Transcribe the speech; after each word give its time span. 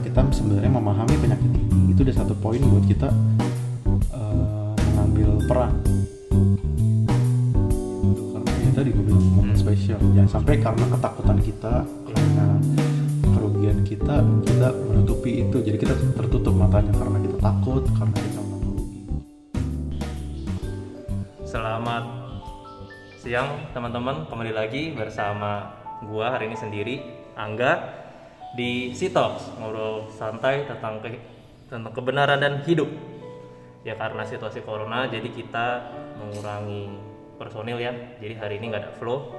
kita 0.00 0.20
sebenarnya 0.30 0.70
memahami 0.70 1.14
penyakit 1.18 1.50
ini. 1.50 1.92
Itu 1.92 2.06
udah 2.06 2.16
satu 2.16 2.34
poin 2.38 2.62
buat 2.62 2.86
kita 2.86 3.08
uh, 4.14 4.72
mengambil 4.94 5.28
peran. 5.50 5.72
Karena 8.32 8.50
ya 8.62 8.70
tadi 8.74 8.88
gue 8.94 9.04
bilang 9.04 9.24
momen 9.34 9.54
Hmm. 9.54 9.58
spesial. 9.58 9.98
Jangan 10.14 10.30
sampai 10.40 10.54
karena 10.62 10.84
ketakutan 10.86 11.38
kita 11.42 11.74
karena 11.84 12.46
kerugian 13.34 13.78
kita 13.82 14.16
kita 14.46 14.68
menutupi 14.86 15.30
itu. 15.42 15.56
Jadi 15.62 15.76
kita 15.76 15.94
tertutup 16.14 16.54
matanya 16.54 16.94
karena 16.94 17.18
kita 17.18 17.36
takut 17.42 17.82
karena 17.98 18.18
kita 18.18 18.40
mau 18.44 18.56
Selamat 21.48 22.04
siang 23.18 23.48
teman-teman, 23.74 24.28
kembali 24.30 24.52
lagi 24.54 24.94
bersama 24.94 25.74
gua 26.06 26.36
hari 26.36 26.52
ini 26.52 26.56
sendiri, 26.56 26.94
Angga 27.34 28.06
di 28.56 28.96
Sitox 28.96 29.56
ngobrol 29.60 30.08
santai 30.12 30.64
tentang 30.64 31.00
ke- 31.04 31.20
tentang 31.68 31.92
kebenaran 31.92 32.40
dan 32.40 32.64
hidup. 32.64 32.88
Ya 33.86 33.94
karena 33.94 34.24
situasi 34.24 34.64
corona, 34.64 35.08
jadi 35.08 35.28
kita 35.28 35.66
mengurangi 36.20 36.92
personil 37.38 37.78
ya. 37.78 37.94
Jadi 38.18 38.34
hari 38.36 38.54
ini 38.60 38.64
nggak 38.72 38.82
ada 38.84 38.92
flow. 38.98 39.32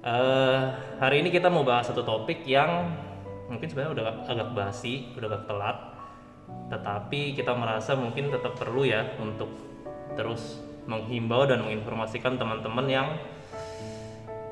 Eh, 0.00 0.64
hari 0.96 1.20
ini 1.20 1.28
kita 1.28 1.52
mau 1.52 1.60
bahas 1.60 1.92
satu 1.92 2.00
topik 2.00 2.40
yang 2.48 2.88
mungkin 3.52 3.68
sebenarnya 3.68 3.92
udah 3.92 4.04
agak 4.32 4.48
basi, 4.56 5.12
udah 5.12 5.28
agak 5.28 5.44
telat. 5.44 5.78
Tetapi 6.72 7.36
kita 7.36 7.52
merasa 7.52 7.94
mungkin 7.94 8.32
tetap 8.32 8.56
perlu 8.56 8.88
ya 8.88 9.04
untuk 9.20 9.52
terus 10.16 10.58
menghimbau 10.88 11.46
dan 11.46 11.62
menginformasikan 11.62 12.40
teman-teman 12.40 12.86
yang 12.88 13.08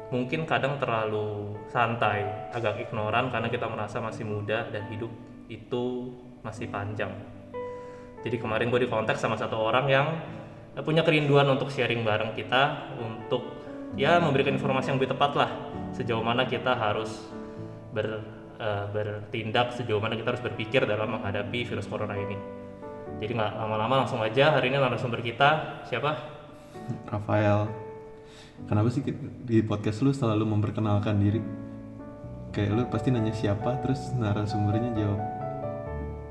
mungkin 0.09 0.49
kadang 0.49 0.81
terlalu 0.81 1.57
santai, 1.69 2.25
agak 2.53 2.81
ignoran 2.89 3.29
karena 3.29 3.49
kita 3.53 3.69
merasa 3.69 4.01
masih 4.01 4.25
muda 4.25 4.65
dan 4.73 4.89
hidup 4.89 5.13
itu 5.53 6.13
masih 6.41 6.69
panjang. 6.73 7.13
Jadi 8.25 8.37
kemarin 8.41 8.73
gue 8.73 8.89
dikontak 8.89 9.21
sama 9.21 9.39
satu 9.39 9.57
orang 9.61 9.87
yang 9.89 10.07
punya 10.83 11.03
kerinduan 11.03 11.47
untuk 11.51 11.69
sharing 11.75 12.03
bareng 12.07 12.35
kita 12.35 12.95
untuk 12.99 13.43
ya 13.99 14.21
memberikan 14.23 14.55
informasi 14.55 14.95
yang 14.95 14.99
lebih 15.01 15.11
tepat 15.17 15.33
lah 15.35 15.51
sejauh 15.97 16.23
mana 16.23 16.47
kita 16.47 16.77
harus 16.77 17.31
ber, 17.91 18.23
eh, 18.61 18.87
bertindak 18.93 19.75
sejauh 19.75 19.99
mana 19.99 20.15
kita 20.15 20.37
harus 20.37 20.45
berpikir 20.45 20.87
dalam 20.87 21.19
menghadapi 21.19 21.67
virus 21.67 21.89
corona 21.91 22.15
ini. 22.15 22.37
Jadi 23.19 23.33
nggak 23.35 23.53
lama-lama 23.59 24.07
langsung 24.07 24.23
aja 24.23 24.55
hari 24.55 24.71
ini 24.71 24.79
narasumber 24.79 25.19
kita 25.19 25.83
siapa? 25.91 26.15
Rafael 27.11 27.88
kenapa 28.67 28.89
sih 28.89 29.05
di 29.41 29.63
podcast 29.63 30.01
lu 30.01 30.11
selalu 30.11 30.49
memperkenalkan 30.49 31.15
diri 31.17 31.41
kayak 32.51 32.71
lu 32.73 32.83
pasti 32.89 33.09
nanya 33.09 33.31
siapa 33.31 33.79
terus 33.79 34.11
narasumbernya 34.13 34.91
jawab 34.95 35.21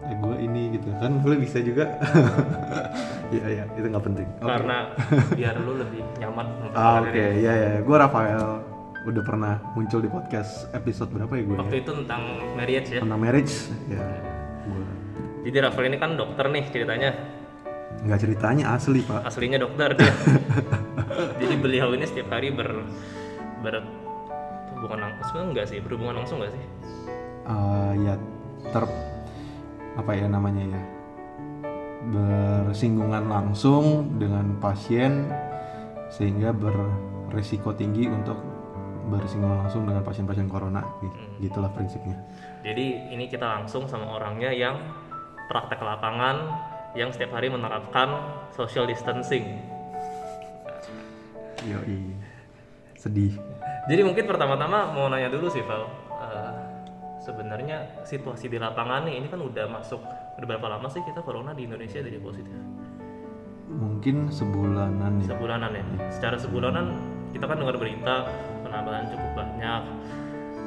eh 0.03 0.15
gue 0.15 0.35
ini 0.41 0.73
gitu 0.73 0.87
kan 0.97 1.19
lu 1.19 1.35
bisa 1.35 1.59
juga 1.59 1.83
ya 3.35 3.43
ya 3.45 3.63
itu 3.69 3.85
nggak 3.85 4.05
penting 4.05 4.27
Oke. 4.37 4.47
Karena 4.47 4.77
biar 5.39 5.55
lu 5.57 5.73
lebih 5.77 6.03
nyaman 6.17 6.45
ah 6.73 6.99
oke 7.01 7.11
diri. 7.11 7.43
ya 7.43 7.53
ya 7.53 7.71
gue 7.79 7.95
Rafael 7.95 8.45
udah 9.03 9.23
pernah 9.23 9.55
muncul 9.71 9.99
di 9.99 10.07
podcast 10.07 10.67
episode 10.71 11.07
berapa 11.09 11.31
ya 11.31 11.43
gue 11.43 11.55
Waktu 11.57 11.75
ya? 11.75 11.81
itu 11.81 11.91
tentang 11.95 12.21
marriage 12.55 12.89
ya. 12.89 12.99
tentang 12.99 13.19
marriage 13.19 13.53
ya 13.87 14.03
gue 14.63 14.83
Jadi 15.43 15.57
Rafael 15.59 15.87
ini 15.87 15.97
kan 15.97 16.11
dokter 16.13 16.45
nih 16.45 16.63
ceritanya. 16.67 17.11
nggak 17.97 18.19
ceritanya 18.19 18.65
asli 18.73 18.99
pak 19.01 19.21
Aslinya 19.23 19.57
dokter 19.57 19.89
dia. 19.91 20.11
Jadi 21.41 21.55
beliau 21.57 21.93
ini 21.93 22.05
setiap 22.05 22.33
hari 22.33 22.53
ber 22.53 22.85
ber 23.65 23.81
hubungan 24.77 25.09
langsung 25.09 25.53
enggak 25.53 25.65
sih? 25.69 25.81
Berhubungan 25.81 26.21
langsung 26.21 26.37
enggak 26.41 26.53
sih? 26.53 26.65
Eh, 27.47 27.91
ya 28.05 28.13
ter 28.69 28.85
apa 29.97 30.11
ya 30.13 30.29
namanya 30.29 30.63
ya? 30.77 30.81
Bersinggungan 32.07 33.27
langsung 33.27 34.15
dengan 34.21 34.55
pasien 34.61 35.27
sehingga 36.07 36.55
beresiko 36.55 37.75
tinggi 37.75 38.07
untuk 38.07 38.37
bersinggungan 39.07 39.67
langsung 39.67 39.87
dengan 39.87 40.03
pasien-pasien 40.03 40.47
corona 40.51 40.83
Gi- 40.99 41.47
gitulah 41.47 41.71
prinsipnya. 41.71 42.15
Jadi 42.63 43.11
ini 43.11 43.27
kita 43.27 43.43
langsung 43.43 43.87
sama 43.87 44.19
orangnya 44.19 44.51
yang 44.51 44.75
praktek 45.47 45.79
lapangan 45.79 46.59
yang 46.95 47.11
setiap 47.11 47.39
hari 47.39 47.47
menerapkan 47.47 48.07
social 48.51 48.87
distancing 48.87 49.76
yoi. 51.65 52.13
Sedih. 52.97 53.33
Jadi 53.87 54.01
mungkin 54.03 54.25
pertama-tama 54.27 54.91
mau 54.91 55.07
nanya 55.07 55.31
dulu 55.31 55.47
sih 55.47 55.63
Val. 55.63 55.87
Eh, 56.17 56.53
sebenarnya 57.23 58.03
situasi 58.03 58.51
di 58.51 58.57
lapangan 58.59 59.05
nih 59.07 59.21
ini 59.21 59.27
kan 59.29 59.41
udah 59.41 59.65
masuk 59.69 60.01
udah 60.37 60.45
berapa 60.45 60.67
lama 60.77 60.87
sih 60.91 61.01
kita 61.01 61.25
corona 61.25 61.53
di 61.57 61.65
Indonesia 61.65 62.03
jadi 62.03 62.19
positif? 62.21 62.53
Mungkin 63.67 64.29
sebulanan 64.29 65.23
ya. 65.23 65.33
Sebulanan 65.33 65.71
ya? 65.73 65.85
Secara 66.13 66.37
sebulanan 66.37 66.93
kita 67.33 67.45
kan 67.49 67.57
dengar 67.57 67.77
berita 67.77 68.29
penambahan 68.61 69.09
cukup 69.13 69.31
banyak. 69.33 69.81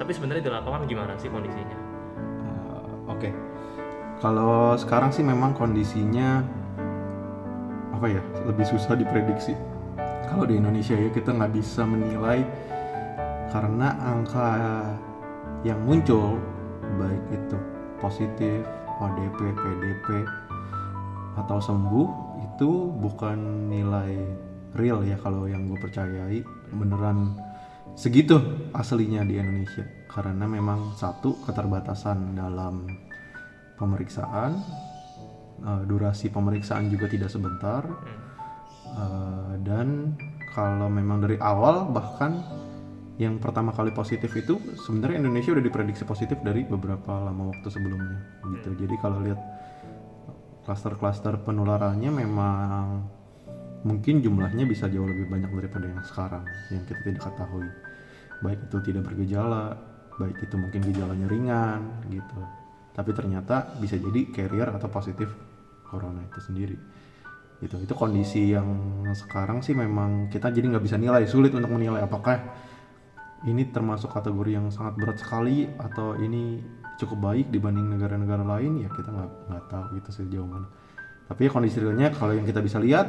Tapi 0.01 0.11
sebenarnya 0.17 0.43
di 0.49 0.53
lapangan 0.53 0.89
gimana 0.89 1.12
sih 1.21 1.28
kondisinya? 1.28 1.78
Eh, 2.47 3.12
Oke, 3.12 3.31
kalau 4.21 4.77
sekarang 4.77 5.12
sih 5.12 5.25
memang 5.25 5.57
kondisinya 5.57 6.45
apa 7.97 8.07
ya 8.09 8.22
lebih 8.49 8.65
susah 8.65 8.97
diprediksi. 8.97 9.53
Kalau 10.31 10.47
di 10.47 10.63
Indonesia 10.63 10.95
ya 10.95 11.11
kita 11.11 11.35
nggak 11.35 11.53
bisa 11.59 11.83
menilai 11.83 12.47
karena 13.51 13.99
angka 13.99 14.49
yang 15.67 15.83
muncul 15.83 16.39
baik 17.03 17.25
itu 17.35 17.59
positif, 17.99 18.63
ODP, 19.03 19.39
PDP 19.59 20.07
atau 21.35 21.59
sembuh 21.59 22.09
itu 22.47 22.71
bukan 23.03 23.69
nilai 23.75 24.15
real 24.79 25.03
ya 25.03 25.19
kalau 25.19 25.51
yang 25.51 25.67
gue 25.67 25.79
percayai. 25.83 26.39
Beneran 26.71 27.35
segitu 27.99 28.39
aslinya 28.71 29.27
di 29.27 29.35
Indonesia. 29.35 29.83
Karena 30.07 30.47
memang 30.47 30.95
satu 30.95 31.43
keterbatasan 31.43 32.39
dalam 32.39 32.87
pemeriksaan 33.75 34.51
eh, 35.59 35.83
durasi 35.91 36.31
pemeriksaan 36.31 36.87
juga 36.87 37.11
tidak 37.11 37.35
sebentar 37.35 37.83
eh, 38.95 39.55
dan 39.62 40.17
kalau 40.51 40.91
memang 40.91 41.23
dari 41.23 41.39
awal 41.39 41.87
bahkan 41.91 42.43
yang 43.21 43.37
pertama 43.37 43.71
kali 43.71 43.93
positif 43.93 44.33
itu 44.33 44.56
sebenarnya 44.81 45.21
Indonesia 45.21 45.53
udah 45.53 45.65
diprediksi 45.65 46.09
positif 46.09 46.41
dari 46.41 46.65
beberapa 46.65 47.21
lama 47.21 47.53
waktu 47.53 47.69
sebelumnya 47.69 48.17
gitu. 48.56 48.73
Jadi 48.81 48.95
kalau 48.97 49.21
lihat 49.21 49.37
klaster-klaster 50.65 51.37
penularannya 51.45 52.09
memang 52.09 53.05
mungkin 53.84 54.25
jumlahnya 54.25 54.65
bisa 54.65 54.89
jauh 54.89 55.05
lebih 55.05 55.28
banyak 55.28 55.53
daripada 55.53 55.87
yang 55.93 56.01
sekarang 56.01 56.45
yang 56.72 56.83
kita 56.89 57.01
tidak 57.05 57.22
ketahui. 57.28 57.69
Baik 58.41 58.61
itu 58.72 58.77
tidak 58.89 59.03
bergejala 59.12 59.77
baik 60.17 60.37
itu 60.41 60.57
mungkin 60.57 60.81
gejalanya 60.89 61.27
ringan 61.28 61.81
gitu. 62.09 62.41
Tapi 62.97 63.11
ternyata 63.12 63.77
bisa 63.77 64.01
jadi 64.01 64.33
carrier 64.33 64.69
atau 64.72 64.89
positif 64.89 65.28
corona 65.84 66.25
itu 66.25 66.41
sendiri 66.41 66.77
gitu. 67.60 67.76
Itu 67.81 67.94
kondisi 67.94 68.50
yang 68.50 68.66
sekarang 69.12 69.60
sih 69.60 69.76
memang 69.76 70.32
kita 70.32 70.50
jadi 70.50 70.66
nggak 70.72 70.84
bisa 70.84 70.97
nilai 70.97 71.25
sulit 71.28 71.53
untuk 71.53 71.71
menilai 71.71 72.03
apakah 72.03 72.41
ini 73.48 73.69
termasuk 73.72 74.12
kategori 74.12 74.50
yang 74.53 74.66
sangat 74.69 74.97
berat 75.00 75.16
sekali 75.16 75.65
atau 75.81 76.16
ini 76.21 76.60
cukup 77.00 77.32
baik 77.32 77.47
dibanding 77.48 77.88
negara-negara 77.88 78.44
lain 78.44 78.84
ya 78.84 78.93
kita 78.93 79.09
nggak 79.09 79.31
nggak 79.48 79.65
tahu 79.69 79.84
gitu 80.00 80.10
sejauh 80.12 80.48
mana. 80.48 80.69
Tapi 81.28 81.47
ya 81.47 81.50
kondisi 81.53 81.78
realnya 81.78 82.10
kalau 82.10 82.34
yang 82.34 82.44
kita 82.44 82.60
bisa 82.60 82.82
lihat 82.82 83.06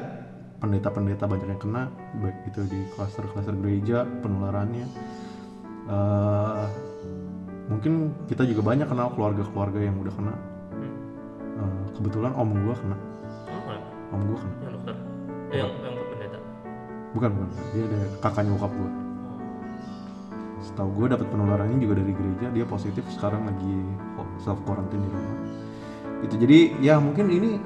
pendeta-pendeta 0.62 1.26
banyak 1.26 1.48
yang 1.50 1.58
kena 1.58 1.90
baik 2.22 2.38
itu 2.54 2.62
di 2.70 2.80
klaster-klaster 2.94 3.58
gereja 3.58 4.06
penularannya 4.22 4.86
Eh, 5.92 6.66
mungkin 7.68 8.14
kita 8.30 8.46
juga 8.46 8.62
banyak 8.62 8.88
kenal 8.88 9.12
keluarga-keluarga 9.18 9.80
yang 9.82 9.98
udah 9.98 10.14
kena. 10.14 10.36
Eh, 11.58 11.84
kebetulan 11.98 12.32
om 12.38 12.52
gua 12.64 12.76
kena. 12.78 12.98
Om 14.12 14.22
gua 14.28 14.38
kena 14.40 14.56
yang 14.62 14.74
dokter. 14.76 14.96
Eh, 15.52 15.58
yang 15.60 15.72
yang 15.84 15.96
pendeta. 16.12 16.40
Bukan 17.12 17.30
bukan. 17.36 17.50
Dia 17.76 17.84
ada 17.88 18.00
kakaknya 18.24 18.52
bokap 18.56 18.72
gua. 18.76 18.92
Setahu 20.62 20.90
gue 20.94 21.08
dapat 21.10 21.28
penularannya 21.34 21.78
juga 21.82 21.98
dari 21.98 22.14
gereja. 22.14 22.48
Dia 22.54 22.66
positif 22.70 23.02
sekarang 23.10 23.50
lagi 23.50 23.76
self 24.38 24.62
quarantine 24.62 25.02
di 25.02 25.10
rumah. 25.10 25.38
Itu 26.22 26.38
jadi 26.38 26.78
ya 26.78 27.02
mungkin 27.02 27.34
ini 27.34 27.58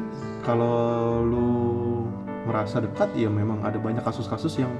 kalau 0.48 1.20
lu 1.28 1.50
merasa 2.48 2.80
dekat 2.80 3.12
ya 3.20 3.28
memang 3.28 3.68
ada 3.68 3.76
banyak 3.76 4.00
kasus-kasus 4.00 4.64
yang 4.64 4.72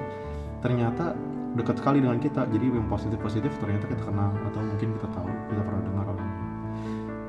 ternyata 0.64 1.12
dekat 1.60 1.76
sekali 1.84 2.00
dengan 2.00 2.24
kita. 2.24 2.48
Jadi 2.48 2.72
yang 2.72 2.88
positif 2.88 3.20
positif 3.20 3.52
ternyata 3.60 3.84
kita 3.92 4.00
kenal 4.08 4.32
atau 4.32 4.64
mungkin 4.64 4.96
kita 4.96 5.08
tahu 5.12 5.28
kita 5.52 5.62
pernah 5.62 5.82
dengar 5.84 6.06
orangnya 6.16 6.46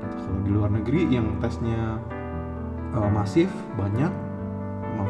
Gitu. 0.07 0.15
kalau 0.23 0.39
di 0.43 0.51
luar 0.51 0.69
negeri 0.71 1.01
yang 1.11 1.27
tesnya 1.43 1.99
uh, 2.95 3.09
masif 3.11 3.51
banyak 3.75 4.11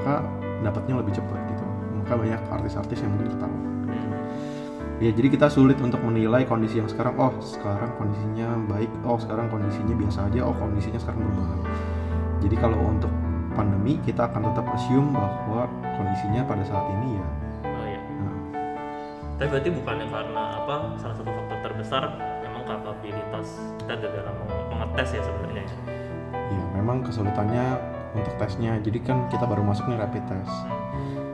maka 0.08 0.24
dapatnya 0.64 0.96
lebih 1.04 1.20
cepat 1.20 1.40
gitu. 1.52 1.66
Maka 2.00 2.14
banyak 2.16 2.42
artis-artis 2.48 3.04
yang 3.04 3.12
mungkin 3.12 3.36
ketahuan 3.36 3.66
Hmm. 3.88 4.12
ya 5.00 5.16
jadi 5.16 5.32
kita 5.32 5.48
sulit 5.48 5.80
untuk 5.80 6.04
menilai 6.04 6.44
kondisi 6.44 6.84
yang 6.84 6.92
sekarang 6.92 7.16
oh 7.16 7.32
sekarang 7.40 7.88
kondisinya 7.96 8.52
baik 8.68 8.92
oh 9.08 9.16
sekarang 9.16 9.48
kondisinya 9.48 9.96
biasa 9.96 10.28
aja 10.28 10.44
oh 10.44 10.52
kondisinya 10.52 11.00
sekarang 11.00 11.24
berubah. 11.24 11.72
Jadi 12.44 12.56
kalau 12.60 12.76
untuk 12.84 13.12
pandemi 13.56 13.96
kita 14.04 14.28
akan 14.28 14.52
tetap 14.52 14.68
assume 14.76 15.16
bahwa 15.16 15.72
kondisinya 15.96 16.44
pada 16.44 16.64
saat 16.68 16.84
ini 17.00 17.16
ya. 17.16 17.26
Oh 17.64 17.86
iya. 17.88 18.02
Nah, 18.04 18.36
tapi 19.40 19.48
berarti 19.56 19.70
bukannya 19.72 20.06
karena 20.12 20.44
apa 20.60 20.76
salah 21.00 21.16
satu 21.16 21.32
faktor 21.32 21.58
terbesar 21.64 22.04
memang 22.44 22.64
kapabilitas 22.68 23.48
kita 23.80 24.04
dalam 24.04 24.36
meng- 24.44 24.68
mengetes 24.76 25.16
ya 25.16 25.22
sebenarnya 25.24 25.64
ya? 25.64 25.76
Ya 26.52 26.64
memang 26.76 27.08
kesulitannya 27.08 27.66
untuk 28.14 28.34
tesnya. 28.40 28.78
Jadi 28.80 29.00
kan 29.04 29.28
kita 29.28 29.44
baru 29.44 29.66
masuk 29.66 29.90
nih 29.90 30.00
rapid 30.00 30.24
test. 30.30 30.56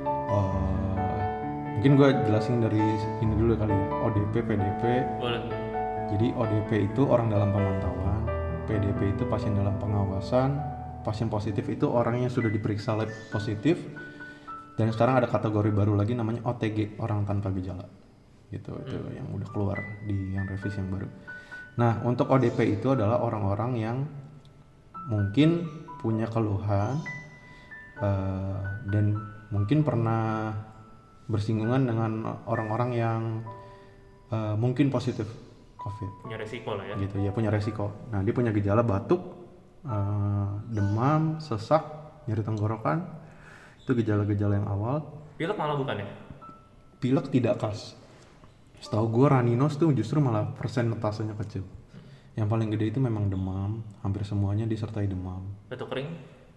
Eh, 0.08 1.74
mungkin 1.78 1.92
gue 2.00 2.10
jelasin 2.26 2.64
dari 2.64 2.82
ini 3.20 3.34
dulu 3.36 3.54
kali. 3.60 3.74
Ya 3.74 3.88
ODP 4.08 4.34
PDP 4.46 4.84
boleh. 5.20 5.42
Jadi 6.14 6.28
ODP 6.38 6.94
itu 6.94 7.10
orang 7.10 7.34
dalam 7.34 7.50
pemantauan, 7.50 8.30
PDP 8.70 9.18
itu 9.18 9.26
pasien 9.26 9.58
dalam 9.58 9.76
pengawasan, 9.82 10.62
pasien 11.02 11.26
positif 11.26 11.66
itu 11.74 11.90
orang 11.90 12.22
yang 12.22 12.30
sudah 12.30 12.54
diperiksa 12.54 12.94
lab 12.94 13.10
positif, 13.34 13.82
dan 14.78 14.94
sekarang 14.94 15.18
ada 15.22 15.28
kategori 15.30 15.74
baru 15.74 15.98
lagi 15.98 16.14
namanya 16.14 16.46
OTG, 16.46 17.02
orang 17.02 17.26
tanpa 17.26 17.50
gejala. 17.54 17.90
Gitu, 18.54 18.70
itu 18.86 18.98
yang 19.18 19.34
udah 19.34 19.50
keluar 19.50 19.82
di 20.06 20.38
yang 20.38 20.46
revisi 20.46 20.78
yang 20.78 20.94
baru. 20.94 21.10
Nah, 21.82 22.06
untuk 22.06 22.30
ODP 22.30 22.78
itu 22.78 22.94
adalah 22.94 23.18
orang-orang 23.26 23.72
yang 23.82 23.98
mungkin 25.10 25.66
punya 26.04 26.28
keluhan 26.28 27.00
eh, 28.04 28.62
dan 28.92 29.06
mungkin 29.50 29.88
pernah 29.88 30.52
bersinggungan 31.32 31.88
dengan 31.88 32.44
orang-orang 32.44 32.92
yang 32.92 33.22
eh, 34.28 34.56
mungkin 34.60 34.92
positif 34.92 35.26
COVID 35.80 36.28
punya 36.28 36.38
resiko 36.40 36.76
lah 36.76 36.86
ya 36.88 36.96
gitu 37.00 37.24
ya 37.24 37.32
punya 37.32 37.52
resiko. 37.52 37.92
Nah 38.12 38.20
dia 38.24 38.36
punya 38.36 38.52
gejala 38.52 38.84
batuk, 38.84 39.24
eh, 39.88 40.52
demam, 40.68 41.40
sesak, 41.40 41.84
nyeri 42.28 42.44
tenggorokan 42.44 43.00
itu 43.84 43.92
gejala-gejala 44.00 44.64
yang 44.64 44.68
awal. 44.68 45.24
pilek 45.36 45.60
malah 45.60 45.76
bukan 45.76 46.04
ya 46.04 46.08
Pilek 47.04 47.28
tidak 47.36 47.60
khas. 47.60 48.00
Setahu 48.80 49.12
gue 49.12 49.28
raninos 49.28 49.76
tuh 49.76 49.92
justru 49.92 50.24
malah 50.24 50.56
persentasenya 50.56 51.36
kecil. 51.36 51.68
Yang 52.34 52.48
paling 52.50 52.70
gede 52.74 52.86
itu 52.90 53.00
memang 53.00 53.30
demam, 53.30 53.86
hampir 54.02 54.26
semuanya 54.26 54.66
disertai 54.66 55.06
demam, 55.06 55.54
batuk 55.70 55.94
kering 55.94 56.10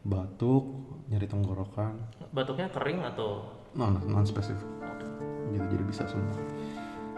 batuk, 0.06 0.64
nyeri 1.10 1.26
tenggorokan, 1.26 1.98
batuknya 2.30 2.70
kering 2.70 3.02
atau 3.02 3.44
non 3.74 3.98
non 4.06 4.24
spesifik. 4.24 4.64
Gitu 5.52 5.66
jadi 5.76 5.84
bisa 5.84 6.06
semua. 6.06 6.38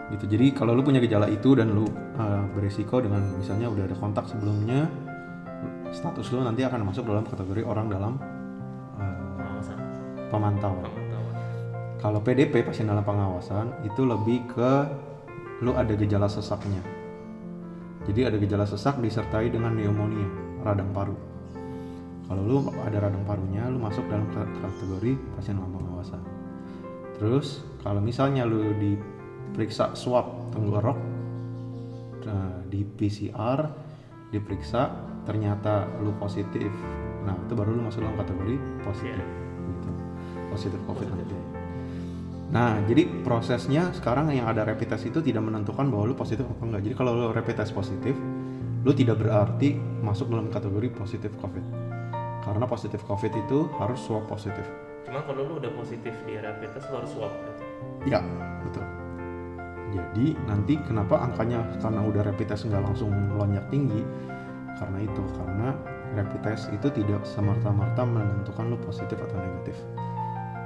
Gitu 0.09 0.25
jadi 0.25 0.51
kalau 0.57 0.73
lu 0.73 0.81
punya 0.81 0.97
gejala 0.99 1.29
itu 1.29 1.53
dan 1.53 1.71
lu 1.71 1.85
uh, 2.17 2.43
beresiko 2.57 2.97
dengan 2.99 3.21
misalnya 3.37 3.69
udah 3.69 3.83
ada 3.85 3.95
kontak 3.95 4.25
sebelumnya, 4.25 4.89
status 5.93 6.33
lu 6.33 6.41
nanti 6.41 6.65
akan 6.65 6.89
masuk 6.89 7.05
dalam 7.05 7.23
kategori 7.29 7.61
orang 7.61 7.87
dalam 7.87 8.13
uh, 8.97 9.61
pemantauan. 10.33 10.83
pemantauan 10.83 11.09
Kalau 11.99 12.19
PDP 12.23 12.63
pasien 12.63 12.87
dalam 12.87 13.03
pengawasan 13.03 13.83
itu 13.83 14.07
lebih 14.07 14.47
ke 14.49 14.71
lu 15.61 15.75
ada 15.75 15.91
gejala 15.93 16.31
sesaknya. 16.31 16.98
Jadi 18.09 18.25
ada 18.25 18.37
gejala 18.41 18.65
sesak 18.65 18.97
disertai 18.97 19.53
dengan 19.53 19.77
pneumonia, 19.77 20.25
radang 20.65 20.89
paru. 20.89 21.13
Kalau 22.25 22.41
lu 22.41 22.57
ada 22.81 23.05
radang 23.05 23.21
parunya, 23.21 23.69
lu 23.69 23.77
masuk 23.77 24.01
dalam 24.09 24.25
ka- 24.33 24.49
kategori 24.65 25.13
pasien 25.37 25.61
dalam 25.61 25.69
pengawasan. 25.77 26.21
Terus 27.21 27.61
kalau 27.85 28.01
misalnya 28.01 28.49
lu 28.49 28.73
diperiksa 28.81 29.93
swab 29.93 30.49
tenggorok 30.49 30.97
di 32.69 32.85
PCR, 32.85 33.65
diperiksa 34.29 34.89
ternyata 35.25 35.89
lu 36.01 36.13
positif. 36.21 36.69
Nah, 37.25 37.33
itu 37.45 37.53
baru 37.57 37.77
lu 37.77 37.81
masuk 37.85 38.05
dalam 38.05 38.17
kategori 38.17 38.55
positif 38.85 39.25
gitu. 39.69 39.89
Positif 40.53 40.79
COVID-19. 40.85 41.38
Nah, 42.49 42.81
jadi 42.89 43.05
prosesnya 43.21 43.93
sekarang 43.93 44.33
yang 44.33 44.49
ada 44.49 44.65
rapid 44.65 44.97
test 44.97 45.05
itu 45.05 45.21
tidak 45.21 45.45
menentukan 45.45 45.85
bahwa 45.85 46.09
lu 46.09 46.15
positif 46.17 46.49
apa 46.49 46.63
enggak. 46.65 46.81
Jadi 46.81 46.95
kalau 46.97 47.11
lu 47.13 47.29
rapid 47.29 47.61
test 47.61 47.77
positif, 47.77 48.17
lu 48.81 48.91
tidak 48.97 49.21
berarti 49.21 49.77
masuk 50.01 50.33
dalam 50.33 50.49
kategori 50.49 50.89
positif 50.97 51.29
COVID. 51.37 51.65
Karena 52.41 52.65
positif 52.65 53.05
COVID 53.05 53.31
itu 53.37 53.69
harus 53.77 54.01
swab 54.01 54.25
positif. 54.25 54.65
cuma 55.09 55.25
kalau 55.25 55.41
lu 55.41 55.53
udah 55.57 55.73
positif 55.73 56.13
di 56.29 56.37
rapid 56.37 56.69
test 56.73 56.89
lu 56.93 57.01
harus 57.01 57.09
swab 57.13 57.33
gitu. 57.33 57.63
Ya, 58.09 58.21
betul. 58.65 58.85
Jadi 59.89 60.37
nanti 60.45 60.73
kenapa 60.85 61.17
angkanya 61.17 61.65
karena 61.81 62.01
udah 62.05 62.21
rapid 62.29 62.49
test 62.49 62.65
nggak 62.69 62.81
langsung 62.81 63.09
melonjak 63.09 63.65
tinggi? 63.73 64.01
Karena 64.77 65.01
itu, 65.01 65.23
karena 65.37 65.73
rapid 66.17 66.41
test 66.45 66.69
itu 66.73 66.87
tidak 66.93 67.21
semerta-merta 67.25 68.05
menentukan 68.05 68.69
lu 68.69 68.77
positif 68.81 69.17
atau 69.17 69.37
negatif. 69.37 69.77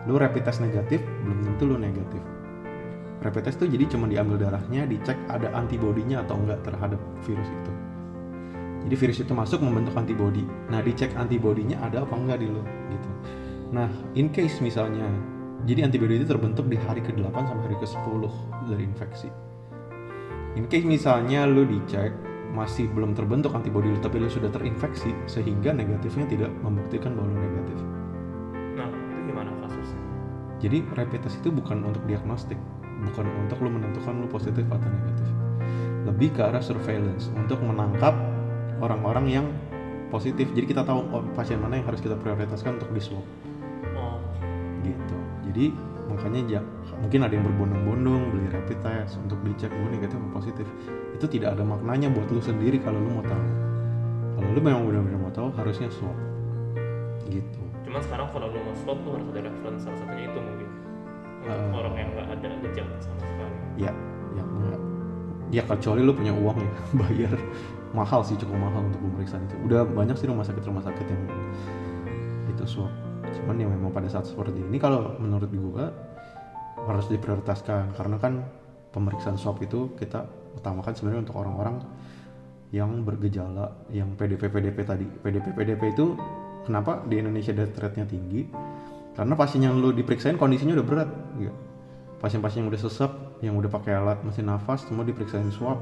Lu 0.04 0.20
rapid 0.20 0.44
test 0.44 0.60
negatif 0.60 1.00
belum 1.24 1.40
tentu 1.48 1.64
lu 1.68 1.80
negatif. 1.80 2.20
Rapid 3.24 3.44
test 3.48 3.58
itu 3.64 3.80
jadi 3.80 3.86
cuma 3.96 4.12
diambil 4.12 4.36
darahnya, 4.36 4.84
dicek 4.84 5.16
ada 5.32 5.48
antibodinya 5.56 6.28
atau 6.28 6.36
enggak 6.36 6.60
terhadap 6.68 7.00
virus 7.24 7.48
itu. 7.48 7.72
Jadi 8.84 8.96
virus 9.00 9.18
itu 9.24 9.32
masuk 9.32 9.64
membentuk 9.64 9.96
antibodi. 9.96 10.44
Nah, 10.68 10.84
dicek 10.84 11.16
antibodinya 11.16 11.80
ada 11.80 12.04
apa 12.04 12.20
enggak 12.20 12.44
di 12.44 12.52
lu 12.52 12.60
gitu. 12.92 13.10
Nah, 13.72 13.88
in 14.20 14.28
case 14.28 14.60
misalnya 14.60 15.08
jadi 15.64 15.88
antibodi 15.88 16.20
itu 16.20 16.28
terbentuk 16.28 16.68
di 16.68 16.76
hari 16.76 17.00
ke-8 17.00 17.32
sampai 17.32 17.64
hari 17.72 17.78
ke-10 17.80 18.24
dari 18.68 18.84
infeksi. 18.84 19.32
In 20.60 20.68
case 20.68 20.84
misalnya 20.84 21.48
lu 21.48 21.64
dicek 21.64 22.12
masih 22.54 22.86
belum 22.92 23.16
terbentuk 23.18 23.56
antibodi 23.56 23.90
lu 23.90 23.98
tapi 24.04 24.22
lu 24.22 24.30
sudah 24.30 24.52
terinfeksi 24.52 25.16
sehingga 25.26 25.74
negatifnya 25.74 26.28
tidak 26.28 26.52
membuktikan 26.60 27.16
bahwa 27.16 27.32
lu 27.32 27.40
negatif. 27.40 27.80
Jadi 30.64 30.80
rapid 30.96 31.28
test 31.28 31.44
itu 31.44 31.52
bukan 31.52 31.84
untuk 31.84 32.08
diagnostik, 32.08 32.56
bukan 33.12 33.28
untuk 33.44 33.60
lu 33.60 33.68
menentukan 33.68 34.16
lu 34.16 34.32
positif 34.32 34.64
atau 34.72 34.88
negatif. 34.88 35.28
Lebih 36.08 36.40
ke 36.40 36.42
arah 36.48 36.64
surveillance 36.64 37.28
untuk 37.36 37.60
menangkap 37.60 38.16
orang-orang 38.80 39.28
yang 39.28 39.48
positif. 40.08 40.48
Jadi 40.56 40.72
kita 40.72 40.88
tahu 40.88 41.04
oh, 41.12 41.24
pasien 41.36 41.60
mana 41.60 41.84
yang 41.84 41.88
harus 41.92 42.00
kita 42.00 42.16
prioritaskan 42.16 42.80
untuk 42.80 42.96
di 42.96 43.02
swab 43.04 43.28
oh 43.98 44.24
gitu. 44.88 45.18
Jadi 45.52 45.76
makanya 46.08 46.42
ja- 46.48 46.68
mungkin 47.02 47.28
ada 47.28 47.34
yang 47.34 47.44
berbondong-bondong 47.44 48.22
beli 48.32 48.48
rapid 48.48 48.80
test 48.86 49.20
untuk 49.20 49.42
dicek 49.44 49.68
gue 49.68 49.90
negatif 49.92 50.16
atau 50.16 50.32
positif. 50.32 50.68
Itu 51.12 51.26
tidak 51.28 51.60
ada 51.60 51.68
maknanya 51.68 52.08
buat 52.08 52.32
lu 52.32 52.40
sendiri 52.40 52.80
kalau 52.80 53.04
lu 53.04 53.20
mau 53.20 53.26
tahu. 53.26 53.46
Kalau 54.40 54.48
lu 54.48 54.62
memang 54.64 54.88
benar-benar 54.88 55.20
mau 55.20 55.34
tahu 55.34 55.52
harusnya 55.60 55.92
swab. 55.92 56.16
Gitu. 57.28 57.63
Cuma 57.94 58.02
sekarang 58.10 58.26
kalau 58.34 58.50
lu 58.50 58.58
mau 58.58 58.74
swab 58.82 58.98
lu 59.06 59.10
harus 59.14 59.28
ada 59.38 59.54
reference 59.54 59.86
salah 59.86 59.98
satunya 60.02 60.26
itu 60.26 60.40
mungkin 60.42 60.70
untuk 61.46 61.54
Eh. 61.54 61.78
orang 61.78 61.94
yang 61.94 62.10
nggak 62.18 62.28
ada 62.34 62.48
gejala 62.66 62.96
sama 62.98 63.18
sekali 63.22 63.54
Ya, 63.78 63.92
ya 64.34 64.42
enggak. 64.42 64.82
Ya 65.54 65.62
kecuali 65.62 66.02
lu 66.02 66.14
punya 66.18 66.34
uang 66.34 66.58
ya, 66.58 66.74
bayar 67.06 67.38
mahal 67.94 68.26
sih 68.26 68.34
cukup 68.34 68.58
mahal 68.58 68.82
untuk 68.90 68.98
pemeriksaan 68.98 69.46
itu. 69.46 69.56
Udah 69.70 69.86
banyak 69.86 70.18
sih 70.18 70.26
rumah 70.26 70.42
sakit 70.42 70.66
rumah 70.66 70.82
sakit 70.82 71.06
yang 71.06 71.22
itu 72.50 72.66
swab. 72.66 72.90
Cuman 73.30 73.62
ya 73.62 73.70
memang 73.70 73.94
pada 73.94 74.10
saat 74.10 74.26
seperti 74.26 74.58
ini 74.58 74.82
kalau 74.82 75.14
menurut 75.22 75.54
gua 75.54 75.94
harus 76.90 77.06
diprioritaskan 77.14 77.94
karena 77.94 78.18
kan 78.18 78.42
pemeriksaan 78.90 79.38
swab 79.38 79.62
itu 79.62 79.94
kita 80.02 80.26
utamakan 80.58 80.98
sebenarnya 80.98 81.30
untuk 81.30 81.38
orang-orang 81.38 81.78
yang 82.74 83.06
bergejala 83.06 83.70
yang 83.94 84.18
PDP 84.18 84.50
PDP 84.50 84.82
tadi. 84.82 85.06
PDP 85.22 85.54
PDP 85.54 85.94
itu 85.94 86.18
kenapa 86.64 87.04
di 87.06 87.20
Indonesia 87.20 87.52
death 87.52 87.76
rate-nya 87.78 88.08
tinggi? 88.08 88.48
Karena 89.14 89.38
pasien 89.38 89.62
yang 89.62 89.78
lu 89.78 89.94
diperiksain 89.94 90.42
kondisinya 90.42 90.74
udah 90.74 90.88
berat, 90.88 91.10
gitu 91.38 91.54
pasien-pasien 92.24 92.64
yang 92.64 92.72
udah 92.72 92.82
sesek, 92.88 93.12
yang 93.44 93.60
udah 93.60 93.68
pakai 93.68 94.00
alat 94.00 94.24
mesin 94.24 94.48
nafas, 94.48 94.88
semua 94.88 95.04
diperiksain 95.04 95.52
swab. 95.52 95.76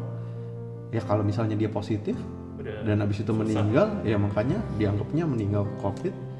Ya 0.89 1.05
kalau 1.05 1.21
misalnya 1.21 1.53
dia 1.53 1.69
positif 1.69 2.17
udah 2.57 2.81
dan 2.81 3.05
habis 3.05 3.21
itu 3.21 3.29
meninggal, 3.29 4.01
ya 4.01 4.17
makanya 4.17 4.57
dianggapnya 4.81 5.29
meninggal 5.29 5.69
COVID. 5.85 6.33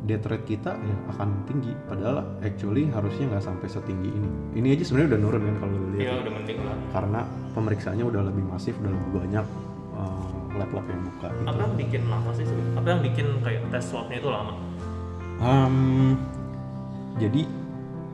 Death 0.00 0.26
rate 0.30 0.46
kita 0.46 0.78
ya 0.78 0.96
akan 1.12 1.44
tinggi. 1.44 1.74
Padahal 1.90 2.38
actually 2.40 2.86
harusnya 2.88 3.34
nggak 3.34 3.44
sampai 3.44 3.66
setinggi 3.68 4.10
ini. 4.14 4.30
Ini 4.56 4.78
aja 4.78 4.84
sebenarnya 4.86 5.18
udah 5.18 5.20
nurun 5.26 5.42
kan 5.44 5.56
kalau 5.60 5.74
lihat. 5.92 6.02
iya 6.06 6.12
udah 6.24 6.32
mending 6.40 6.58
lah 6.64 6.76
Karena 6.94 7.20
pemeriksaannya 7.52 8.04
udah 8.06 8.22
lebih 8.30 8.44
masif, 8.46 8.74
udah 8.80 8.90
lebih 8.94 9.10
banyak 9.26 9.46
lab-lab 10.56 10.86
yang 10.90 11.02
buka. 11.06 11.28
Gitu. 11.30 11.46
apa 11.46 11.60
yang 11.62 11.74
bikin 11.78 12.02
lama 12.10 12.30
sih 12.34 12.44
sebenarnya? 12.46 12.76
apa 12.78 12.88
yang 12.90 13.00
bikin 13.06 13.26
kayak 13.44 13.60
tes 13.70 13.84
swabnya 13.86 14.18
itu 14.18 14.30
lama 14.30 14.54
Um, 15.40 16.20
jadi 17.16 17.48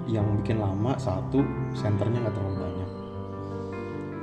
yang 0.06 0.26
bikin 0.38 0.62
lama 0.62 0.94
satu 0.94 1.42
senternya 1.74 2.22
nggak 2.22 2.34
terlalu 2.38 2.56
banyak. 2.62 2.90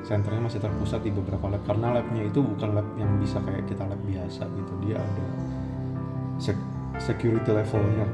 Senternya 0.08 0.40
masih 0.48 0.64
terpusat 0.64 1.04
di 1.04 1.12
beberapa 1.12 1.52
lab 1.52 1.68
karena 1.68 2.00
labnya 2.00 2.24
itu 2.32 2.40
bukan 2.40 2.72
lab 2.72 2.88
yang 2.96 3.12
bisa 3.20 3.44
kayak 3.44 3.68
kita 3.68 3.84
lab 3.84 4.00
biasa 4.08 4.48
gitu. 4.48 4.74
Dia 4.88 5.04
ada 5.04 5.28
sec- 6.40 6.72
security 6.96 7.52
levelnya 7.52 8.08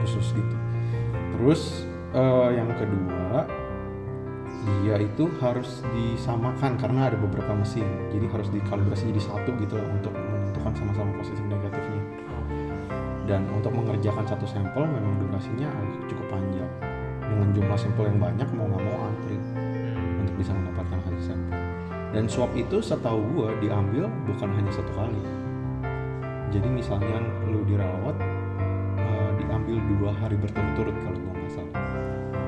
khusus 0.00 0.32
gitu. 0.32 0.56
Terus 1.36 1.84
eh, 2.16 2.48
yang 2.56 2.72
kedua 2.80 3.44
dia 4.84 4.96
itu 5.04 5.28
harus 5.40 5.84
disamakan 5.92 6.80
karena 6.80 7.12
ada 7.12 7.16
beberapa 7.20 7.52
mesin. 7.52 7.84
Jadi 8.08 8.26
harus 8.30 8.48
dikalibrasi 8.52 9.12
jadi 9.12 9.22
satu 9.22 9.50
gitu 9.60 9.76
lah 9.76 9.88
untuk 9.92 10.12
menentukan 10.12 10.72
sama-sama 10.72 11.10
positif 11.20 11.44
negatifnya. 11.44 12.02
Dan 13.28 13.44
untuk 13.52 13.76
mengerjakan 13.76 14.24
satu 14.24 14.48
sampel 14.48 14.88
memang 14.88 15.20
durasinya 15.20 15.68
cukup 16.08 16.26
panjang. 16.32 16.70
Dengan 17.20 17.48
jumlah 17.52 17.76
sampel 17.76 18.08
yang 18.08 18.18
banyak 18.18 18.48
mau 18.56 18.64
nggak 18.72 18.82
mau 18.88 18.98
antri 19.12 19.36
untuk 20.24 20.34
bisa 20.40 20.56
mendapatkan 20.56 20.98
hasil 21.04 21.22
sampel. 21.34 21.60
Dan 22.08 22.24
swab 22.24 22.48
itu 22.56 22.80
setahu 22.80 23.20
gua 23.36 23.52
diambil 23.60 24.08
bukan 24.24 24.48
hanya 24.56 24.72
satu 24.72 24.88
kali. 24.96 25.20
Jadi 26.48 26.68
misalnya 26.72 27.20
lu 27.44 27.60
dirawat 27.68 28.16
eh, 28.96 29.30
diambil 29.44 29.76
dua 29.92 30.10
hari 30.16 30.40
berturut-turut 30.40 30.96
kalau 31.04 31.20
nggak 31.20 31.52
salah. 31.52 31.76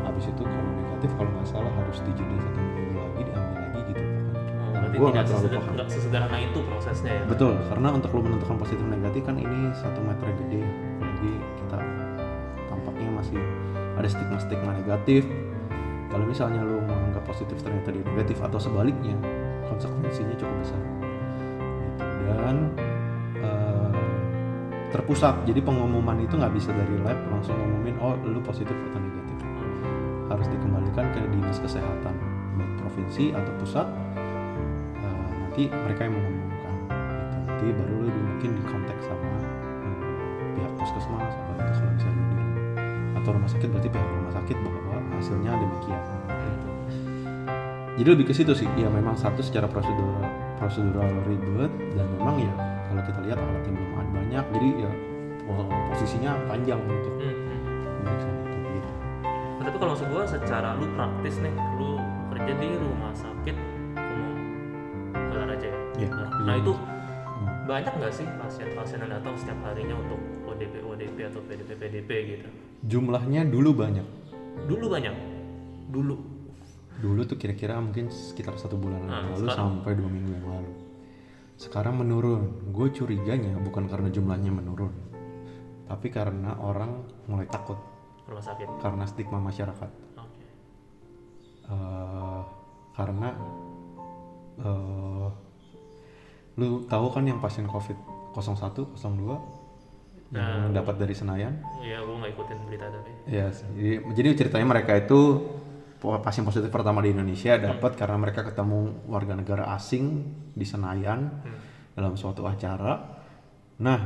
Habis 0.08 0.32
itu 0.32 0.42
kalau 0.48 0.72
negatif 1.00 1.16
kalau 1.16 1.33
nggak 1.33 1.49
salah 1.49 1.73
harus 1.80 1.99
dijeda 2.04 2.35
satu 2.45 2.61
minggu 2.61 2.92
lagi 3.00 3.23
diambil 3.25 3.57
lagi 3.57 3.80
gitu. 3.88 4.02
Oh, 4.04 4.12
Nah, 4.61 4.78
berarti 4.85 4.97
gua 5.00 5.09
tidak 5.09 5.16
nggak 5.16 5.25
terlalu 5.33 5.49
paham. 5.57 5.88
sesederhana 5.88 6.38
itu 6.45 6.59
prosesnya 6.69 7.12
ya? 7.16 7.23
Betul 7.25 7.52
karena 7.73 7.88
untuk 7.97 8.11
lu 8.12 8.21
menentukan 8.21 8.57
positif 8.61 8.85
negatif 8.85 9.23
kan 9.25 9.37
ini 9.40 9.61
satu 9.80 10.00
meter 10.04 10.28
gede. 10.45 10.61
Apalagi 10.61 11.33
kita 11.57 11.78
tampaknya 12.69 13.09
masih 13.16 13.40
ada 13.97 14.09
stigma-stigma 14.12 14.73
negatif. 14.76 15.25
Kalau 16.12 16.25
misalnya 16.28 16.61
lu 16.69 16.85
menganggap 16.85 17.25
positif 17.25 17.57
ternyata 17.64 17.88
dia 17.97 18.04
negatif 18.04 18.37
atau 18.45 18.61
sebaliknya 18.61 19.16
konsekuensinya 19.73 20.37
cukup 20.37 20.57
besar. 20.61 20.80
Gitu. 21.80 22.04
dan 22.28 22.57
eh, 23.40 23.92
terpusat. 24.92 25.49
Jadi 25.49 25.64
pengumuman 25.64 26.21
itu 26.21 26.37
nggak 26.37 26.52
bisa 26.52 26.76
dari 26.76 27.00
lab 27.00 27.16
langsung 27.33 27.57
ngumumin 27.57 27.97
oh 28.04 28.21
lu 28.21 28.45
positif 28.45 28.76
atau 28.92 29.00
negatif 29.00 29.09
harus 30.30 30.46
dikembalikan 30.49 31.06
ke 31.10 31.20
dinas 31.28 31.58
kesehatan 31.58 32.14
baik 32.54 32.72
provinsi 32.78 33.25
atau 33.32 33.52
pusat 33.56 33.87
Eh, 34.96 35.10
nanti 35.34 35.62
mereka 35.66 36.00
yang 36.02 36.14
mengumumkan 36.14 36.75
gitu. 36.87 36.96
nanti 37.42 37.64
baru 37.72 37.94
lu 37.96 38.08
di- 38.08 38.22
mungkin 38.22 38.50
di 38.52 38.62
kontak 38.64 38.99
sama 39.00 39.30
eh, 39.82 39.99
pihak 40.54 40.72
puskesmas 40.76 41.34
atau 41.34 41.52
itu 41.58 41.72
kalau 41.75 41.92
misalnya 41.92 42.25
di 42.25 42.38
atau 43.12 43.30
rumah 43.32 43.50
sakit 43.50 43.68
berarti 43.68 43.88
pihak 43.88 44.08
rumah 44.08 44.32
sakit 44.32 44.56
bahwa 44.56 44.78
hasilnya 45.12 45.52
demikian 45.52 46.00
gitu. 46.00 46.68
jadi 47.96 48.08
lebih 48.08 48.25
ke 48.25 48.34
situ 48.34 48.52
sih 48.54 48.68
ya 48.75 48.88
memang 48.88 49.12
satu 49.14 49.40
secara 49.40 49.66
prosedural 49.66 50.25
prosedural 50.56 51.10
ribet 51.25 51.68
dan 51.92 52.06
memang 52.14 52.37
ya 52.38 52.52
kalau 52.87 53.02
kita 53.02 53.18
lihat 53.22 53.37
alatnya 53.37 53.72
belum 53.72 53.92
ada 53.94 54.10
banyak 54.14 54.44
jadi 54.52 54.68
ya 54.78 54.90
po- 55.42 55.68
posisinya 55.90 56.30
panjang 56.46 56.80
untuk 56.80 57.12
Hmm, 57.20 57.37
hmm. 57.37 58.50
Nah, 59.60 59.68
tapi 59.68 59.76
kalau 59.76 59.92
maksud 59.92 60.08
gua 60.08 60.24
secara 60.24 60.72
lu 60.72 60.88
praktis 60.96 61.36
nih 61.36 61.52
lu 61.76 62.00
kerja 62.32 62.52
di 62.56 62.68
rumah 62.72 63.12
sakit 63.12 63.56
umum 63.92 65.52
aja 65.52 65.66
ya? 65.68 65.76
Nah, 65.76 65.96
iya. 66.00 66.08
nah 66.48 66.54
itu 66.56 66.72
Hmm. 67.30 67.64
banyak 67.64 67.92
nggak 67.92 68.12
sih 68.12 68.24
pasien-pasien 68.36 69.00
yang 69.00 69.12
datang 69.16 69.32
setiap 69.36 69.56
harinya 69.64 69.96
untuk 69.96 70.20
ODP 70.46 70.80
ODP 70.80 71.16
atau 71.24 71.40
PDP 71.40 71.70
PDP 71.76 72.10
gitu? 72.26 72.48
Jumlahnya 72.82 73.44
dulu 73.44 73.72
banyak. 73.72 74.04
Dulu 74.64 74.86
banyak. 74.88 75.14
Dulu. 75.88 76.16
Dulu 77.00 77.20
tuh 77.24 77.36
kira-kira 77.36 77.80
mungkin 77.80 78.08
sekitar 78.08 78.56
satu 78.56 78.76
bulan 78.76 79.04
Nah, 79.04 79.24
yang 79.24 79.32
lalu 79.32 79.44
sekarang? 79.46 79.56
sampai 79.56 79.92
dua 79.96 80.08
minggu 80.08 80.30
yang 80.34 80.46
lalu. 80.48 80.72
Sekarang 81.56 81.94
menurun. 81.96 82.42
Gue 82.72 82.88
curiganya 82.88 83.56
bukan 83.56 83.88
karena 83.88 84.08
jumlahnya 84.08 84.52
menurun 84.52 84.92
tapi 85.90 86.06
karena 86.06 86.54
orang 86.62 87.02
mulai 87.26 87.50
takut 87.50 87.74
rumah 88.30 88.44
sakit 88.46 88.66
karena 88.78 89.04
stigma 89.10 89.42
masyarakat. 89.42 89.90
Oke. 90.14 90.46
Eh, 91.66 92.40
karena 92.94 93.28
eh, 94.62 95.28
lu 96.54 96.87
tahu 96.87 97.06
kan 97.10 97.26
yang 97.26 97.42
pasien 97.42 97.66
covid 97.66 97.99
01 98.30 98.94
02 98.94 99.60
yang 100.30 100.70
dapat 100.70 100.94
dari 100.94 101.10
Senayan? 101.10 101.58
ya 101.82 102.06
gua 102.06 102.22
nggak 102.22 102.38
ikutin 102.38 102.58
berita 102.70 102.87
tapi. 102.87 103.10
Ya, 103.26 103.50
jadi, 103.50 103.99
jadi 104.14 104.28
ceritanya 104.38 104.66
mereka 104.70 104.94
itu 104.94 105.42
pasien 106.22 106.46
positif 106.46 106.70
pertama 106.70 107.02
di 107.02 107.10
Indonesia 107.10 107.58
dapat 107.58 107.99
karena 107.99 108.16
mereka 108.16 108.46
ketemu 108.46 109.10
warga 109.10 109.34
negara 109.34 109.75
asing 109.75 110.22
di 110.54 110.62
Senayan 110.62 111.42
dalam 111.99 112.14
suatu 112.14 112.46
acara. 112.46 113.18
Nah, 113.82 114.00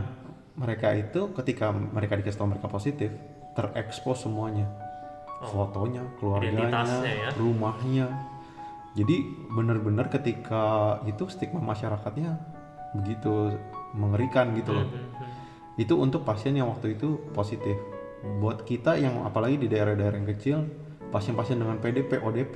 mereka 0.56 0.96
itu 0.96 1.34
ketika 1.36 1.70
mereka 1.70 2.16
dikasih 2.16 2.38
tahu 2.40 2.56
mereka 2.56 2.72
positif, 2.72 3.10
terekspos 3.54 4.26
semuanya. 4.26 4.66
Fotonya, 5.44 6.00
keluarganya, 6.16 6.84
ya. 7.04 7.28
rumahnya. 7.36 8.06
Jadi 8.94 9.16
benar-benar 9.50 10.08
ketika 10.08 10.96
itu 11.04 11.26
stigma 11.26 11.60
masyarakatnya 11.60 12.38
begitu 12.94 13.50
mengerikan 13.92 14.54
gitu 14.54 14.70
loh 14.70 14.86
Hmm, 14.86 15.10
hmm. 15.18 15.82
itu 15.82 15.94
untuk 15.98 16.22
pasien 16.22 16.54
yang 16.54 16.70
waktu 16.70 16.94
itu 16.94 17.18
positif 17.34 17.74
buat 18.38 18.62
kita 18.62 18.94
yang 18.96 19.26
apalagi 19.26 19.58
di 19.58 19.66
daerah-daerah 19.66 20.14
yang 20.14 20.30
kecil 20.30 20.56
pasien-pasien 21.10 21.58
dengan 21.58 21.82
PDP 21.82 22.22
ODP 22.22 22.54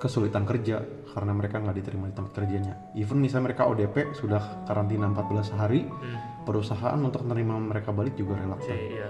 kesulitan 0.00 0.44
kerja 0.44 0.80
karena 1.12 1.32
mereka 1.32 1.60
nggak 1.60 1.76
diterima 1.76 2.08
di 2.08 2.14
tempat 2.16 2.32
kerjanya 2.32 2.74
even 2.92 3.20
misalnya 3.20 3.52
mereka 3.52 3.68
ODP 3.68 4.16
sudah 4.16 4.64
karantina 4.64 5.08
14 5.08 5.52
hari 5.56 5.84
Hmm. 5.84 6.44
perusahaan 6.44 6.96
untuk 6.96 7.20
menerima 7.24 7.54
mereka 7.68 7.92
balik 7.92 8.16
juga 8.16 8.36
Si, 8.36 8.40
relaktan 8.44 8.76
iya. 8.76 9.08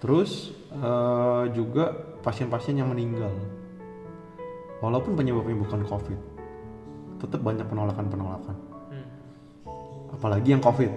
Terus 0.00 0.50
eh, 0.72 1.44
juga 1.52 1.92
pasien-pasien 2.24 2.80
yang 2.80 2.88
meninggal. 2.88 3.32
Walaupun 4.80 5.12
penyebabnya 5.12 5.56
bukan 5.60 5.84
COVID 5.84 6.20
tetap 7.20 7.40
banyak 7.44 7.68
penolakan-penolakan. 7.68 8.56
Hmm. 8.90 9.08
apalagi 10.16 10.56
yang 10.56 10.64
covid. 10.64 10.88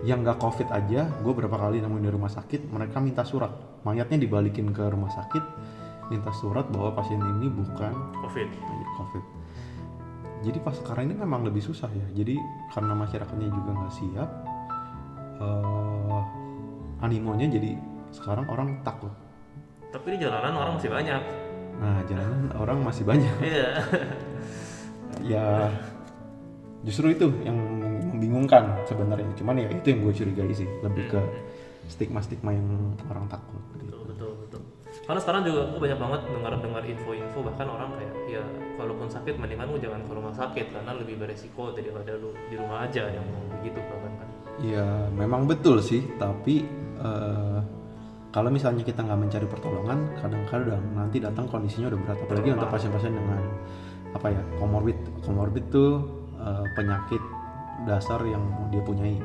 Yang 0.00 0.18
nggak 0.24 0.38
covid 0.40 0.68
aja 0.72 1.12
gue 1.20 1.32
berapa 1.36 1.52
kali 1.52 1.84
nemuin 1.84 2.04
di 2.08 2.10
rumah 2.10 2.32
sakit 2.32 2.72
mereka 2.72 2.96
minta 3.04 3.22
surat. 3.28 3.52
Mayatnya 3.84 4.16
dibalikin 4.16 4.72
ke 4.72 4.88
rumah 4.88 5.12
sakit 5.12 5.44
minta 6.08 6.32
surat 6.32 6.66
bahwa 6.72 6.96
pasien 6.96 7.20
ini 7.20 7.52
bukan 7.52 7.92
covid. 8.24 8.48
Covid. 8.96 9.24
Jadi 10.40 10.58
pas 10.64 10.72
sekarang 10.72 11.12
ini 11.12 11.20
memang 11.20 11.44
lebih 11.44 11.60
susah 11.60 11.92
ya. 11.92 12.06
Jadi 12.16 12.40
karena 12.72 12.96
masyarakatnya 12.96 13.48
juga 13.52 13.70
nggak 13.76 13.92
siap 13.92 14.30
eh, 15.44 16.20
animonya 17.04 17.52
jadi 17.52 17.76
sekarang 18.10 18.46
orang 18.50 18.82
takut. 18.82 19.10
Tapi 19.90 20.14
di 20.14 20.18
jalanan 20.22 20.54
orang 20.54 20.72
masih 20.78 20.90
banyak. 20.90 21.22
Nah 21.80 21.98
jalanan 22.06 22.44
orang 22.58 22.78
masih 22.84 23.04
banyak. 23.06 23.36
Iya. 23.50 23.70
Ya 25.26 25.46
justru 26.86 27.12
itu 27.12 27.26
yang 27.42 27.58
membingungkan 28.14 28.78
sebenarnya. 28.86 29.26
Cuman 29.34 29.58
ya 29.58 29.68
itu 29.68 29.86
yang 29.90 30.00
gue 30.06 30.14
curigai 30.14 30.52
sih. 30.54 30.68
Lebih 30.86 31.04
ke 31.10 31.20
stigma 31.90 32.22
stigma 32.22 32.54
yang 32.54 32.94
orang 33.10 33.26
takut 33.26 33.58
gitu. 33.82 33.98
betul 34.06 34.06
betul 34.06 34.30
betul. 34.46 34.62
Karena 35.02 35.18
sekarang 35.18 35.42
juga 35.42 35.60
aku 35.66 35.78
banyak 35.82 35.98
banget 35.98 36.20
dengar 36.30 36.52
dengar 36.62 36.82
info-info 36.86 37.38
bahkan 37.42 37.66
orang 37.66 37.90
kayak 37.98 38.14
ya 38.30 38.42
kalaupun 38.78 39.08
sakit 39.10 39.34
mendingan 39.34 39.66
lu 39.66 39.78
jangan 39.82 40.00
ke 40.06 40.12
rumah 40.14 40.30
sakit 40.30 40.66
karena 40.70 40.92
lebih 40.94 41.18
beresiko 41.18 41.74
daripada 41.74 42.14
lu 42.14 42.30
di 42.46 42.54
rumah 42.54 42.86
aja 42.86 43.10
yang 43.10 43.26
begitu 43.58 43.82
bahkan 43.82 44.12
kan. 44.22 44.28
Ya 44.62 44.86
memang 45.10 45.50
betul 45.50 45.82
sih. 45.82 46.06
Tapi 46.14 46.62
eh, 47.02 47.58
kalau 48.30 48.46
misalnya 48.46 48.86
kita 48.86 49.02
nggak 49.02 49.20
mencari 49.26 49.46
pertolongan 49.50 50.06
kadang-kadang 50.22 50.82
nanti 50.94 51.18
datang 51.18 51.50
kondisinya 51.50 51.90
udah 51.90 51.98
berat. 52.06 52.18
Apalagi 52.22 52.48
untuk 52.54 52.70
pasien-pasien 52.70 53.10
dengan 53.10 53.42
apa 54.14 54.26
ya 54.30 54.42
komorbid. 54.62 54.98
Komorbid 55.26 55.64
tuh 55.74 56.06
eh, 56.38 56.66
penyakit 56.78 57.22
dasar 57.90 58.22
yang 58.22 58.42
dia 58.70 58.82
punyai. 58.86 59.18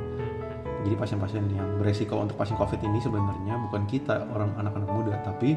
Jadi 0.86 0.96
pasien-pasien 0.98 1.46
yang 1.54 1.70
beresiko 1.78 2.18
untuk 2.18 2.38
pasien 2.38 2.58
covid 2.58 2.82
ini 2.82 2.98
sebenarnya 2.98 3.58
bukan 3.70 3.86
kita 3.86 4.26
orang 4.34 4.50
anak-anak 4.58 4.90
muda. 4.90 5.14
Tapi 5.22 5.54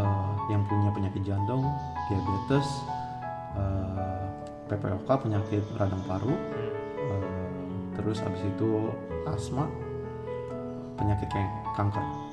eh, 0.00 0.32
yang 0.48 0.64
punya 0.64 0.88
penyakit 0.88 1.20
jantung 1.28 1.68
diabetes 2.08 2.66
eh, 3.60 4.24
PPOK 4.72 5.08
penyakit 5.20 5.64
radang 5.76 6.00
paru 6.08 6.32
eh, 6.96 7.44
terus 7.92 8.24
habis 8.24 8.40
itu 8.40 8.88
asma 9.28 9.68
penyakit 10.96 11.28
kayak 11.28 11.52
kanker 11.76 12.27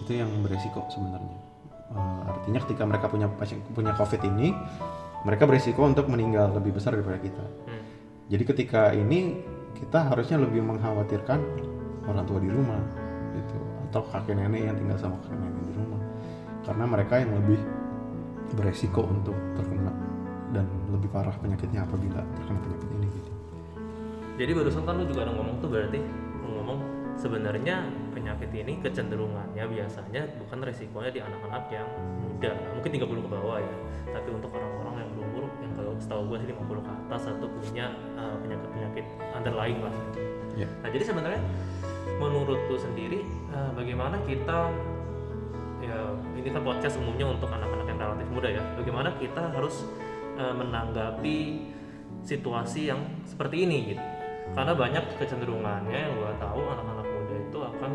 itu 0.00 0.12
yang 0.16 0.30
beresiko 0.40 0.88
sebenarnya 0.88 1.50
Eh, 1.90 2.20
artinya 2.22 2.62
ketika 2.62 2.86
mereka 2.86 3.10
punya 3.10 3.26
pasien 3.26 3.58
punya 3.74 3.90
covid 3.98 4.22
ini 4.22 4.54
mereka 5.26 5.42
beresiko 5.42 5.82
untuk 5.82 6.06
meninggal 6.06 6.54
lebih 6.54 6.78
besar 6.78 6.94
daripada 6.94 7.18
kita 7.18 7.42
Hmm. 7.66 7.82
jadi 8.30 8.42
ketika 8.46 8.94
ini 8.94 9.42
kita 9.74 10.06
harusnya 10.06 10.38
lebih 10.38 10.62
mengkhawatirkan 10.62 11.42
orang 12.06 12.24
tua 12.30 12.38
di 12.38 12.46
rumah 12.46 12.78
gitu 13.34 13.58
atau 13.90 14.06
kakek 14.06 14.38
nenek 14.38 14.70
yang 14.70 14.78
tinggal 14.78 15.02
sama 15.02 15.18
kakek 15.26 15.34
nenek 15.34 15.62
di 15.66 15.72
rumah 15.82 16.02
karena 16.62 16.84
mereka 16.86 17.14
yang 17.18 17.32
lebih 17.34 17.58
beresiko 18.54 19.02
untuk 19.10 19.34
terkena 19.58 19.90
dan 20.54 20.70
lebih 20.94 21.10
parah 21.10 21.34
penyakitnya 21.42 21.90
apabila 21.90 22.22
terkena 22.38 22.58
penyakit 22.70 22.88
ini 23.02 23.06
gitu. 23.18 23.30
jadi 24.38 24.50
barusan 24.54 24.82
kan 24.86 24.94
lu 24.94 25.10
juga 25.10 25.26
ada 25.26 25.34
ngomong 25.34 25.58
tuh 25.58 25.70
berarti 25.74 25.98
ngomong 26.46 26.78
sebenarnya 27.18 27.82
penyakit 28.20 28.52
ini 28.52 28.72
kecenderungannya 28.84 29.64
biasanya 29.64 30.22
bukan 30.44 30.58
resikonya 30.60 31.10
di 31.10 31.20
anak-anak 31.24 31.64
yang 31.72 31.88
muda. 32.20 32.52
Mungkin 32.76 32.90
30 33.00 33.24
ke 33.24 33.30
bawah 33.32 33.58
ya. 33.64 33.76
Tapi 34.12 34.28
untuk 34.28 34.52
orang-orang 34.52 34.94
yang 35.00 35.10
berumur 35.16 35.44
yang 35.64 35.72
kalau 35.72 35.92
setahu 35.96 36.22
gue 36.28 36.36
sih 36.44 36.48
50 36.52 36.84
ke 36.84 36.90
atas 36.92 37.22
atau 37.32 37.48
punya 37.48 37.86
uh, 38.20 38.36
penyakit-penyakit 38.44 39.06
underlying 39.32 39.80
lah. 39.80 39.94
Ya. 40.58 40.66
nah 40.82 40.90
jadi 40.90 41.04
sebenarnya 41.06 41.40
menurut 42.18 42.58
lu 42.68 42.76
sendiri 42.76 43.22
uh, 43.54 43.70
bagaimana 43.72 44.18
kita 44.26 44.68
ya 45.80 46.10
ini 46.36 46.48
kan 46.52 46.60
podcast 46.60 46.98
umumnya 47.00 47.32
untuk 47.32 47.48
anak-anak 47.48 47.86
yang 47.88 47.98
relatif 47.98 48.26
muda 48.28 48.48
ya. 48.52 48.62
Bagaimana 48.76 49.08
kita 49.16 49.42
harus 49.56 49.88
uh, 50.36 50.52
menanggapi 50.52 51.38
situasi 52.20 52.92
yang 52.92 53.00
seperti 53.24 53.64
ini 53.64 53.96
gitu. 53.96 54.04
Karena 54.50 54.74
banyak 54.74 55.04
kecenderungannya 55.16 55.94
yang 55.94 56.12
gue 56.18 56.32
tahu 56.42 56.60
anak-anak 56.66 56.99
akan 57.80 57.92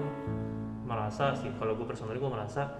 merasa 0.89 1.38
sih 1.38 1.54
kalau 1.62 1.77
gue 1.77 1.86
personally 1.86 2.18
gue 2.18 2.32
merasa 2.32 2.74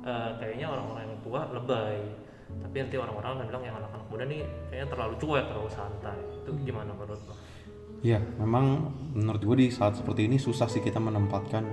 eh, 0.00 0.30
kayaknya 0.40 0.72
orang-orang 0.72 1.04
yang 1.12 1.20
tua 1.20 1.44
lebay 1.52 2.00
tapi 2.48 2.76
nanti 2.80 2.96
orang-orang 2.96 3.30
akan 3.36 3.46
bilang 3.52 3.64
yang 3.68 3.76
anak-anak 3.76 4.06
muda 4.08 4.24
nih 4.24 4.40
kayaknya 4.72 4.88
terlalu 4.88 5.14
cuek 5.20 5.44
terlalu 5.52 5.70
santai 5.70 6.18
itu 6.40 6.50
gimana 6.64 6.90
menurut 6.96 7.20
lo? 7.28 7.34
Iya, 7.98 8.22
memang 8.38 8.94
menurut 9.12 9.42
gue 9.42 9.56
di 9.58 9.68
saat 9.74 9.98
seperti 9.98 10.30
ini 10.30 10.38
susah 10.38 10.70
sih 10.70 10.78
kita 10.80 11.02
menempatkan 11.02 11.66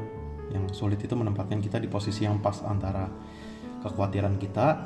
yang 0.52 0.66
sulit 0.74 0.98
itu 1.00 1.14
menempatkan 1.14 1.62
kita 1.62 1.78
di 1.78 1.86
posisi 1.86 2.26
yang 2.26 2.42
pas 2.42 2.60
antara 2.66 3.08
kekhawatiran 3.86 4.36
kita 4.42 4.84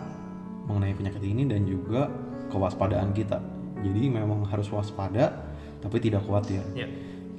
mengenai 0.68 0.94
penyakit 0.94 1.24
ini 1.24 1.48
dan 1.48 1.64
juga 1.64 2.12
kewaspadaan 2.52 3.16
kita. 3.16 3.40
Jadi 3.80 4.12
memang 4.12 4.44
harus 4.52 4.68
waspada 4.70 5.48
tapi 5.80 6.04
tidak 6.04 6.28
khawatir 6.28 6.60
Ya, 6.76 6.84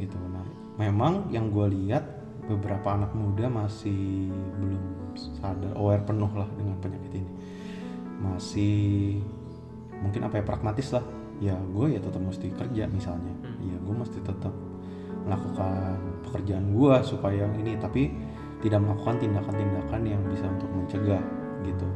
gitu. 0.01 0.17
Nah, 0.17 0.49
memang 0.81 1.29
yang 1.29 1.53
gue 1.53 1.69
lihat 1.69 2.20
beberapa 2.49 2.97
anak 2.97 3.13
muda 3.13 3.51
masih 3.51 4.31
belum 4.61 4.83
sadar 5.17 5.75
aware 5.77 6.05
penuh 6.05 6.31
lah 6.33 6.49
dengan 6.57 6.77
penyakit 6.81 7.13
ini. 7.21 7.31
Masih 8.21 9.21
mungkin 10.01 10.25
apa 10.25 10.41
ya 10.41 10.45
pragmatis 10.45 10.93
lah. 10.95 11.05
Ya 11.41 11.57
gue 11.57 11.97
ya 11.97 12.01
tetap 12.01 12.21
mesti 12.21 12.53
kerja 12.53 12.85
misalnya. 12.89 13.33
Ya 13.65 13.77
gue 13.81 13.95
mesti 13.97 14.21
tetap 14.21 14.53
melakukan 15.25 16.01
pekerjaan 16.29 16.73
gue 16.73 16.95
supaya 17.05 17.45
ini 17.61 17.77
tapi 17.77 18.13
tidak 18.61 18.81
melakukan 18.85 19.17
tindakan-tindakan 19.21 20.01
yang 20.05 20.21
bisa 20.29 20.45
untuk 20.49 20.69
mencegah 20.73 21.23
gitu. 21.65 21.89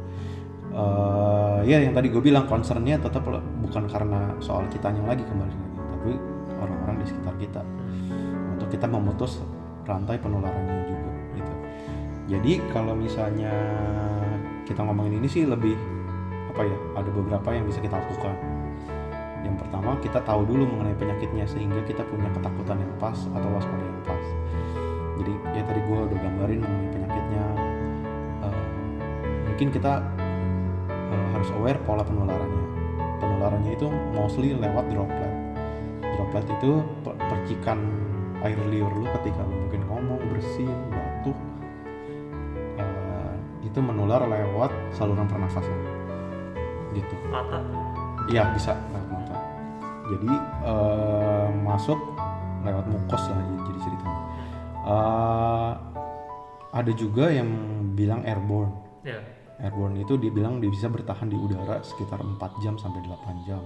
Eh, 0.75 1.59
ya 1.71 1.79
yang 1.79 1.95
tadi 1.95 2.11
gue 2.11 2.19
bilang 2.19 2.49
concernnya 2.51 2.99
tetap 2.99 3.23
bukan 3.63 3.87
karena 3.87 4.35
soal 4.43 4.67
kitanya 4.67 4.99
lagi 5.07 5.23
kembali 5.23 5.53
lagi, 5.55 5.79
tapi 5.93 6.11
orang-orang 6.59 6.95
di 6.99 7.05
sekitar 7.07 7.35
kita 7.39 7.61
untuk 8.57 8.67
kita 8.67 8.83
memutus 8.89 9.39
rantai 9.85 10.17
penularannya 10.17 10.89
juga 10.89 11.11
gitu. 11.37 11.53
Jadi 12.25 12.53
kalau 12.73 12.97
misalnya 12.97 13.53
kita 14.65 14.81
ngomongin 14.81 15.21
ini 15.21 15.29
sih 15.29 15.45
lebih 15.45 15.77
apa 16.49 16.65
ya? 16.65 16.77
Ada 16.97 17.09
beberapa 17.13 17.49
yang 17.53 17.69
bisa 17.69 17.79
kita 17.79 18.01
lakukan. 18.01 18.33
Yang 19.45 19.61
pertama 19.61 19.93
kita 20.01 20.19
tahu 20.25 20.41
dulu 20.49 20.65
mengenai 20.65 20.97
penyakitnya 20.97 21.45
sehingga 21.45 21.77
kita 21.85 22.01
punya 22.09 22.25
ketakutan 22.33 22.81
yang 22.81 22.93
pas 22.97 23.15
atau 23.29 23.49
waspada 23.53 23.85
yang 23.85 24.01
pas. 24.01 24.25
Jadi 25.21 25.33
ya 25.53 25.63
tadi 25.63 25.79
gue 25.85 25.97
udah 26.09 26.17
gambarin 26.17 26.59
mengenai 26.65 26.89
penyakitnya. 26.91 27.45
Eh, 28.41 28.65
mungkin 29.53 29.67
kita 29.69 29.93
eh, 30.89 31.27
harus 31.37 31.49
aware 31.61 31.77
pola 31.85 32.01
penularannya. 32.01 32.65
Penularannya 33.21 33.71
itu 33.77 33.87
mostly 34.17 34.57
lewat 34.57 34.89
droplet. 34.89 35.33
Droplet 36.17 36.45
itu 36.57 36.81
per- 37.05 37.19
percikan 37.29 38.04
air 38.45 38.59
liur 38.69 38.93
lu 38.93 39.09
ketika 39.19 39.41
lu 39.41 39.65
mungkin 39.65 39.81
ngomong, 39.89 40.21
bersin, 40.29 40.69
batuk. 40.93 41.37
eh, 42.77 43.35
itu 43.65 43.79
menular 43.81 44.21
lewat 44.29 44.71
saluran 44.93 45.25
pernafasan. 45.25 45.73
Gitu. 46.93 47.15
mata 47.27 47.59
Iya 48.31 48.53
bisa 48.55 48.77
lewat 48.93 49.09
mata. 49.09 49.37
Jadi 50.13 50.33
eh, 50.65 51.49
masuk 51.65 51.99
lewat 52.61 52.85
mukos 52.85 53.23
lah 53.29 53.41
ya, 53.41 53.55
jadi 53.65 53.79
ceritanya. 53.81 54.21
Eh, 54.85 55.73
ada 56.75 56.91
juga 56.93 57.25
yang 57.33 57.49
bilang 57.97 58.21
airborne. 58.27 59.01
ya 59.01 59.19
Airborne 59.55 60.03
itu 60.03 60.19
dibilang 60.19 60.59
dia 60.59 60.67
bisa 60.67 60.91
bertahan 60.91 61.31
di 61.31 61.37
udara 61.39 61.79
sekitar 61.79 62.19
4 62.19 62.35
jam 62.59 62.75
sampai 62.75 62.99
8 63.07 63.47
jam. 63.47 63.63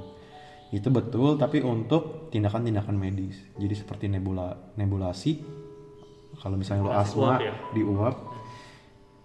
Itu 0.70 0.94
betul 0.94 1.36
tapi 1.36 1.66
untuk 1.66 2.30
tindakan-tindakan 2.30 2.94
medis. 2.94 3.38
Jadi 3.58 3.74
seperti 3.74 4.06
nebula 4.06 4.54
nebulasi 4.78 5.42
kalau 6.38 6.56
misalnya 6.56 6.86
lo 6.86 6.94
asma 6.94 7.36
uap 7.36 7.42
ya? 7.42 7.54
diuap 7.74 8.16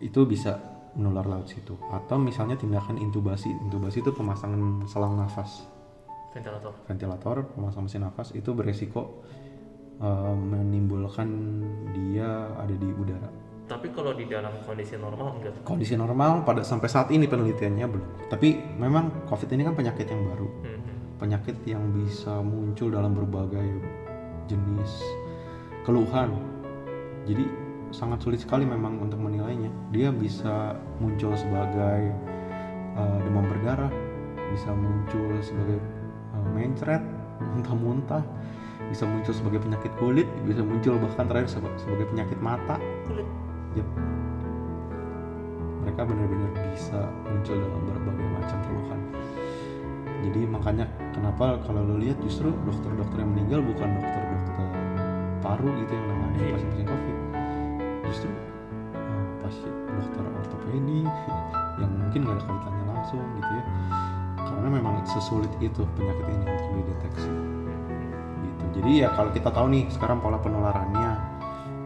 itu 0.00 0.20
bisa 0.24 0.56
menular 0.94 1.26
lewat 1.26 1.46
situ 1.46 1.74
atau 1.92 2.16
misalnya 2.16 2.56
tindakan 2.56 2.96
intubasi. 2.96 3.52
Intubasi 3.52 4.00
itu 4.00 4.10
pemasangan 4.10 4.88
selang 4.88 5.14
nafas 5.14 5.68
ventilator 6.34 6.72
ventilator 6.90 7.36
pemasangan 7.54 7.86
mesin 7.86 8.02
nafas 8.02 8.34
itu 8.34 8.50
beresiko 8.50 9.22
eh, 10.00 10.34
menimbulkan 10.34 11.28
dia 11.94 12.50
ada 12.58 12.74
di 12.74 12.90
udara. 12.90 13.30
tapi 13.64 13.88
kalau 13.94 14.12
di 14.12 14.28
dalam 14.28 14.52
kondisi 14.60 14.92
normal 14.98 15.40
enggak 15.40 15.64
Kondisi 15.64 15.94
normal 15.96 16.44
pada 16.44 16.60
sampai 16.60 16.84
saat 16.84 17.08
ini 17.08 17.24
penelitiannya 17.24 17.86
belum. 17.88 18.08
Tapi 18.28 18.76
memang 18.76 19.24
COVID 19.24 19.48
ini 19.56 19.62
kan 19.64 19.72
penyakit 19.72 20.04
yang 20.04 20.20
baru, 20.20 20.48
Mhm. 20.60 20.83
Penyakit 21.24 21.56
yang 21.64 21.88
bisa 21.96 22.44
muncul 22.44 22.92
dalam 22.92 23.16
berbagai 23.16 23.80
jenis 24.44 25.00
keluhan. 25.88 26.36
Jadi 27.24 27.48
sangat 27.88 28.20
sulit 28.20 28.44
sekali 28.44 28.68
memang 28.68 29.00
untuk 29.00 29.16
menilainya. 29.16 29.72
Dia 29.88 30.12
bisa 30.12 30.76
muncul 31.00 31.32
sebagai 31.32 32.12
eh, 32.92 33.18
demam 33.24 33.48
berdarah, 33.48 33.88
bisa 34.52 34.68
muncul 34.76 35.40
sebagai 35.40 35.80
eh, 36.36 36.46
mencret, 36.52 37.00
muntah-muntah, 37.40 38.20
bisa 38.92 39.08
muncul 39.08 39.32
sebagai 39.32 39.64
penyakit 39.64 39.96
kulit, 39.96 40.28
bisa 40.44 40.60
muncul 40.60 41.00
bahkan 41.00 41.24
terakhir 41.24 41.48
seba- 41.48 41.72
sebagai 41.80 42.04
penyakit 42.12 42.36
mata. 42.44 42.76
kulit 43.08 43.24
Yep. 43.80 43.88
Mereka 45.88 46.00
benar-benar 46.04 46.52
bisa 46.68 47.00
muncul 47.24 47.56
dalam 47.56 47.82
berbagai 47.88 48.28
macam 48.28 48.58
keluhan. 48.68 49.00
Jadi 50.22 50.40
makanya 50.46 50.86
kenapa 51.10 51.58
kalau 51.66 51.82
lo 51.82 51.98
lihat 51.98 52.20
justru 52.22 52.54
dokter-dokter 52.62 53.18
yang 53.18 53.30
meninggal 53.34 53.60
bukan 53.66 53.88
dokter-dokter 53.98 54.54
paru 55.42 55.68
gitu 55.82 55.92
yang 55.92 56.06
nangani 56.08 56.36
Iya. 56.40 56.50
pasien-pasien 56.56 56.86
covid, 56.88 57.18
justru 58.08 58.30
eh, 58.96 59.24
pasien 59.44 59.74
dokter 59.92 60.24
ortopedi 60.24 61.00
yang 61.82 61.90
mungkin 61.92 62.20
nggak 62.24 62.36
ada 62.40 62.44
kaitannya 62.48 62.84
langsung 62.88 63.24
gitu 63.38 63.52
ya. 63.52 63.64
Karena 64.44 64.68
memang 64.70 64.94
sesulit 65.04 65.52
itu 65.60 65.82
penyakit 65.98 66.26
ini 66.30 66.44
untuk 66.46 66.70
dideteksi. 66.78 67.32
Gitu. 68.40 68.64
Jadi 68.80 68.90
ya 69.04 69.08
kalau 69.12 69.30
kita 69.34 69.50
tahu 69.52 69.66
nih 69.72 69.84
sekarang 69.92 70.18
pola 70.24 70.38
penularannya, 70.40 71.10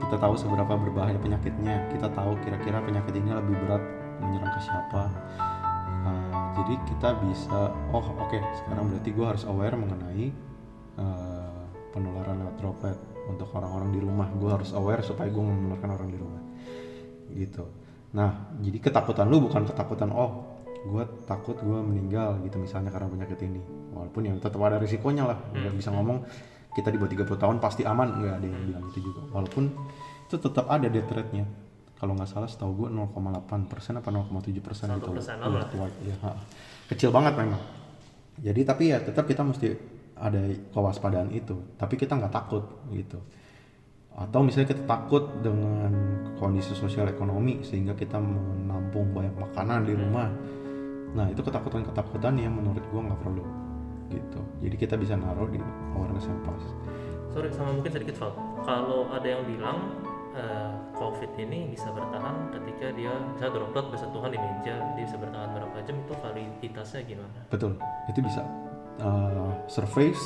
kita 0.06 0.16
tahu 0.20 0.34
seberapa 0.38 0.72
berbahaya 0.78 1.18
penyakitnya, 1.18 1.90
kita 1.90 2.08
tahu 2.14 2.38
kira-kira 2.46 2.78
penyakit 2.80 3.12
ini 3.18 3.34
lebih 3.34 3.56
berat 3.66 3.82
menyerang 4.22 4.52
ke 4.54 4.60
siapa. 4.62 5.02
Jadi 6.58 6.74
kita 6.90 7.14
bisa, 7.22 7.70
oh 7.94 8.02
oke, 8.18 8.38
sekarang 8.64 8.90
berarti 8.90 9.10
gue 9.14 9.26
harus 9.26 9.44
aware 9.46 9.78
mengenai 9.78 10.26
uh, 10.98 11.62
penularan 11.94 12.42
lewat 12.42 12.56
droplet 12.58 12.98
untuk 13.30 13.48
orang-orang 13.54 13.94
di 13.94 14.00
rumah. 14.02 14.26
Gue 14.34 14.50
harus 14.50 14.74
aware 14.74 15.06
supaya 15.06 15.30
gue 15.30 15.38
menularkan 15.38 15.90
orang 15.94 16.08
di 16.10 16.18
rumah, 16.18 16.42
gitu. 17.30 17.64
Nah, 18.16 18.56
jadi 18.58 18.78
ketakutan 18.80 19.28
lu 19.28 19.44
bukan 19.44 19.68
ketakutan 19.68 20.10
oh 20.10 20.58
gue 20.78 21.04
takut 21.26 21.58
gue 21.58 21.80
meninggal 21.82 22.38
gitu 22.46 22.56
misalnya 22.58 22.90
karena 22.90 23.06
penyakit 23.10 23.38
ini. 23.44 23.60
Walaupun 23.92 24.22
yang 24.26 24.36
tetap 24.38 24.58
ada 24.62 24.78
risikonya 24.80 25.26
lah 25.28 25.38
nggak 25.52 25.74
bisa 25.74 25.90
ngomong 25.92 26.24
kita 26.72 26.88
di 26.94 26.96
bawah 26.96 27.12
30 27.12 27.42
tahun 27.42 27.56
pasti 27.58 27.82
aman. 27.84 28.18
Nggak 28.22 28.34
ada 28.40 28.46
yang 28.46 28.62
bilang 28.66 28.84
itu 28.88 28.98
juga. 29.10 29.26
Walaupun 29.30 29.64
itu 30.28 30.36
tetap 30.38 30.66
ada 30.70 30.86
death 30.88 31.10
rate-nya 31.12 31.67
kalau 31.98 32.14
nggak 32.14 32.30
salah 32.30 32.46
setahu 32.46 32.86
gue 32.86 32.88
0,8 32.94 33.66
persen 33.66 33.98
apa 33.98 34.14
0,7 34.14 34.54
persen 34.62 34.86
itu 34.94 35.10
1% 35.10 35.18
lah. 35.42 35.50
worldwide 35.50 35.98
ya 36.06 36.16
ha. 36.22 36.30
kecil 36.86 37.10
banget 37.10 37.34
memang. 37.34 37.58
Jadi 38.38 38.60
tapi 38.62 38.94
ya 38.94 39.02
tetap 39.02 39.26
kita 39.26 39.42
mesti 39.42 39.74
ada 40.14 40.38
kewaspadaan 40.70 41.34
itu. 41.34 41.58
Tapi 41.74 41.98
kita 41.98 42.14
nggak 42.14 42.30
takut 42.30 42.62
gitu. 42.94 43.18
Atau 44.14 44.46
misalnya 44.46 44.74
kita 44.74 44.82
takut 44.86 45.42
dengan 45.42 45.90
kondisi 46.38 46.74
sosial 46.78 47.10
ekonomi 47.10 47.66
sehingga 47.66 47.98
kita 47.98 48.18
menampung 48.22 49.10
banyak 49.10 49.34
makanan 49.34 49.82
di 49.82 49.94
rumah. 49.98 50.30
Nah 51.18 51.26
itu 51.34 51.42
ketakutan-ketakutan 51.42 52.38
yang 52.38 52.54
menurut 52.54 52.82
gua 52.94 53.10
nggak 53.10 53.20
perlu 53.26 53.42
gitu. 54.14 54.40
Jadi 54.62 54.76
kita 54.78 54.94
bisa 54.94 55.18
naruh 55.18 55.50
di 55.50 55.58
awareness 55.98 56.30
yang 56.30 56.40
pas. 56.46 56.62
Sorry 57.34 57.50
sama 57.50 57.74
mungkin 57.74 57.90
sedikit 57.90 58.16
Val 58.22 58.32
kalau 58.62 59.10
ada 59.10 59.26
yang 59.26 59.42
bilang 59.44 60.07
eh, 60.38 60.70
covid 60.94 61.30
ini 61.36 61.68
bisa 61.68 61.90
bertahan 61.90 62.34
ketika 62.50 62.86
dia 62.92 63.10
misalnya 63.28 63.52
droplet 63.56 63.84
bersentuhan 63.90 64.30
di 64.30 64.38
meja 64.38 64.74
dia 64.88 65.02
bisa 65.02 65.16
bertahan 65.16 65.50
berapa 65.52 65.76
jam 65.82 65.96
itu 65.98 66.14
validitasnya 66.16 67.00
gimana 67.04 67.40
betul 67.46 67.72
itu 68.06 68.20
bisa 68.20 68.42
Uh, 68.98 69.54
surface 69.68 70.18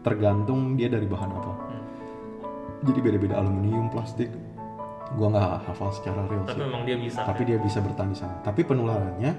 tergantung 0.00 0.74
dia 0.74 0.86
dari 0.86 1.02
bahan 1.04 1.26
apa 1.28 1.52
Hmm. 1.66 1.82
jadi 2.84 3.02
beda-beda 3.02 3.34
aluminium 3.36 3.90
plastik 3.90 4.30
gua 5.12 5.26
nggak 5.28 5.66
hafal 5.66 5.90
secara 5.90 6.22
real 6.24 6.42
Tapi 6.44 6.54
sih 6.54 6.62
memang 6.62 6.82
dia 6.82 6.94
bisa. 6.94 7.26
tapi 7.26 7.42
kan? 7.42 7.48
dia 7.50 7.58
bisa 7.58 7.82
bertahan 7.82 8.10
di 8.10 8.14
sana 8.14 8.34
tapi 8.40 8.62
penularannya 8.62 9.32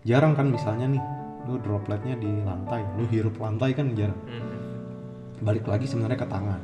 jarang 0.00 0.32
kan 0.32 0.48
misalnya 0.48 0.88
nih 0.88 1.02
lu 1.44 1.56
dropletnya 1.58 2.16
di 2.16 2.40
lantai 2.40 2.88
lu 2.96 3.04
hirup 3.04 3.36
lantai 3.36 3.76
kan 3.76 3.92
jarang 3.92 4.16
Hmm. 4.24 4.48
balik 5.38 5.64
lagi 5.66 5.84
sebenarnya 5.84 6.16
ke 6.16 6.24
tangan 6.26 6.60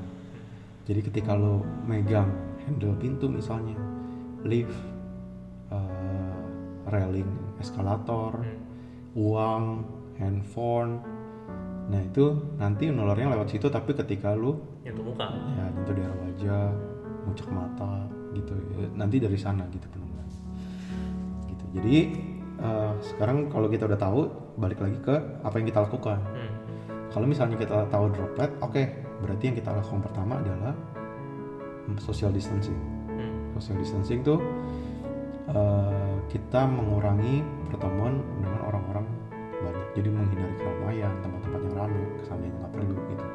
jadi 0.84 1.00
ketika 1.02 1.36
lo 1.36 1.60
megang 1.84 2.32
handle 2.66 2.94
pintu 2.98 3.26
misalnya 3.26 3.78
lift 4.42 4.74
eh, 5.70 6.36
railing 6.86 7.30
eskalator 7.58 8.42
Hmm. 8.42 8.58
uang 9.16 9.64
handphone 10.18 11.00
nah 11.86 12.02
itu 12.02 12.34
nanti 12.58 12.90
nularnya 12.90 13.30
lewat 13.32 13.48
situ 13.48 13.66
tapi 13.66 13.94
ketika 13.94 14.34
lu 14.34 14.58
Nyentuh 14.82 15.06
muka. 15.06 15.26
ya 15.54 15.64
nyentuh 15.70 15.94
daerah 15.94 16.16
wajah 16.18 16.64
ngucek 17.24 17.48
mata 17.48 18.04
gitu 18.34 18.52
ya, 18.74 18.86
nanti 18.92 19.16
dari 19.16 19.38
sana 19.38 19.64
gitu 19.70 19.86
penularan 19.88 20.28
gitu 21.48 21.64
jadi 21.78 21.96
eh, 22.58 22.92
sekarang 23.00 23.48
kalau 23.48 23.70
kita 23.70 23.86
udah 23.86 23.96
tahu 23.96 24.20
balik 24.56 24.78
lagi 24.78 24.98
ke 24.98 25.14
apa 25.40 25.54
yang 25.56 25.66
kita 25.66 25.80
lakukan 25.82 26.18
Hmm. 26.26 26.52
kalau 27.08 27.24
misalnya 27.24 27.56
kita 27.56 27.88
tahu 27.88 28.12
droplet, 28.12 28.50
oke, 28.60 28.82
berarti 29.24 29.42
yang 29.48 29.56
kita 29.56 29.70
lakukan 29.72 30.00
pertama 30.04 30.36
adalah 30.36 30.74
social 32.02 32.30
distancing. 32.34 32.76
Hmm. 33.06 33.54
Social 33.56 33.78
distancing 33.78 34.20
tuh 34.26 34.42
eh, 35.50 36.14
kita 36.26 36.66
mengurangi 36.66 37.42
pertemuan 37.70 38.20
dengan 38.42 38.60
orang-orang 38.66 39.06
banyak. 39.62 39.86
Jadi 39.96 40.08
menghindari 40.12 40.54
keramaian, 40.60 41.12
tempat-tempat 41.24 41.60
yang 41.64 41.74
ramai, 41.78 42.02
ke 42.20 42.24
sana 42.26 42.42
yang 42.44 42.56
nggak 42.60 42.72
perlu 42.74 42.96
gitu. 43.10 43.26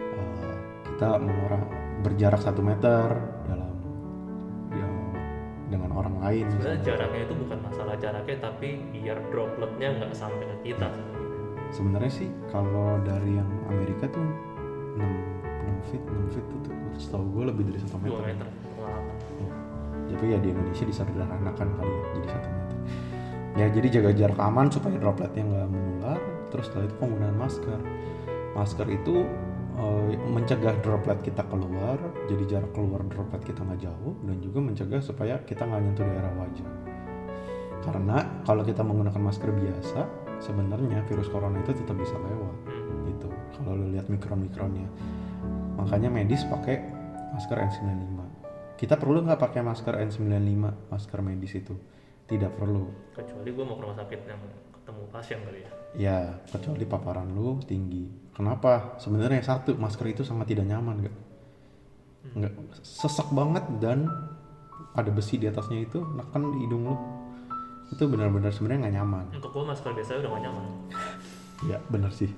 Eh, 0.00 0.54
kita 0.92 1.08
mengurang 1.18 1.64
berjarak 2.02 2.40
satu 2.40 2.60
meter 2.64 3.06
dalam 3.46 3.74
ya, 4.72 4.88
dengan 5.70 5.90
orang 5.94 6.16
lain. 6.22 6.44
Sebenarnya 6.48 6.78
misalnya. 6.78 6.88
jaraknya 6.88 7.20
itu 7.26 7.34
bukan 7.36 7.58
masalah 7.62 7.94
jaraknya, 7.98 8.36
tapi 8.40 8.68
biar 8.94 9.18
dropletnya 9.30 9.88
nggak 10.00 10.12
sampai 10.16 10.44
ke 10.46 10.56
kita. 10.72 10.88
Sebenarnya 11.72 12.12
sih 12.12 12.28
kalau 12.52 13.00
dari 13.00 13.40
yang 13.40 13.48
Amerika 13.72 14.04
tuh 14.12 14.28
6, 15.00 15.00
6 15.00 15.88
feet, 15.88 16.02
6 16.04 16.34
feet 16.36 16.44
itu 16.44 16.70
setahu 16.96 17.24
gue 17.30 17.44
lebih 17.48 17.62
dari 17.68 17.78
satu 17.80 17.96
Dua 17.96 18.20
meter. 18.20 18.24
meter. 18.34 18.46
pengalaman. 18.76 19.16
Ya. 19.38 19.50
Tapi 20.12 20.24
ya 20.28 20.38
di 20.38 20.48
Indonesia 20.50 20.84
disederhanakan 20.84 21.68
kali 21.72 21.90
ya 21.90 22.04
jadi 22.12 22.28
satu 22.28 22.48
meter. 22.48 22.76
Ya 23.52 23.66
jadi 23.68 23.86
jaga 23.88 24.10
jarak 24.12 24.38
aman 24.40 24.66
supaya 24.68 24.96
dropletnya 24.96 25.42
nggak 25.44 25.68
menular. 25.68 26.18
Terus 26.48 26.64
setelah 26.68 26.84
itu 26.84 26.96
penggunaan 26.96 27.36
masker. 27.36 27.80
Masker 28.52 28.86
itu 28.88 29.14
eh, 29.72 30.12
mencegah 30.28 30.76
droplet 30.80 31.16
kita 31.20 31.40
keluar, 31.48 31.96
jadi 32.28 32.44
jarak 32.44 32.76
keluar 32.76 33.00
droplet 33.08 33.40
kita 33.40 33.64
nggak 33.64 33.80
jauh 33.80 34.12
dan 34.24 34.36
juga 34.40 34.58
mencegah 34.60 35.00
supaya 35.00 35.40
kita 35.40 35.64
nggak 35.64 35.80
nyentuh 35.80 36.04
daerah 36.04 36.32
wajah. 36.36 36.68
Karena 37.82 38.16
kalau 38.44 38.62
kita 38.62 38.84
menggunakan 38.84 39.18
masker 39.18 39.48
biasa, 39.48 40.00
sebenarnya 40.38 41.02
virus 41.08 41.26
corona 41.26 41.58
itu 41.58 41.72
tetap 41.72 41.96
bisa 41.96 42.14
lewat 42.14 42.56
Hmm. 42.68 43.06
gitu 43.08 43.28
kalau 43.54 43.72
lo 43.74 43.86
lihat 43.90 44.06
mikron-mikronnya 44.06 44.86
makanya 45.76 46.08
medis 46.12 46.44
pakai 46.46 46.80
masker 47.32 47.56
N95 47.56 48.32
kita 48.82 48.98
perlu 48.98 49.22
nggak 49.22 49.38
pakai 49.38 49.62
masker 49.62 49.94
N95 49.94 50.90
masker 50.90 51.18
medis 51.22 51.54
itu? 51.54 51.70
Tidak 52.26 52.50
perlu. 52.58 53.14
Kecuali 53.14 53.54
gue 53.54 53.62
mau 53.62 53.78
ke 53.78 53.82
rumah 53.86 53.94
sakit 53.94 54.20
yang 54.26 54.42
ketemu 54.74 55.02
pasien 55.14 55.38
kali 55.46 55.60
ya. 55.62 55.70
ya 55.94 56.18
kecuali 56.50 56.82
paparan 56.82 57.30
lu 57.30 57.62
tinggi. 57.62 58.10
Kenapa? 58.34 58.98
Sebenarnya 58.98 59.38
satu 59.38 59.78
masker 59.78 60.10
itu 60.10 60.26
sangat 60.26 60.50
tidak 60.50 60.66
nyaman 60.66 61.06
gak 61.06 61.16
nggak. 62.34 62.52
Sesak 62.82 63.30
banget 63.30 63.62
dan 63.78 64.10
ada 64.98 65.10
besi 65.14 65.38
di 65.38 65.46
atasnya 65.46 65.86
itu 65.86 66.02
neken 66.02 66.42
di 66.50 66.58
hidung 66.66 66.82
lu. 66.90 66.96
Itu 67.94 68.10
benar-benar 68.10 68.50
sebenarnya 68.50 68.90
nggak 68.90 68.96
nyaman. 68.98 69.24
Untuk 69.30 69.54
gue 69.54 69.62
masker 69.62 69.94
biasa 69.94 70.10
udah 70.26 70.30
gak 70.34 70.42
nyaman. 70.42 70.64
Ya 71.70 71.78
bener 71.86 72.10
sih. 72.10 72.34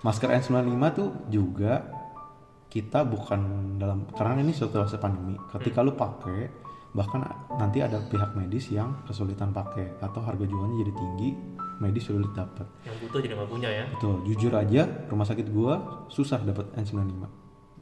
Masker 0.00 0.32
N95 0.32 0.84
tuh 0.96 1.08
juga 1.28 1.84
kita 2.76 3.08
bukan 3.08 3.40
dalam 3.80 4.04
karena 4.12 4.44
ini 4.44 4.52
situasi 4.52 5.00
pandemi. 5.00 5.32
Ketika 5.48 5.80
lu 5.80 5.96
pakai 5.96 6.68
bahkan 6.92 7.24
nanti 7.56 7.80
ada 7.80 8.00
pihak 8.04 8.36
medis 8.36 8.68
yang 8.68 9.00
kesulitan 9.08 9.52
pakai 9.52 9.96
atau 10.00 10.20
harga 10.20 10.44
jualnya 10.44 10.84
jadi 10.84 10.92
tinggi, 10.92 11.30
medis 11.80 12.04
sulit 12.04 12.28
dapat. 12.36 12.68
Yang 12.84 12.96
butuh 13.08 13.18
jadi 13.24 13.34
nggak 13.40 13.48
punya 13.48 13.68
ya. 13.72 13.84
Betul, 13.96 14.20
jujur 14.28 14.52
aja 14.52 14.82
rumah 15.08 15.24
sakit 15.24 15.46
gua 15.48 16.04
susah 16.12 16.44
dapat 16.44 16.68
N95 16.76 17.24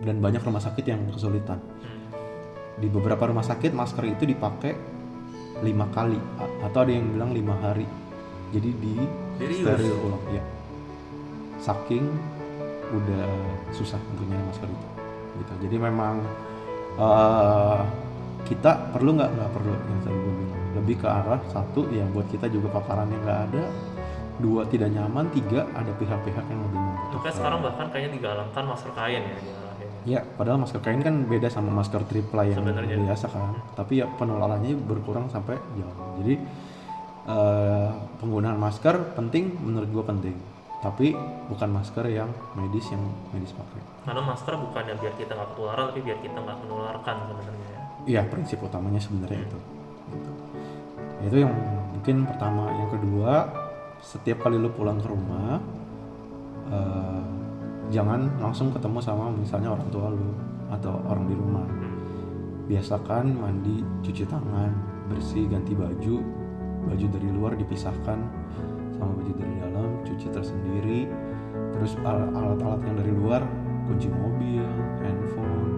dan 0.07 0.17
banyak 0.23 0.43
rumah 0.47 0.63
sakit 0.63 0.85
yang 0.87 1.11
kesulitan. 1.11 1.59
Hmm. 1.59 2.07
Di 2.79 2.87
beberapa 2.87 3.27
rumah 3.27 3.47
sakit 3.47 3.75
masker 3.75 4.15
itu 4.15 4.31
dipakai 4.31 4.79
lima 5.63 5.91
kali 5.91 6.19
atau 6.63 6.79
ada 6.83 6.91
yang 6.91 7.11
bilang 7.15 7.35
lima 7.35 7.55
hari. 7.59 7.87
Jadi 8.55 8.71
di 8.79 8.95
steril 9.59 9.95
ulang 10.07 10.23
ya. 10.31 10.43
Saking 11.59 12.34
udah 12.95 13.25
susah 13.75 13.99
untuk 14.15 14.25
nyari 14.31 14.45
masker 14.47 14.69
itu. 14.71 14.89
Gitu. 15.43 15.53
Jadi 15.67 15.77
memang 15.83 16.23
eh, 16.99 17.81
kita 18.45 18.93
perlu 18.93 19.17
nggak 19.19 19.31
nggak 19.35 19.51
perlu 19.51 19.73
yang 19.73 20.01
tadi 20.05 20.19
gue 20.19 20.35
bilang. 20.39 20.63
Lebih 20.75 20.97
ke 21.01 21.09
arah 21.09 21.41
satu 21.51 21.87
ya 21.91 22.05
buat 22.11 22.27
kita 22.31 22.47
juga 22.51 22.71
paparannya 22.71 23.19
nggak 23.19 23.41
ada. 23.51 23.65
Dua 24.35 24.67
tidak 24.67 24.91
nyaman, 24.91 25.31
tiga 25.31 25.63
ada 25.79 25.95
pihak-pihak 25.95 26.45
yang 26.51 26.61
lebih 26.67 26.81
membutuhkan. 26.83 27.23
Makanya 27.23 27.37
sekarang 27.39 27.61
bahkan 27.63 27.87
kayaknya 27.95 28.11
digalangkan 28.19 28.63
masker 28.67 28.93
kain 28.99 29.23
ya. 29.23 29.39
Ya, 30.05 30.21
padahal 30.21 30.61
masker 30.61 30.85
kain 30.85 31.01
kan 31.01 31.25
beda 31.25 31.49
sama 31.49 31.73
masker 31.73 32.05
triple 32.05 32.45
yang 32.45 32.61
Sebenarnya. 32.61 32.99
biasa 32.99 33.27
kan. 33.31 33.57
Tapi 33.73 34.05
ya 34.05 34.07
penularannya 34.21 34.77
berkurang 34.77 35.33
sampai 35.33 35.57
jauh. 35.79 36.21
Jadi 36.21 36.35
eh, 37.31 37.89
penggunaan 38.21 38.59
masker 38.59 39.17
penting 39.17 39.55
menurut 39.65 39.89
gua 39.89 40.05
penting. 40.13 40.37
Tapi 40.85 41.17
bukan 41.49 41.69
masker 41.73 42.05
yang 42.13 42.29
medis 42.53 42.93
yang 42.93 43.01
medis 43.33 43.57
pakai. 43.57 43.81
Karena 44.05 44.21
masker 44.21 44.53
bukannya 44.53 44.95
biar 45.01 45.15
kita 45.17 45.33
nggak 45.33 45.49
ketularan, 45.57 45.85
tapi 45.89 46.01
biar 46.05 46.19
kita 46.21 46.37
nggak 46.37 46.59
menularkan 46.61 47.17
sebenarnya 47.25 47.69
ya. 47.73 47.81
Iya, 48.05 48.21
prinsip 48.29 48.61
utamanya 48.61 49.01
sebenarnya 49.01 49.49
itu. 49.49 49.59
Gitu. 50.13 50.31
Itu 51.25 51.37
yang 51.41 51.57
mungkin 51.97 52.29
pertama, 52.29 52.69
yang 52.69 52.93
kedua, 52.93 53.49
setiap 54.05 54.45
kali 54.45 54.61
lu 54.61 54.69
pulang 54.69 55.01
ke 55.01 55.09
rumah 55.09 55.57
eh, 56.69 57.25
jangan 57.89 58.29
langsung 58.37 58.69
ketemu 58.69 59.01
sama 59.01 59.33
misalnya 59.33 59.73
orang 59.73 59.89
tua 59.89 60.13
lu 60.13 60.31
atau 60.69 61.01
orang 61.09 61.25
di 61.25 61.37
rumah. 61.37 61.67
biasakan 62.65 63.45
mandi 63.45 63.85
cuci 64.01 64.25
tangan 64.25 64.73
bersih 65.13 65.45
ganti 65.53 65.77
baju 65.77 66.17
baju 66.89 67.07
dari 67.13 67.29
luar 67.29 67.61
dipisahkan 67.61 68.17
sama 69.05 69.21
baju 69.21 69.33
dari 69.37 69.55
dalam 69.61 69.87
cuci 70.03 70.27
tersendiri 70.33 71.01
terus 71.71 71.93
al- 72.03 72.33
alat-alat 72.33 72.81
yang 72.83 72.97
dari 72.97 73.13
luar 73.13 73.43
kunci 73.85 74.09
mobil 74.09 74.65
handphone 75.05 75.73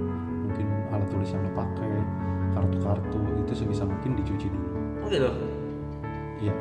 mungkin 0.46 0.66
alat 0.94 1.08
tulis 1.10 1.28
yang 1.34 1.42
lo 1.42 1.52
pakai 1.52 1.90
kartu-kartu 2.54 3.20
itu 3.42 3.52
sebisa 3.52 3.82
mungkin 3.84 4.14
dicuci 4.14 4.46
dulu 4.48 4.70
Oh 5.02 5.08
gitu. 5.10 5.30
Iya. 6.42 6.54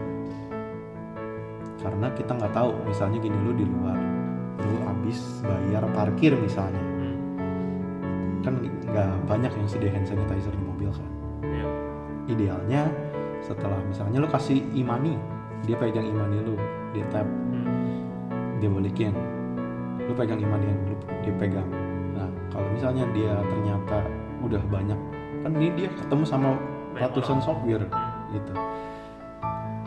Karena 1.82 2.08
kita 2.14 2.34
nggak 2.34 2.54
tahu, 2.54 2.70
misalnya 2.86 3.18
gini 3.18 3.38
lu 3.42 3.54
di 3.54 3.66
luar, 3.66 3.98
lu 4.62 4.76
habis 4.86 5.18
bayar 5.42 5.86
parkir 5.94 6.34
misalnya, 6.34 6.78
Hmm. 6.78 7.18
kan 8.42 8.54
nggak 8.62 9.10
banyak 9.26 9.50
yang 9.50 9.66
sedia 9.66 9.90
hand 9.90 10.06
sanitizer 10.06 10.50
di 10.50 10.62
mobil 10.62 10.90
kan. 10.90 11.10
Iya. 11.42 11.68
Idealnya 12.26 12.82
setelah 13.42 13.78
misalnya 13.82 14.22
lu 14.22 14.30
kasih 14.30 14.62
imani, 14.74 15.18
dia 15.64 15.76
pegang 15.76 16.04
imani 16.04 16.44
lu, 16.44 16.56
dia 16.92 17.08
tap, 17.08 17.24
Hmm. 17.24 17.66
dia 18.60 18.68
balikin, 18.68 19.16
lu 20.02 20.12
pegang 20.12 20.38
imani 20.38 20.66
yang 20.66 20.80
lu 20.86 20.96
dia 21.22 21.34
pegang. 21.36 21.68
Nah 22.12 22.28
kalau 22.50 22.68
misalnya 22.70 23.08
dia 23.12 23.40
ternyata 23.42 24.04
udah 24.42 24.62
banyak, 24.68 25.00
kan 25.42 25.52
ini 25.54 25.72
dia 25.76 25.88
ketemu 25.90 26.24
sama 26.24 26.60
ratusan 26.94 27.40
software 27.40 27.88
Hmm. 27.88 28.34
gitu 28.34 28.54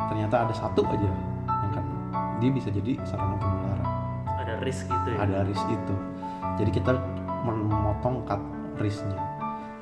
ternyata 0.09 0.49
ada 0.49 0.55
satu 0.57 0.81
aja 0.87 1.05
yang 1.05 1.71
kena 1.71 1.93
dia 2.39 2.49
bisa 2.49 2.69
jadi 2.69 2.97
sarana 3.05 3.37
penularan 3.37 3.85
Ada 4.41 4.55
risk 4.65 4.89
gitu 4.89 5.09
ya. 5.13 5.17
ada 5.21 5.45
risk 5.45 5.67
itu 5.69 5.95
jadi 6.57 6.71
kita 6.73 6.93
memotong 7.45 8.25
cut 8.25 8.41
risknya 8.77 9.21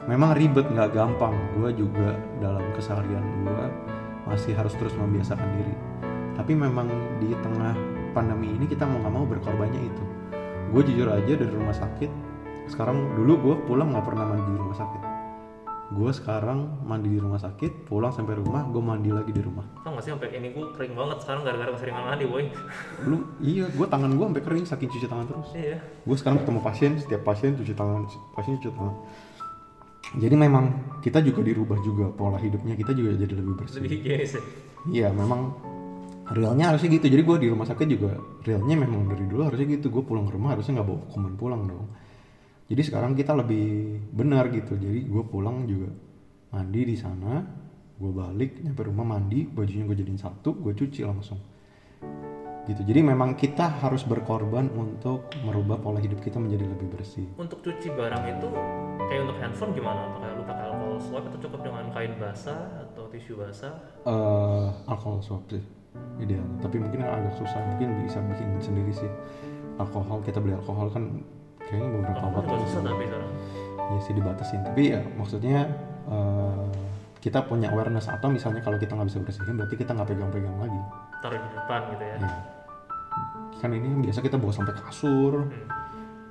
memang 0.04 0.34
ribet 0.34 0.66
nggak 0.66 0.90
gampang 0.92 1.30
gue 1.54 1.70
juga 1.76 2.18
dalam 2.38 2.62
keseharian 2.74 3.22
gue 3.44 3.64
masih 4.26 4.52
harus 4.58 4.74
terus 4.74 4.94
membiasakan 4.98 5.48
diri. 5.56 5.74
Tapi 6.36 6.52
memang 6.52 6.90
di 7.22 7.32
tengah 7.40 7.72
pandemi 8.12 8.52
ini 8.52 8.66
kita 8.68 8.84
mau 8.84 9.00
nggak 9.00 9.14
mau 9.14 9.24
berkorbannya 9.24 9.80
itu. 9.86 10.04
Gue 10.74 10.82
jujur 10.82 11.08
aja 11.08 11.32
dari 11.38 11.52
rumah 11.52 11.72
sakit 11.72 12.10
sekarang 12.66 13.14
dulu 13.14 13.32
gue 13.38 13.54
pulang 13.70 13.94
nggak 13.94 14.04
pernah 14.04 14.26
mandi 14.26 14.50
di 14.50 14.58
rumah 14.58 14.76
sakit. 14.76 15.02
Gue 15.86 16.10
sekarang 16.10 16.82
mandi 16.82 17.14
di 17.14 17.20
rumah 17.22 17.38
sakit 17.38 17.86
pulang 17.86 18.10
sampai 18.10 18.34
rumah 18.34 18.66
gue 18.66 18.82
mandi 18.82 19.14
lagi 19.14 19.30
di 19.30 19.38
rumah. 19.38 19.62
Tau 19.86 19.94
gak 19.94 20.02
sih 20.02 20.10
sampai 20.10 20.34
ini 20.34 20.50
gue 20.50 20.74
kering 20.74 20.98
banget 20.98 21.22
sekarang 21.22 21.46
gara-gara 21.46 21.70
keseringan 21.78 22.04
mandi, 22.10 22.24
boy. 22.26 22.44
lu 23.08 23.22
iya 23.38 23.70
gue 23.70 23.86
tangan 23.86 24.10
gue 24.18 24.26
sampai 24.26 24.42
kering 24.42 24.66
saking 24.66 24.90
cuci 24.90 25.06
tangan 25.06 25.26
terus. 25.30 25.48
Iya. 25.54 25.78
gue 25.78 26.16
sekarang 26.18 26.42
ketemu 26.42 26.60
pasien 26.60 26.92
setiap 26.98 27.22
pasien 27.22 27.54
cuci 27.54 27.72
tangan 27.78 28.02
pasien 28.34 28.58
cuci 28.58 28.74
tangan 28.74 28.94
jadi 30.16 30.34
memang 30.34 30.98
kita 31.04 31.20
juga 31.20 31.44
dirubah 31.44 31.78
juga 31.84 32.08
pola 32.10 32.40
hidupnya 32.40 32.74
kita 32.74 32.96
juga 32.96 33.14
jadi 33.20 33.34
lebih 33.36 33.54
bersih. 33.60 33.78
Lebih 33.84 33.92
higienis 34.00 34.32
ya 34.36 34.42
iya 34.86 35.08
memang 35.12 35.54
realnya 36.30 36.74
harusnya 36.74 36.90
gitu. 36.98 37.06
Jadi 37.06 37.22
gue 37.22 37.36
di 37.46 37.48
rumah 37.52 37.66
sakit 37.68 37.86
juga 37.86 38.18
realnya 38.42 38.74
memang 38.74 39.06
dari 39.06 39.24
dulu 39.28 39.46
harusnya 39.46 39.66
gitu. 39.78 39.92
Gue 39.92 40.02
pulang 40.02 40.26
ke 40.26 40.32
rumah 40.34 40.58
harusnya 40.58 40.80
nggak 40.80 40.88
bawa 40.88 41.00
kuman 41.12 41.34
pulang 41.38 41.62
dong. 41.68 41.86
Jadi 42.66 42.82
sekarang 42.82 43.14
kita 43.14 43.36
lebih 43.36 43.98
benar 44.10 44.50
gitu. 44.50 44.74
Jadi 44.74 45.06
gue 45.06 45.22
pulang 45.26 45.62
juga 45.68 45.90
mandi 46.50 46.80
di 46.82 46.96
sana 46.96 47.44
gue 47.96 48.12
balik 48.12 48.60
nyampe 48.60 48.84
rumah 48.84 49.08
mandi 49.08 49.48
bajunya 49.48 49.88
gue 49.88 49.96
jadiin 49.96 50.20
satu 50.20 50.52
gue 50.60 50.76
cuci 50.76 51.00
langsung 51.00 51.40
gitu. 52.66 52.82
Jadi 52.82 53.00
memang 53.02 53.38
kita 53.38 53.80
harus 53.80 54.02
berkorban 54.02 54.68
untuk 54.74 55.30
merubah 55.46 55.78
pola 55.78 56.02
hidup 56.02 56.18
kita 56.20 56.42
menjadi 56.42 56.66
lebih 56.66 56.90
bersih. 56.90 57.26
Untuk 57.38 57.62
cuci 57.62 57.94
barang 57.94 58.24
itu 58.26 58.48
kayak 59.06 59.20
untuk 59.30 59.38
handphone 59.38 59.72
gimana? 59.72 60.00
Apakah 60.10 60.28
lu 60.34 60.42
pakai 60.44 60.64
alkohol 60.66 60.98
swab 60.98 61.24
atau 61.30 61.38
cukup 61.38 61.60
dengan 61.62 61.84
kain 61.94 62.12
basah 62.18 62.60
atau 62.82 63.06
tisu 63.08 63.38
basah? 63.38 63.72
Eh 64.04 64.66
alkohol 64.90 65.22
swab 65.22 65.46
sih 65.46 65.62
ideal 66.20 66.44
tapi 66.60 66.76
mungkin 66.76 67.04
agak 67.04 67.32
susah 67.40 67.60
mungkin 67.72 68.04
bisa 68.04 68.18
bikin 68.20 68.48
sendiri 68.60 68.92
sih. 68.92 69.10
Alkohol 69.76 70.24
kita 70.24 70.40
beli 70.40 70.56
alkohol 70.56 70.88
kan 70.92 71.20
kayaknya 71.60 71.88
beberapa 71.92 72.20
alkohol 72.20 72.44
botol 72.44 72.58
susah 72.68 72.80
tapi 72.84 73.04
sekarang 73.06 73.32
ya 73.86 73.98
sih 74.02 74.14
dibatasin. 74.16 74.60
Tapi 74.66 74.82
ya 74.92 75.00
maksudnya 75.16 75.60
eh, 76.08 76.68
kita 77.20 77.42
punya 77.42 77.72
awareness 77.74 78.06
atau 78.06 78.30
misalnya 78.30 78.62
kalau 78.62 78.78
kita 78.78 78.94
nggak 78.94 79.08
bisa 79.10 79.18
bersihin 79.18 79.54
berarti 79.58 79.74
kita 79.76 79.90
nggak 79.92 80.08
pegang-pegang 80.08 80.56
lagi. 80.60 80.80
Taruh 81.20 81.40
di 81.40 81.50
depan 81.52 81.80
gitu 81.94 82.04
ya. 82.04 82.16
Ya. 82.22 82.55
Kan 83.60 83.70
ini 83.72 83.88
biasa 84.04 84.20
kita 84.20 84.36
bawa 84.36 84.52
sampai 84.52 84.74
kasur. 84.76 85.44
Hmm. 85.46 85.84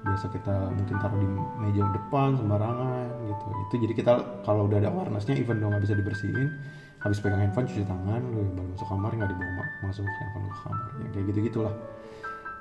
biasa 0.05 0.29
kita 0.29 0.69
mungkin 0.69 0.95
taruh 1.01 1.17
di 1.17 1.25
meja 1.65 1.89
depan 1.89 2.38
sembarangan 2.38 3.25
gitu. 3.25 3.45
Itu 3.65 3.75
jadi 3.89 3.93
kita 3.97 4.13
kalau 4.45 4.69
udah 4.69 4.77
ada 4.77 4.93
awarenessnya 4.93 5.33
even 5.33 5.57
though 5.57 5.73
nggak 5.73 5.81
bisa 5.81 5.97
dibersihin 5.97 6.53
habis 7.01 7.17
pegang 7.17 7.41
handphone 7.41 7.65
cuci 7.65 7.81
tangan 7.89 8.21
lu 8.21 8.45
baru 8.53 8.69
masuk 8.69 8.85
kamar 8.85 9.11
nggak 9.17 9.29
dibawa 9.33 9.51
ma- 9.57 9.73
masuk 9.89 10.05
handphone 10.05 10.45
ke 10.45 10.57
kamar. 10.61 10.89
Ya 11.01 11.07
kayak 11.09 11.25
gitu 11.33 11.39
gitulah 11.49 11.73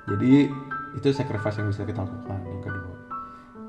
jadi 0.09 0.33
itu 0.97 1.07
sacrifice 1.13 1.57
yang 1.61 1.69
bisa 1.69 1.85
kita 1.85 2.01
lakukan 2.01 2.39
yang 2.49 2.61
kedua. 2.65 2.95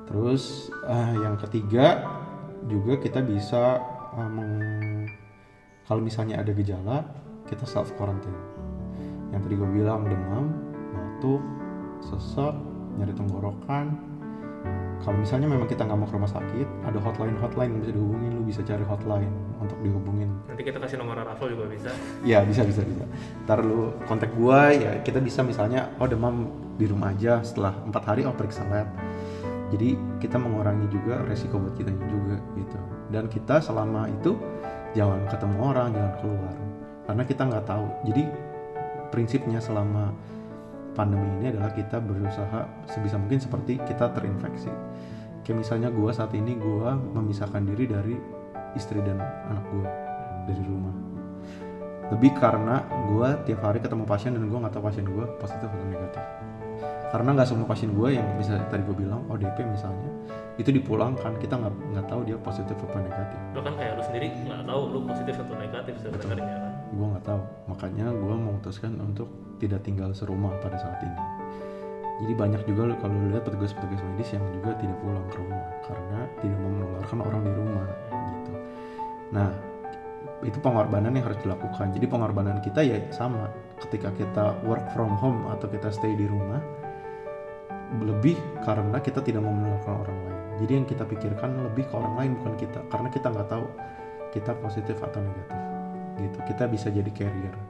Terus 0.09 0.73
eh, 0.89 1.13
yang 1.21 1.37
ketiga 1.37 1.87
juga 2.65 2.97
kita 2.97 3.21
bisa 3.21 3.77
eh, 4.17 4.31
meng- 4.33 5.13
kalau 5.85 6.01
misalnya 6.01 6.41
ada 6.41 6.49
gejala 6.57 7.05
kita 7.45 7.69
self 7.69 7.93
quarantine 8.01 8.35
yang 9.37 9.41
tadi 9.45 9.53
gue 9.53 9.69
bilang 9.69 10.07
demam 10.09 10.66
batuk 11.17 11.41
sesak 12.05 12.53
nyari 13.01 13.17
tenggorokan. 13.17 13.97
Kalau 15.01 15.17
misalnya 15.17 15.49
memang 15.49 15.65
kita 15.65 15.89
nggak 15.89 15.97
mau 15.97 16.05
ke 16.05 16.13
rumah 16.13 16.29
sakit 16.29 16.69
ada 16.85 17.01
hotline 17.01 17.41
hotline 17.41 17.73
yang 17.73 17.81
bisa 17.81 17.93
dihubungin. 17.97 18.31
Lu 18.37 18.43
bisa 18.45 18.61
cari 18.61 18.85
hotline 18.85 19.33
untuk 19.57 19.81
dihubungin. 19.81 20.29
Nanti 20.45 20.61
kita 20.61 20.77
kasih 20.77 21.01
nomor 21.01 21.17
Rafael 21.17 21.57
juga 21.57 21.73
bisa? 21.73 21.89
Ya 22.21 22.45
bisa 22.45 22.69
bisa 22.69 22.85
bisa. 22.85 23.09
Ntar 23.49 23.65
lu 23.65 23.97
kontak 24.05 24.29
gua 24.37 24.77
ya 24.77 25.01
kita 25.01 25.25
bisa 25.25 25.41
misalnya 25.41 25.89
oh 25.97 26.05
demam 26.05 26.53
di 26.77 26.85
rumah 26.85 27.17
aja. 27.17 27.41
Setelah 27.41 27.73
empat 27.89 28.03
hari 28.13 28.29
oh 28.29 28.37
periksa 28.37 28.69
lab. 28.69 28.93
Jadi 29.73 29.97
kita 30.21 30.37
mengurangi 30.37 30.85
juga 30.93 31.25
resiko 31.25 31.57
buat 31.57 31.73
kita 31.81 31.97
juga 32.13 32.37
gitu. 32.61 32.77
Dan 33.09 33.25
kita 33.33 33.65
selama 33.65 34.05
itu 34.13 34.37
jangan 34.93 35.25
ketemu 35.33 35.57
orang 35.65 35.89
jangan 35.97 36.13
keluar. 36.21 36.55
Karena 37.09 37.23
kita 37.25 37.43
nggak 37.49 37.65
tahu. 37.65 37.87
Jadi 38.05 38.23
prinsipnya 39.09 39.65
selama 39.65 40.13
pandemi 40.97 41.29
ini 41.39 41.53
adalah 41.53 41.71
kita 41.77 42.01
berusaha 42.01 42.89
sebisa 42.89 43.21
mungkin 43.21 43.39
seperti 43.39 43.77
kita 43.85 44.11
terinfeksi. 44.17 44.73
Kayak 45.45 45.57
misalnya 45.63 45.89
gua 45.93 46.11
saat 46.11 46.33
ini 46.33 46.57
gua 46.57 46.97
memisahkan 46.97 47.63
diri 47.63 47.85
dari 47.87 48.17
istri 48.75 48.99
dan 49.05 49.21
anak 49.21 49.65
gua 49.71 49.87
dari 50.49 50.63
rumah. 50.65 50.97
Lebih 52.07 52.39
karena 52.39 52.87
gue 53.11 53.29
tiap 53.51 53.67
hari 53.67 53.83
ketemu 53.83 54.07
pasien 54.07 54.31
dan 54.31 54.47
gue 54.47 54.55
nggak 54.55 54.79
tahu 54.79 54.85
pasien 54.87 55.03
gue 55.03 55.27
positif 55.43 55.67
atau 55.67 55.87
negatif. 55.91 56.23
Karena 57.11 57.35
nggak 57.35 57.49
semua 57.51 57.67
pasien 57.67 57.91
gue 57.91 58.09
yang 58.15 58.27
bisa 58.39 58.63
tadi 58.71 58.87
gue 58.87 58.95
bilang 58.95 59.27
ODP 59.27 59.67
misalnya 59.67 60.11
itu 60.55 60.71
dipulangkan 60.71 61.35
kita 61.43 61.59
nggak 61.59 61.75
nggak 61.75 62.07
tahu 62.07 62.21
dia 62.23 62.39
positif 62.39 62.79
atau 62.79 63.03
negatif. 63.03 63.39
Lo 63.59 63.61
kan 63.63 63.75
kayak 63.75 63.99
lu 63.99 64.03
sendiri 64.07 64.27
nggak 64.39 64.63
tahu 64.71 64.83
lu 64.95 64.99
positif 65.03 65.35
atau 65.35 65.55
negatif 65.59 65.95
sebenarnya 65.99 66.47
kan? 66.47 66.73
Gue 66.95 67.07
nggak 67.11 67.25
tahu. 67.27 67.43
Makanya 67.75 68.07
gue 68.15 68.35
memutuskan 68.39 68.93
untuk 69.03 69.29
tidak 69.61 69.85
tinggal 69.85 70.13
serumah 70.13 70.53
pada 70.61 70.77
saat 70.81 71.01
ini. 71.03 71.21
Jadi 72.17 72.33
banyak 72.33 72.63
juga 72.65 72.97
kalau 72.97 73.29
lihat 73.29 73.45
petugas-petugas 73.45 74.01
medis 74.01 74.33
yang 74.33 74.45
juga 74.57 74.73
tidak 74.81 74.97
pulang 75.05 75.27
ke 75.29 75.37
rumah 75.37 75.65
karena 75.85 76.21
tidak 76.41 76.59
mau 76.65 76.71
menularkan 76.73 77.19
orang 77.21 77.43
di 77.45 77.53
rumah 77.53 77.87
gitu. 78.09 78.53
Nah 79.37 79.51
itu 80.41 80.59
pengorbanan 80.65 81.13
yang 81.13 81.29
harus 81.29 81.41
dilakukan. 81.45 81.93
Jadi 81.93 82.07
pengorbanan 82.09 82.65
kita 82.65 82.81
ya 82.81 83.05
sama. 83.13 83.53
Ketika 83.77 84.09
kita 84.17 84.57
work 84.65 84.89
from 84.97 85.13
home 85.21 85.45
atau 85.53 85.69
kita 85.69 85.93
stay 85.93 86.17
di 86.17 86.25
rumah 86.25 86.61
lebih 88.01 88.41
karena 88.65 88.97
kita 88.99 89.21
tidak 89.21 89.45
mau 89.45 89.53
menularkan 89.53 90.01
orang 90.09 90.19
lain. 90.25 90.41
Jadi 90.65 90.73
yang 90.73 90.87
kita 90.89 91.05
pikirkan 91.05 91.69
lebih 91.69 91.85
ke 91.85 91.95
orang 92.01 92.15
lain 92.17 92.31
bukan 92.41 92.55
kita. 92.57 92.81
Karena 92.89 93.09
kita 93.13 93.29
nggak 93.29 93.49
tahu 93.53 93.65
kita 94.33 94.57
positif 94.65 94.97
atau 95.05 95.21
negatif 95.21 95.61
gitu. 96.17 96.39
Kita 96.49 96.65
bisa 96.65 96.89
jadi 96.89 97.13
carrier 97.13 97.66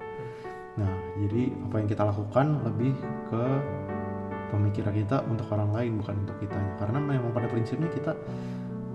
nah 0.77 0.93
jadi 1.17 1.49
apa 1.69 1.75
yang 1.81 1.89
kita 1.89 2.03
lakukan 2.05 2.47
lebih 2.69 2.93
ke 3.33 3.45
pemikiran 4.51 4.95
kita 4.95 5.17
untuk 5.27 5.47
orang 5.53 5.71
lain 5.75 5.93
bukan 6.01 6.15
untuk 6.23 6.37
kitanya. 6.39 6.73
Karena 6.79 6.99
memang 7.03 7.33
pada 7.35 7.51
prinsipnya 7.51 7.91
kita 7.91 8.12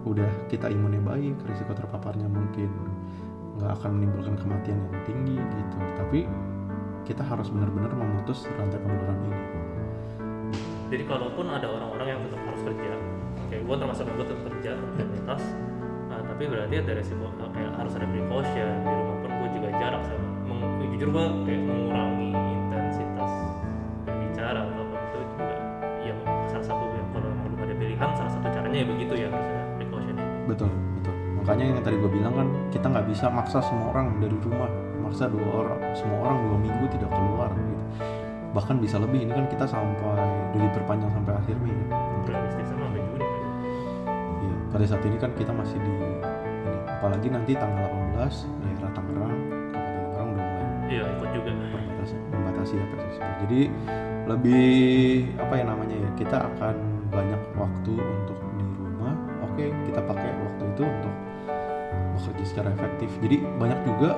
udah 0.02 0.50
kita 0.50 0.66
imunnya 0.72 1.02
baik 1.04 1.38
risiko 1.46 1.78
terpaparnya 1.78 2.26
mungkin 2.26 2.70
nggak 3.62 3.72
akan 3.78 3.90
menimbulkan 4.02 4.36
kematian 4.40 4.80
yang 4.80 5.04
tinggi 5.06 5.38
gitu. 5.38 5.78
Tapi 6.00 6.20
kita 7.06 7.22
harus 7.26 7.52
benar-benar 7.52 7.92
memutus 7.94 8.48
rantai 8.56 8.80
penularan 8.80 9.20
ini. 9.28 9.42
Jadi 10.92 11.04
kalaupun 11.08 11.46
ada 11.48 11.68
orang-orang 11.72 12.08
yang 12.18 12.20
tetap 12.28 12.42
harus 12.44 12.62
kerja 12.68 12.92
kayak 13.48 13.64
gue 13.68 13.76
termasuk 13.76 14.08
gue 14.08 14.26
tetap 14.28 14.42
kerja 14.48 14.72
aktivitas 14.80 15.44
nah, 16.08 16.20
tapi 16.24 16.44
berarti 16.48 16.76
ada 16.80 16.92
resiko 16.96 17.28
kayak 17.52 17.72
harus 17.76 17.94
ada 18.00 18.08
precaution 18.08 18.70
di 18.80 18.92
rumah 18.96 19.18
pun 19.20 19.32
gue 19.32 19.50
juga 19.60 19.70
jarak 19.76 20.02
sama 20.08 20.31
jujur 21.02 21.18
gue 21.18 21.26
kayak 21.50 21.62
mengurangi 21.66 22.30
intensitas 22.30 23.34
berbicara 24.06 24.70
atau 24.70 24.86
apa 24.86 24.98
itu 25.02 25.18
juga 25.34 25.58
ya 26.06 26.14
salah 26.46 26.62
satu 26.70 26.84
kalau 27.10 27.26
emang 27.26 27.42
belum 27.50 27.60
ada 27.66 27.74
pilihan 27.74 28.10
salah 28.14 28.30
satu 28.30 28.46
caranya 28.54 28.78
ya 28.78 28.86
begitu 28.86 29.14
ya 29.18 29.28
harus 29.34 29.50
ada 29.50 29.66
precaution 29.82 30.16
betul 30.46 30.70
betul. 30.70 31.16
Makanya 31.42 31.64
yang 31.74 31.82
tadi 31.82 31.98
gue 31.98 32.12
bilang 32.14 32.34
kan 32.38 32.48
kita 32.70 32.86
nggak 32.86 33.06
bisa 33.10 33.34
maksa 33.34 33.66
semua 33.66 33.90
orang 33.90 34.14
dari 34.22 34.38
rumah. 34.46 34.70
Maksa 35.02 35.26
dua 35.26 35.50
orang 35.66 35.82
semua 35.98 36.18
orang 36.22 36.38
dua 36.46 36.58
minggu 36.70 36.86
tidak 36.94 37.10
keluar 37.10 37.50
gitu. 37.50 37.84
Bahkan 38.54 38.76
bisa 38.78 39.02
lebih 39.02 39.26
ini 39.26 39.34
kan 39.34 39.50
kita 39.50 39.66
sampai 39.66 40.22
dari 40.54 40.70
perpanjang 40.70 41.10
sampai 41.18 41.34
akhir 41.34 41.58
Mei 41.66 41.74
ya. 41.74 41.98
realistis 42.30 42.70
sama 42.70 42.86
sampai 42.94 43.02
Juni 43.02 43.26
kan. 43.26 43.52
Iya, 44.38 44.56
pada 44.70 44.86
saat 44.86 45.02
ini 45.02 45.18
kan 45.18 45.34
kita 45.34 45.50
masih 45.50 45.82
di 45.82 45.90
ini. 45.98 46.18
Apalagi 46.86 47.28
nanti 47.34 47.58
tanggal 47.58 47.90
18 48.22 48.46
daerah 48.62 48.92
Tangerang 48.94 49.41
iya 50.92 51.04
ikut 51.16 51.30
juga 51.32 51.50
membatasi 51.56 52.16
membatasi 52.36 52.74
ya 52.76 52.86
PSBB. 52.92 53.32
Jadi 53.48 53.62
lebih 54.28 54.70
apa 55.40 55.54
ya 55.56 55.64
namanya 55.66 55.96
ya 55.96 56.10
kita 56.20 56.38
akan 56.52 56.76
banyak 57.08 57.42
waktu 57.56 57.94
untuk 57.96 58.38
di 58.60 58.66
rumah. 58.76 59.16
Oke 59.48 59.72
kita 59.88 60.04
pakai 60.04 60.30
waktu 60.44 60.64
itu 60.76 60.84
untuk 60.84 61.16
bekerja 62.42 62.58
secara 62.58 62.70
efektif. 62.74 63.10
Jadi 63.22 63.38
banyak 63.62 63.80
juga 63.86 64.18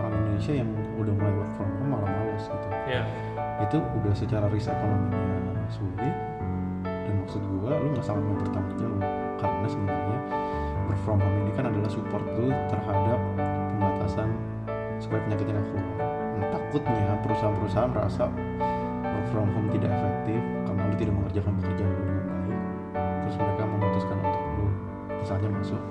orang 0.00 0.12
Indonesia 0.24 0.52
yang 0.56 0.68
udah 0.96 1.12
mulai 1.12 1.32
work 1.36 1.52
from 1.60 1.68
home 1.76 1.90
malah 1.92 2.08
males 2.08 2.44
gitu. 2.48 2.68
ya 2.88 3.04
Itu 3.60 3.78
udah 3.80 4.14
secara 4.16 4.46
risk 4.48 4.72
ekonominya 4.72 5.68
sulit 5.68 6.16
dan 6.80 7.14
maksud 7.20 7.42
gua 7.60 7.76
lu 7.76 7.92
nggak 7.92 8.06
sangat 8.06 8.24
mempertanggungjawab 8.24 9.04
karena 9.36 9.66
sebenarnya 9.68 10.18
work 10.88 11.00
from 11.04 11.18
home 11.20 11.36
ini 11.44 11.52
kan 11.52 11.64
adalah 11.68 11.90
support 11.92 12.24
lu 12.40 12.48
terhadap 12.72 13.20
pembatasan 13.76 14.28
supaya 15.00 15.20
penyakitnya 15.28 15.54
nggak 15.56 15.66
keluar. 15.70 15.88
Nah, 16.36 16.46
takutnya 16.52 17.12
perusahaan-perusahaan 17.24 17.90
merasa 17.92 18.24
work 19.02 19.26
from 19.32 19.48
home 19.56 19.68
tidak 19.72 19.90
efektif 19.92 20.40
karena 20.68 20.82
lu 20.84 20.94
tidak 21.00 21.14
mengerjakan 21.16 21.52
pekerjaan 21.60 21.90
lu 21.92 22.02
dengan 22.04 22.24
baik. 22.28 22.60
Terus 22.96 23.36
mereka 23.40 23.62
memutuskan 23.64 24.16
untuk 24.20 24.44
lu 24.56 24.66
misalnya 25.16 25.48
masuk 25.56 25.82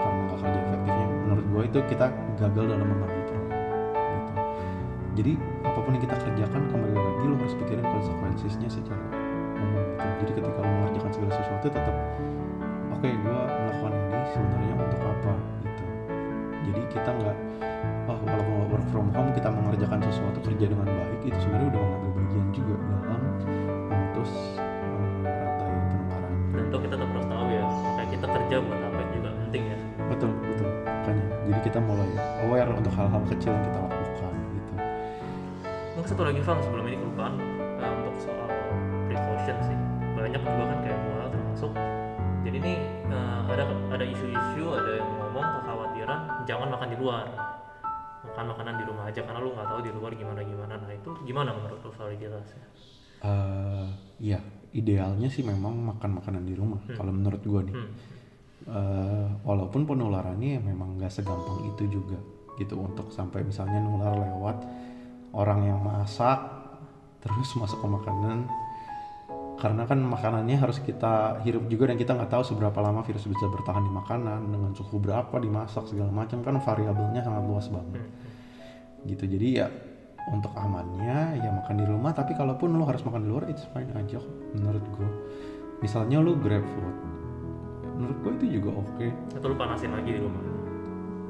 karena 0.00 0.20
nggak 0.26 0.38
kerja 0.40 0.60
efektifnya. 0.64 1.06
Menurut 1.28 1.44
gua 1.52 1.62
itu 1.68 1.78
kita 1.88 2.06
gagal 2.40 2.64
dalam 2.64 2.86
mengambil 2.88 3.22
peran. 3.28 3.44
Gitu. 3.92 4.32
Jadi 5.12 5.32
apa 5.62 5.78
pun 5.78 5.90
yang 5.92 6.04
kita 6.04 6.16
kerjakan 6.16 6.62
kembali 6.72 6.96
lagi 6.96 7.24
lu 7.28 7.34
harus 7.36 7.54
pikirin 7.60 7.86
konsekuensinya 7.86 8.68
secara 8.72 9.04
umum 9.60 9.84
gitu. 9.92 10.06
Jadi 10.24 10.30
ketika 10.40 10.60
lu 10.60 10.72
mengerjakan 10.80 11.10
segala 11.12 11.32
sesuatu 11.36 11.66
tetap 11.68 11.96
oke 12.92 13.08
gua 13.24 13.40
melakukan 13.46 13.92
ini 13.92 14.18
sebenarnya 14.32 14.74
untuk 14.80 15.00
apa 15.04 15.34
gitu. 15.62 15.84
Jadi 16.70 16.80
kita 16.90 17.10
nggak 17.12 17.36
oh 18.10 18.18
walaupun 18.26 18.54
work 18.72 18.86
from 18.90 19.06
home 19.14 19.30
kita 19.36 19.48
mengerjakan 19.52 19.98
sesuatu 20.06 20.38
kerja 20.42 20.66
dengan 20.70 20.86
baik 20.88 21.20
itu 21.26 21.38
sebenarnya 21.42 21.68
udah 21.74 21.82
mengambil 21.82 22.10
bagian 22.18 22.46
juga 22.50 22.74
dalam 22.80 23.20
memutus 23.90 24.32
eh, 24.58 25.06
rantai 25.26 25.70
penularan. 25.90 26.34
dan 26.54 26.62
itu 26.66 26.76
kita 26.82 26.94
tetap 26.98 27.10
harus 27.14 27.26
tahu 27.28 27.46
ya 27.50 27.64
kayak 27.98 28.08
kita 28.10 28.26
kerja 28.26 28.56
buat 28.62 28.80
apa 28.82 28.92
kita 31.72 31.78
mulai 31.78 32.10
aware 32.44 32.68
untuk 32.74 32.92
hal-hal 32.92 33.22
kecil 33.32 33.54
yang 33.54 33.64
kita 33.64 33.78
lakukan 33.80 34.34
gitu. 34.52 34.72
Mungkin 35.96 36.08
satu 36.10 36.22
lagi 36.26 36.40
Fang 36.44 36.60
sebelum 36.60 36.84
ini 36.90 37.00
kelupaan 37.00 37.40
eh, 37.80 37.92
untuk 38.02 38.14
soal 38.18 38.50
precaution 39.08 39.56
sih. 39.64 39.78
Banyak 40.12 40.42
juga 40.44 40.64
kan 40.68 40.78
kayak 40.84 40.98
gua 41.00 41.32
termasuk. 41.32 41.72
Jadi 42.44 42.56
ini 42.60 42.74
eh, 43.08 43.40
ada 43.46 43.64
ada 43.94 44.04
isu-isu 44.04 44.64
ada 44.74 44.90
yang 45.00 45.08
ngomong 45.16 45.46
kekhawatiran 45.62 46.20
jangan 46.44 46.68
makan 46.74 46.88
di 46.92 46.96
luar 47.00 47.24
makan 48.22 48.44
makanan 48.54 48.74
di 48.78 48.84
rumah 48.86 49.04
aja 49.10 49.20
karena 49.26 49.40
lu 49.42 49.50
nggak 49.50 49.68
tahu 49.68 49.80
di 49.82 49.90
luar 49.90 50.12
gimana 50.14 50.40
gimana. 50.46 50.74
Nah 50.78 50.94
itu 50.94 51.10
gimana 51.26 51.50
menurut 51.54 51.78
lu 51.82 51.90
validitasnya 51.90 52.64
Eh, 53.22 53.86
iya 54.18 54.42
idealnya 54.74 55.30
sih 55.30 55.46
memang 55.46 55.94
makan 55.94 56.18
makanan 56.18 56.42
di 56.42 56.58
rumah 56.58 56.82
kalau 56.98 57.14
menurut 57.14 57.42
gua 57.46 57.62
nih. 57.62 57.74
Hmm. 57.74 57.90
Eh, 58.62 59.28
walaupun 59.46 59.86
penularannya 59.86 60.58
memang 60.58 60.98
nggak 60.98 61.10
segampang 61.10 61.70
itu 61.70 61.86
juga 61.86 62.18
gitu. 62.58 62.78
Untuk 62.78 63.14
sampai 63.14 63.46
misalnya 63.46 63.78
nular 63.78 64.14
lewat 64.18 64.58
orang 65.34 65.70
yang 65.70 65.80
masak 65.82 66.38
terus 67.22 67.54
masuk 67.54 67.78
ke 67.78 67.88
makanan 67.88 68.50
karena 69.62 69.86
kan 69.86 70.02
makanannya 70.02 70.58
harus 70.58 70.82
kita 70.82 71.38
hirup 71.46 71.70
juga 71.70 71.94
dan 71.94 71.94
kita 71.94 72.18
nggak 72.18 72.34
tahu 72.34 72.42
seberapa 72.42 72.82
lama 72.82 73.06
virus 73.06 73.30
bisa 73.30 73.46
bertahan 73.46 73.86
di 73.86 73.94
makanan 73.94 74.50
dengan 74.50 74.74
suhu 74.74 74.98
berapa 74.98 75.30
dimasak 75.38 75.86
segala 75.86 76.10
macam 76.10 76.42
kan 76.42 76.58
variabelnya 76.58 77.22
sangat 77.22 77.46
luas 77.46 77.70
banget. 77.70 78.02
Gitu. 79.06 79.22
Jadi 79.30 79.48
ya 79.62 79.70
untuk 80.34 80.50
amannya 80.58 81.38
ya 81.38 81.50
makan 81.54 81.78
di 81.78 81.86
rumah 81.86 82.10
tapi 82.10 82.34
kalaupun 82.34 82.74
lu 82.74 82.82
harus 82.82 83.06
makan 83.06 83.22
di 83.22 83.28
luar 83.30 83.46
it's 83.50 83.62
fine 83.70 83.90
aja 83.94 84.22
kok 84.22 84.34
menurut 84.54 84.84
gue 84.94 85.08
misalnya 85.82 86.22
lu 86.22 86.38
grab 86.38 86.62
food 86.62 86.96
menurut 87.98 88.18
gue 88.18 88.32
itu 88.42 88.46
juga 88.58 88.70
oke. 88.82 89.06
Atau 89.38 89.46
lu 89.50 89.56
panasin 89.58 89.94
lagi 89.94 90.10
di 90.10 90.20
rumah? 90.22 90.42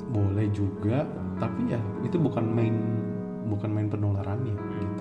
Boleh 0.09 0.49
juga 0.57 1.05
tapi 1.37 1.69
ya 1.69 1.81
itu 2.01 2.17
bukan 2.17 2.49
main 2.49 2.77
bukan 3.49 3.69
main 3.73 3.89
penularannya 3.93 4.57
gitu 4.57 4.92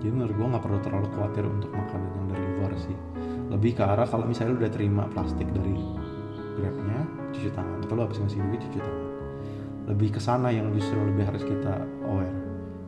jadi 0.00 0.12
menurut 0.12 0.34
gue 0.36 0.46
nggak 0.46 0.64
perlu 0.64 0.78
terlalu 0.84 1.08
khawatir 1.16 1.44
untuk 1.48 1.70
makanan 1.72 2.10
yang 2.12 2.26
dari 2.28 2.46
luar 2.60 2.72
sih. 2.76 2.96
Lebih 3.48 3.72
ke 3.80 3.82
arah 3.82 4.04
kalau 4.04 4.28
misalnya 4.28 4.52
lu 4.52 4.58
udah 4.60 4.72
terima 4.72 5.04
plastik 5.08 5.48
dari 5.50 5.76
grabnya 6.58 6.98
cuci 7.32 7.50
tangan. 7.52 7.78
Atau 7.80 7.94
lu 7.96 8.02
habis 8.04 8.18
ngasih 8.20 8.40
duit 8.44 8.60
cuci 8.60 8.78
tangan. 8.82 9.06
Lebih 9.86 10.08
ke 10.18 10.20
sana 10.20 10.52
yang 10.52 10.68
justru 10.76 10.98
lebih 11.00 11.24
harus 11.24 11.42
kita 11.46 11.80
aware 12.04 12.36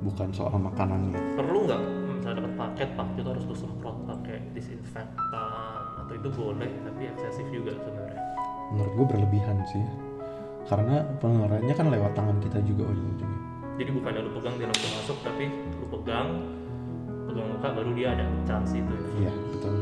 bukan 0.04 0.28
soal 0.36 0.58
makanannya. 0.60 1.16
Perlu 1.38 1.64
nggak 1.64 1.80
misalnya 2.20 2.36
dapat 2.44 2.52
paket 2.60 2.88
pak? 2.92 3.06
Itu 3.16 3.30
harus 3.32 3.44
lu 3.48 3.56
semprot 3.56 3.96
pakai 4.04 4.36
disinfektan 4.52 5.82
atau 6.04 6.12
itu 6.12 6.28
boleh 6.28 6.70
tapi 6.84 7.02
eksesif 7.08 7.46
juga 7.48 7.72
sebenarnya. 7.72 8.20
Menurut 8.76 8.92
gue 8.92 9.06
berlebihan 9.16 9.56
sih. 9.72 9.84
Karena 10.68 11.00
penularannya 11.16 11.72
kan 11.72 11.88
lewat 11.88 12.12
tangan 12.12 12.36
kita 12.44 12.60
juga 12.60 12.92
ujung-ujungnya. 12.92 13.40
Jadi 13.80 13.90
bukannya 13.94 14.20
lu 14.20 14.30
pegang 14.36 14.54
dia 14.60 14.68
langsung 14.68 14.92
masuk 15.00 15.18
tapi 15.24 15.44
lu 15.48 15.86
pegang 15.88 16.57
pegang 17.38 17.54
muka 17.54 17.68
baru 17.70 17.90
dia 17.94 18.08
ada 18.18 18.24
chance 18.42 18.74
itu 18.74 18.90
ya. 18.90 19.08
Iya 19.22 19.32
betul. 19.54 19.74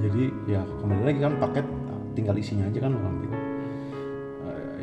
Jadi 0.00 0.22
ya 0.48 0.60
kembali 0.64 1.02
lagi 1.08 1.20
kan 1.24 1.32
paket 1.40 1.66
tinggal 2.12 2.36
isinya 2.36 2.64
aja 2.68 2.78
kan 2.84 2.90
lo 2.92 3.00
ambil. 3.00 3.30
Eh, 3.32 3.38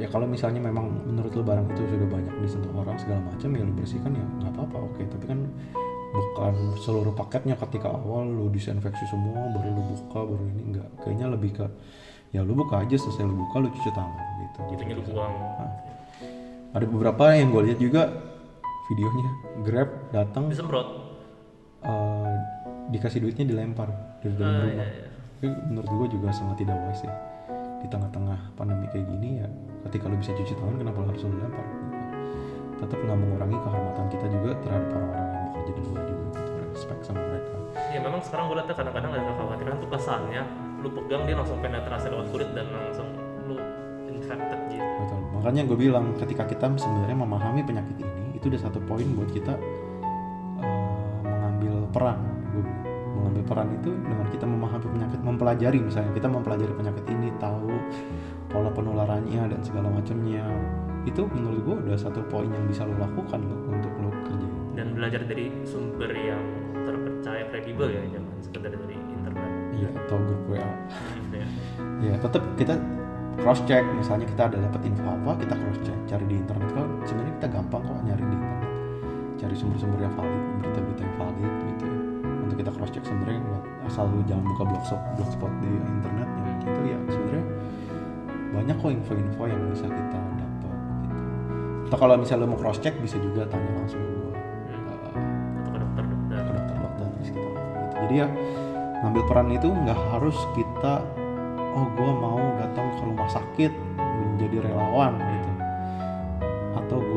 ya 0.01 0.07
kalau 0.09 0.25
misalnya 0.25 0.61
memang 0.61 0.89
menurut 1.05 1.31
lo 1.37 1.43
barang 1.45 1.65
itu 1.73 1.81
sudah 1.85 2.09
banyak 2.09 2.33
disentuh 2.41 2.73
orang 2.73 2.97
segala 2.97 3.21
macam 3.21 3.49
ya 3.53 3.61
lo 3.61 3.73
bersihkan 3.77 4.11
ya 4.17 4.25
nggak 4.41 4.51
apa-apa 4.57 4.77
oke. 4.81 5.01
Tapi 5.05 5.25
kan 5.29 5.39
bukan 6.07 6.53
seluruh 6.81 7.13
paketnya 7.13 7.53
ketika 7.53 7.93
awal 7.93 8.25
lo 8.25 8.49
disinfeksi 8.49 9.05
semua 9.05 9.53
baru 9.53 9.69
lo 9.77 9.81
buka 9.93 10.19
baru 10.25 10.45
ini 10.57 10.63
enggak. 10.73 10.89
Kayaknya 11.05 11.27
lebih 11.29 11.51
ke 11.53 11.65
ya 12.33 12.41
lo 12.41 12.53
buka 12.57 12.81
aja 12.81 12.95
selesai 12.97 13.23
lo 13.29 13.35
buka 13.37 13.55
lo 13.61 13.67
cuci 13.69 13.91
tangan 13.93 14.25
gitu. 14.41 14.59
Jadi 14.73 14.81
Itunya 14.81 14.95
lu 14.97 15.03
buang 15.05 15.33
Nah, 15.37 15.73
ada 16.75 16.85
beberapa 16.85 17.31
yang 17.33 17.49
gue 17.49 17.63
lihat 17.71 17.79
juga 17.79 18.03
videonya 18.91 19.29
Grab 19.65 19.89
datang 20.13 20.51
disemprot 20.51 21.06
eh, 21.87 22.35
dikasih 22.89 23.19
duitnya 23.19 23.45
dilempar 23.45 23.89
dari 24.19 24.33
dalam 24.33 24.47
Ah, 24.49 24.61
rumah. 24.61 24.75
iya, 24.77 24.85
iya. 24.85 25.07
Tapi 25.37 25.47
menurut 25.69 25.89
gue 25.89 26.07
juga 26.13 26.29
sangat 26.31 26.57
tidak 26.59 26.77
wise 26.83 27.03
ya. 27.03 27.13
Di 27.77 27.87
tengah-tengah 27.87 28.39
pandemi 28.53 28.89
kayak 28.89 29.05
gini 29.07 29.29
ya, 29.37 29.47
ketika 29.83 30.09
lo 30.09 30.17
bisa 30.17 30.33
cuci 30.33 30.53
tangan 30.53 30.75
kenapa 30.77 30.97
lo 30.97 31.07
harus 31.07 31.21
lo 31.21 31.29
lempar? 31.31 31.67
Tetap 32.77 32.99
nggak 32.99 33.17
mengurangi 33.17 33.57
kehormatan 33.57 34.05
kita 34.07 34.25
juga 34.27 34.51
terhadap 34.59 34.89
orang-orang 34.91 35.25
yang 35.25 35.45
bekerja 35.47 35.71
di 35.73 35.81
luar 35.83 36.03
juga 36.03 36.23
gitu. 36.25 36.59
Respect 36.71 37.01
sama 37.03 37.21
mereka. 37.21 37.53
ya 37.87 37.99
memang 38.01 38.19
sekarang 38.19 38.45
gue 38.47 38.57
lihat 38.57 38.69
kadang-kadang 38.69 39.11
ada 39.13 39.23
kekhawatiran 39.23 39.75
tuh 39.77 39.89
kesannya 39.89 40.43
lu 40.77 40.89
pegang 40.91 41.23
dia 41.23 41.35
langsung 41.35 41.57
penetrasi 41.57 42.07
lewat 42.09 42.27
kulit 42.29 42.49
dan 42.51 42.65
langsung 42.67 43.07
lu 43.45 43.55
infected 44.07 44.59
gitu 44.67 44.83
Betul. 44.97 45.19
Makanya 45.33 45.61
gue 45.63 45.77
bilang 45.79 46.05
ketika 46.17 46.43
kita 46.43 46.65
sebenarnya 46.73 47.15
memahami 47.15 47.61
penyakit 47.61 47.97
ini, 47.97 48.35
itu 48.35 48.49
udah 48.49 48.59
satu 48.59 48.77
poin 48.83 49.05
buat 49.13 49.29
kita 49.29 49.53
peran. 51.97 52.17
Gue 52.53 52.63
mengambil 53.17 53.43
peran 53.49 53.67
itu 53.73 53.89
dengan 53.97 54.27
kita 54.29 54.45
memahami 54.45 54.87
penyakit, 54.87 55.19
mempelajari 55.19 55.79
misalnya 55.81 56.11
kita 56.13 56.29
mempelajari 56.29 56.73
penyakit 56.77 57.05
ini, 57.09 57.33
tahu 57.41 57.73
pola 58.47 58.69
penularannya 58.69 59.41
dan 59.49 59.59
segala 59.65 59.89
macamnya. 59.89 60.45
Itu 61.03 61.25
menurut 61.25 61.59
gue 61.65 61.75
udah 61.89 61.97
satu 61.97 62.21
poin 62.29 62.45
yang 62.45 62.65
bisa 62.69 62.85
lo 62.85 62.93
lakukan 62.95 63.41
lo 63.41 63.57
untuk 63.73 63.89
lo 63.97 64.09
kerjain. 64.23 64.53
dan 64.77 64.93
belajar 64.93 65.25
dari 65.25 65.49
sumber 65.65 66.13
yang 66.13 66.37
terpercaya 66.85 67.49
kredibel 67.49 67.89
ya 67.89 68.03
jangan 68.13 68.29
sekedar 68.37 68.69
dari 68.69 68.93
internet 68.93 69.49
Iya, 69.73 69.89
atau 70.05 70.17
grup 70.21 70.41
WA. 70.53 70.69
gitu 71.17 71.37
ya 72.05 72.13
tetap 72.13 72.43
kita 72.53 72.77
cross 73.41 73.65
check 73.65 73.81
misalnya 73.97 74.29
kita 74.29 74.53
ada 74.53 74.57
dapat 74.61 74.81
info 74.85 75.01
apa, 75.01 75.33
kita 75.41 75.57
cross 75.57 75.81
check, 75.81 75.97
cari 76.05 76.25
di 76.29 76.37
internet 76.37 76.69
kan 76.77 76.85
sebenarnya 77.09 77.33
kita 77.41 77.47
gampang 77.57 77.81
kok 77.81 77.97
nyari 78.05 78.21
di 78.21 78.35
internet. 78.37 78.69
Cari 79.37 79.55
sumber-sumber 79.57 79.99
yang 80.01 80.13
valid, 80.13 80.43
berita-berita 80.61 81.01
yang 81.01 81.15
valid 81.15 81.53
gitu 81.65 81.86
kita 82.57 82.69
cross 82.73 82.89
check 82.89 83.05
sebenarnya 83.05 83.39
asal 83.85 84.09
lu 84.09 84.25
jangan 84.25 84.43
buka 84.49 84.63
blogspot 84.65 85.01
blogspot 85.15 85.51
di 85.61 85.69
internet 85.69 86.27
ya 86.27 86.51
gitu 86.65 86.81
ya 86.89 86.99
sebenarnya 87.07 87.45
banyak 88.57 88.75
kok 88.81 88.89
info-info 88.89 89.43
yang 89.45 89.61
bisa 89.69 89.85
kita 89.85 90.17
dapat 90.17 90.41
gitu. 90.41 90.67
Atau 91.87 91.97
kalau 92.01 92.13
misalnya 92.17 92.43
lu 92.43 92.57
mau 92.57 92.59
cross 92.59 92.81
check 92.81 92.97
bisa 92.97 93.21
juga 93.21 93.45
tanya 93.45 93.71
langsung 93.77 94.01
ke 94.01 94.11
gua. 94.17 94.33
Hmm. 94.33 94.89
Atau 95.61 95.69
ke 95.69 95.77
dokter-dokter 95.77 96.37
ke 96.41 96.51
dokter-dokter 96.57 97.05
di 97.05 97.23
sekitar 97.29 97.53
gitu. 97.53 97.95
Jadi 98.01 98.13
ya 98.17 98.27
ngambil 99.05 99.23
peran 99.29 99.49
itu 99.53 99.69
nggak 99.69 99.99
harus 100.09 100.37
kita 100.57 101.05
oh 101.77 101.85
gue 101.93 102.11
mau 102.17 102.41
datang 102.57 102.89
ke 102.97 103.01
rumah 103.05 103.29
sakit 103.29 103.71
menjadi 103.97 104.65
relawan 104.65 105.13
gitu 105.21 105.46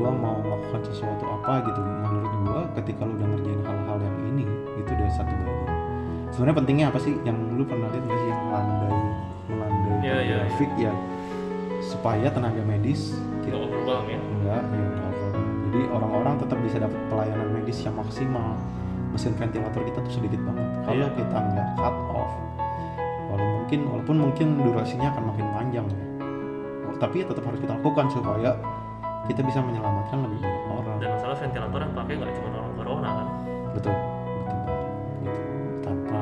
gue 0.00 0.08
mau 0.16 0.40
melakukan 0.40 0.80
sesuatu 0.88 1.24
apa 1.28 1.60
gitu. 1.68 1.80
Menurut 1.84 2.32
gue 2.40 2.60
ketika 2.80 3.04
lu 3.04 3.12
udah 3.20 3.28
ngerjain 3.36 3.60
hal-hal 3.60 3.98
yang 4.00 4.16
ini 4.32 4.44
itu 4.80 4.90
udah 4.96 5.08
satu 5.12 5.28
bagian. 5.36 5.76
Sebenarnya 6.32 6.56
pentingnya 6.56 6.86
apa 6.88 6.98
sih? 6.98 7.12
Yang 7.20 7.36
lu 7.52 7.62
pernah 7.68 7.88
lihat 7.92 8.04
nggak 8.08 8.18
sih 8.18 8.28
yang 8.32 8.40
melandai 8.48 8.98
melandai 9.50 9.96
Iya, 10.00 10.16
iya, 10.24 10.36
grafik 10.48 10.70
ya? 10.80 10.92
Supaya 11.84 12.28
tenaga 12.32 12.62
medis 12.64 13.12
nggak 13.44 13.60
overwhelm 13.60 14.06
ya? 14.08 14.18
Enggak 14.20 14.62
ya 14.64 14.84
overwhelm. 14.88 15.46
jadi 15.70 15.80
orang-orang 15.92 16.34
tetap 16.40 16.58
bisa 16.64 16.76
dapat 16.80 17.00
pelayanan 17.12 17.48
medis 17.52 17.78
yang 17.84 17.94
maksimal. 17.94 18.56
Mesin 19.10 19.34
ventilator 19.36 19.82
kita 19.84 19.98
tuh 20.00 20.14
sedikit 20.16 20.40
banget. 20.48 20.66
Kalau 20.86 20.96
Iya. 20.96 21.14
kita 21.18 21.36
nggak 21.36 21.68
cut 21.76 21.96
off 22.14 22.32
walau 23.30 23.46
mungkin 23.62 23.80
walaupun 23.86 24.16
mungkin 24.18 24.46
durasinya 24.58 25.12
akan 25.12 25.22
makin 25.28 25.46
panjang 25.52 25.86
ya. 25.86 25.98
Tapi 26.98 27.14
ya 27.22 27.26
tetap 27.28 27.44
harus 27.46 27.60
kita 27.60 27.72
lakukan 27.78 28.06
supaya 28.10 28.50
kita 29.28 29.40
bisa 29.44 29.58
menyelamatkan 29.60 30.18
lebih 30.24 30.38
banyak 30.40 30.64
orang. 30.70 30.96
Dan 31.00 31.08
masalah 31.16 31.36
ventilator 31.36 31.80
yang 31.84 31.94
pakai 31.96 32.14
nggak 32.16 32.32
cuma 32.40 32.48
orang 32.56 32.74
corona 32.78 33.08
kan? 33.12 33.26
Betul 33.76 33.94
betul 33.94 34.58
gitu. 35.24 35.40
Tanpa 35.84 36.18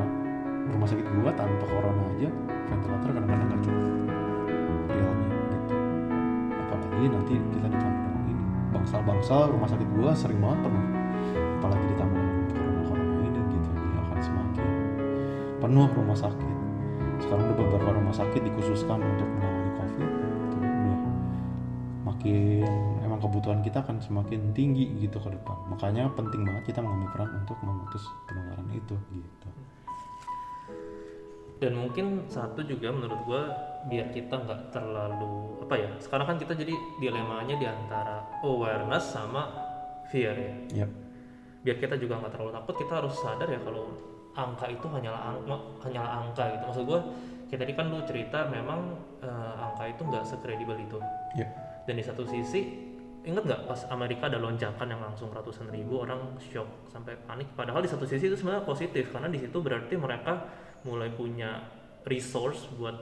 rumah 0.69 0.87
sakit 0.87 1.07
gua 1.19 1.31
tanpa 1.35 1.65
corona 1.67 2.03
aja 2.17 2.29
ventilator 2.67 3.09
kadang-kadang 3.15 3.47
nggak 3.47 3.61
cukup. 3.63 3.85
Realnya 4.89 5.27
gitu. 5.31 5.57
Apalagi 6.59 7.05
nanti 7.07 7.33
kita 7.39 7.67
ditambah 7.71 8.01
dengan 8.03 8.23
ini. 8.27 8.43
Bangsal-bangsal 8.75 9.41
rumah 9.51 9.69
sakit 9.71 9.89
gua 9.95 10.11
sering 10.13 10.39
banget 10.43 10.59
penuh. 10.67 10.85
Apalagi 11.59 11.85
ditambah 11.95 12.19
dengan 12.19 12.43
corona 12.51 12.81
corona 12.87 13.13
ini 13.23 13.39
gitu. 13.55 13.69
Dia 13.73 13.99
akan 14.03 14.19
semakin 14.19 14.67
penuh 15.59 15.87
rumah 15.95 16.17
sakit. 16.17 16.55
Sekarang 17.19 17.43
ada 17.51 17.55
beberapa 17.55 17.89
rumah 17.91 18.15
sakit 18.15 18.41
dikhususkan 18.47 19.03
untuk 19.03 19.27
menangani 19.27 19.71
covid 19.75 20.07
itu 20.07 20.57
udah 20.63 20.99
makin 22.07 22.63
kebutuhan 23.29 23.61
kita 23.61 23.85
akan 23.85 24.01
semakin 24.01 24.49
tinggi 24.57 24.89
gitu 24.97 25.21
ke 25.21 25.29
depan. 25.29 25.53
Makanya 25.69 26.09
penting 26.17 26.41
banget 26.41 26.73
kita 26.73 26.81
mengambil 26.81 27.13
peran 27.13 27.31
untuk 27.37 27.57
memutus 27.61 28.03
penularan 28.25 28.65
itu 28.73 28.97
gitu. 29.13 29.49
Dan 31.61 31.77
mungkin 31.77 32.25
satu 32.25 32.65
juga 32.65 32.89
menurut 32.89 33.21
gua 33.29 33.43
biar 33.85 34.09
kita 34.09 34.33
nggak 34.33 34.75
terlalu 34.75 35.61
apa 35.63 35.75
ya 35.77 35.89
sekarang 36.03 36.35
kan 36.35 36.37
kita 36.41 36.51
jadi 36.57 36.73
dilemanya 36.99 37.55
di 37.55 37.63
antara 37.69 38.25
awareness 38.41 39.13
sama 39.13 39.45
fear 40.09 40.33
ya. 40.33 40.83
Ya 40.83 40.87
biar 41.59 41.77
kita 41.77 42.01
juga 42.01 42.17
nggak 42.17 42.33
terlalu 42.33 42.51
takut 42.55 42.75
kita 42.81 42.93
harus 43.03 43.13
sadar 43.19 43.45
ya 43.51 43.59
kalau 43.61 43.93
angka 44.33 44.71
itu 44.71 44.87
hanyalah 44.89 45.37
angka 45.37 45.55
hanyalah 45.85 46.11
angka 46.25 46.43
gitu. 46.57 46.63
Maksud 46.65 46.83
gua 46.89 46.99
kayak 47.51 47.61
tadi 47.61 47.73
kan 47.77 47.85
lu 47.93 47.99
cerita 48.09 48.49
memang 48.49 48.97
eh, 49.21 49.53
angka 49.69 49.83
itu 49.85 50.01
nggak 50.01 50.23
sekredibel 50.25 50.79
itu. 50.81 50.97
Ya 51.37 51.69
dan 51.89 51.97
di 51.97 52.05
satu 52.05 52.21
sisi 52.21 52.88
inget 53.27 53.43
nggak 53.43 53.61
pas 53.67 53.81
Amerika 53.91 54.31
ada 54.31 54.39
lonjakan 54.39 54.87
yang 54.87 55.01
langsung 55.03 55.29
ratusan 55.35 55.67
ribu 55.67 56.03
orang 56.07 56.39
shock 56.39 56.67
sampai 56.87 57.19
panik? 57.27 57.51
Padahal 57.53 57.83
di 57.83 57.89
satu 57.91 58.07
sisi 58.07 58.31
itu 58.31 58.37
sebenarnya 58.39 58.63
positif 58.63 59.11
karena 59.11 59.27
di 59.27 59.39
situ 59.39 59.57
berarti 59.59 59.99
mereka 59.99 60.47
mulai 60.87 61.11
punya 61.11 61.59
resource 62.07 62.71
buat 62.79 62.95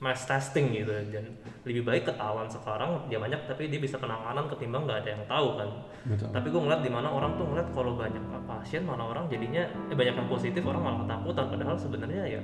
mass 0.00 0.24
testing 0.24 0.72
gitu. 0.72 0.88
Dan 0.88 1.36
lebih 1.68 1.84
baik 1.84 2.08
ketahuan 2.08 2.48
sekarang 2.48 3.08
dia 3.12 3.20
banyak 3.20 3.44
tapi 3.44 3.68
dia 3.68 3.80
bisa 3.80 4.00
penanganan 4.00 4.48
ketimbang 4.48 4.88
nggak 4.88 5.04
ada 5.04 5.10
yang 5.20 5.24
tahu 5.28 5.48
kan. 5.60 5.70
Betul. 6.06 6.30
tapi 6.30 6.46
gue 6.54 6.60
ngeliat 6.62 6.82
di 6.86 6.92
mana 6.94 7.10
orang 7.10 7.34
tuh 7.34 7.50
ngeliat 7.50 7.68
kalau 7.74 7.98
banyak 7.98 8.22
pasien 8.46 8.86
malah 8.86 9.10
orang 9.10 9.26
jadinya 9.26 9.66
eh, 9.90 9.96
banyak 9.98 10.14
yang 10.14 10.28
positif 10.30 10.62
orang 10.64 10.80
malah 10.80 10.98
ketakutan. 11.04 11.44
Padahal 11.52 11.76
sebenarnya 11.76 12.22
ya 12.24 12.42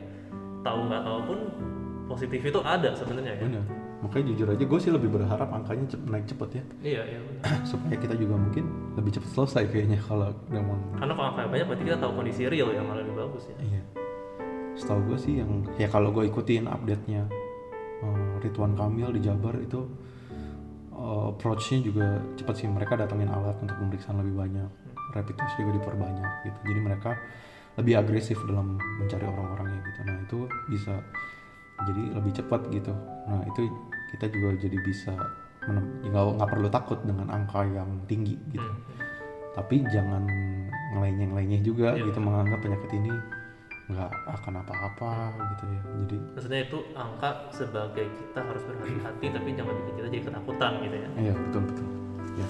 tahu 0.60 0.78
nggak 0.90 1.02
tahu 1.06 1.18
pun 1.24 1.38
positif 2.10 2.40
itu 2.44 2.60
ada 2.60 2.90
sebenarnya 2.92 3.32
ya. 3.40 3.44
Bener. 3.48 3.81
Makanya 4.02 4.34
jujur 4.34 4.46
aja 4.50 4.64
gue 4.66 4.78
sih 4.82 4.90
lebih 4.90 5.14
berharap 5.14 5.46
angkanya 5.46 5.86
cep- 5.86 6.06
naik 6.10 6.26
cepet 6.26 6.48
ya. 6.58 6.64
Iya 6.82 7.02
iya 7.06 7.18
benar. 7.22 7.42
supaya 7.70 7.96
kita 7.96 8.14
juga 8.18 8.34
mungkin 8.34 8.64
lebih 8.98 9.14
cepet 9.14 9.30
selesai 9.30 9.64
kayaknya 9.70 9.98
kalau 10.02 10.34
memang 10.50 10.78
karena 10.98 11.14
kalau 11.14 11.28
angka 11.30 11.46
banyak 11.46 11.66
berarti 11.70 11.84
kita 11.86 11.98
tahu 12.02 12.12
kondisi 12.18 12.42
real 12.50 12.68
yang 12.74 12.84
malah 12.90 13.06
lebih 13.06 13.14
bagus 13.14 13.46
ya. 13.46 13.56
Iya. 13.62 13.82
Setahu 14.74 15.00
gue 15.06 15.18
sih 15.22 15.34
yang 15.38 15.50
ya 15.78 15.86
kalau 15.86 16.10
gue 16.10 16.26
ikutin 16.26 16.66
update-nya 16.66 17.22
eh, 18.02 18.32
Ridwan 18.42 18.74
Kamil 18.74 19.14
di 19.14 19.20
Jabar 19.22 19.54
itu 19.62 19.86
eh, 20.90 21.24
approach-nya 21.30 21.78
juga 21.86 22.06
cepat 22.34 22.54
sih. 22.58 22.66
Mereka 22.66 22.98
datangin 22.98 23.30
alat 23.30 23.54
untuk 23.62 23.78
pemeriksaan 23.78 24.18
lebih 24.18 24.34
banyak 24.34 24.68
rapid 25.14 25.34
test 25.38 25.54
juga 25.62 25.78
diperbanyak 25.78 26.30
gitu. 26.48 26.58
Jadi 26.74 26.80
mereka 26.82 27.14
lebih 27.78 27.94
agresif 27.96 28.36
dalam 28.44 28.76
mencari 29.00 29.24
orang-orangnya 29.24 29.80
gitu. 29.86 30.00
Nah 30.04 30.16
itu 30.26 30.38
bisa 30.68 30.94
jadi 31.88 32.02
lebih 32.16 32.32
cepat 32.36 32.60
gitu. 32.68 32.92
Nah 33.28 33.42
itu 33.48 33.68
kita 34.12 34.28
juga 34.28 34.48
jadi 34.60 34.78
bisa 34.78 35.12
ya 35.62 35.78
nggak 36.04 36.24
nggak 36.36 36.50
perlu 36.50 36.68
takut 36.68 36.98
dengan 37.02 37.30
angka 37.30 37.62
yang 37.62 38.02
tinggi 38.04 38.34
gitu. 38.50 38.62
Hmm. 38.62 38.82
tapi 39.52 39.84
jangan 39.84 40.24
ngelenyeng-lenyeh 40.92 41.60
juga 41.60 41.92
Iya. 41.92 42.08
gitu 42.08 42.18
menganggap 42.18 42.64
penyakit 42.64 42.88
ini 42.96 43.12
nggak 43.92 44.08
akan 44.40 44.52
apa-apa 44.58 45.12
gitu 45.52 45.64
ya. 45.68 45.80
Jadi 46.00 46.16
maksudnya 46.32 46.60
itu 46.64 46.78
angka 46.96 47.30
sebagai 47.52 48.06
kita 48.08 48.40
harus 48.40 48.62
berhati-hati 48.64 49.26
tapi 49.28 49.48
jangan 49.52 49.74
bikin 49.76 49.94
kita 49.94 50.08
jadi 50.08 50.24
ketakutan 50.24 50.72
gitu 50.80 50.96
ya. 50.96 51.08
Iya 51.20 51.34
betul 51.36 51.62
betul. 51.68 51.86
Ya 52.32 52.48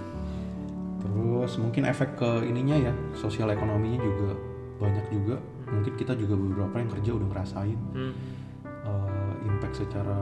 terus 1.03 1.53
mungkin 1.59 1.83
efek 1.85 2.15
ke 2.15 2.31
ininya 2.47 2.77
ya 2.79 2.95
sosial 3.13 3.51
ekonominya 3.51 3.99
juga 3.99 4.39
banyak 4.79 5.07
juga. 5.11 5.37
Mungkin 5.67 5.93
kita 5.99 6.15
juga 6.15 6.39
beberapa 6.39 6.75
yang 6.79 6.91
kerja 6.91 7.11
udah 7.19 7.27
ngerasain. 7.35 7.79
Hmm. 7.99 8.15
Eh, 9.73 9.81
impact 9.81 9.89
secara 9.89 10.17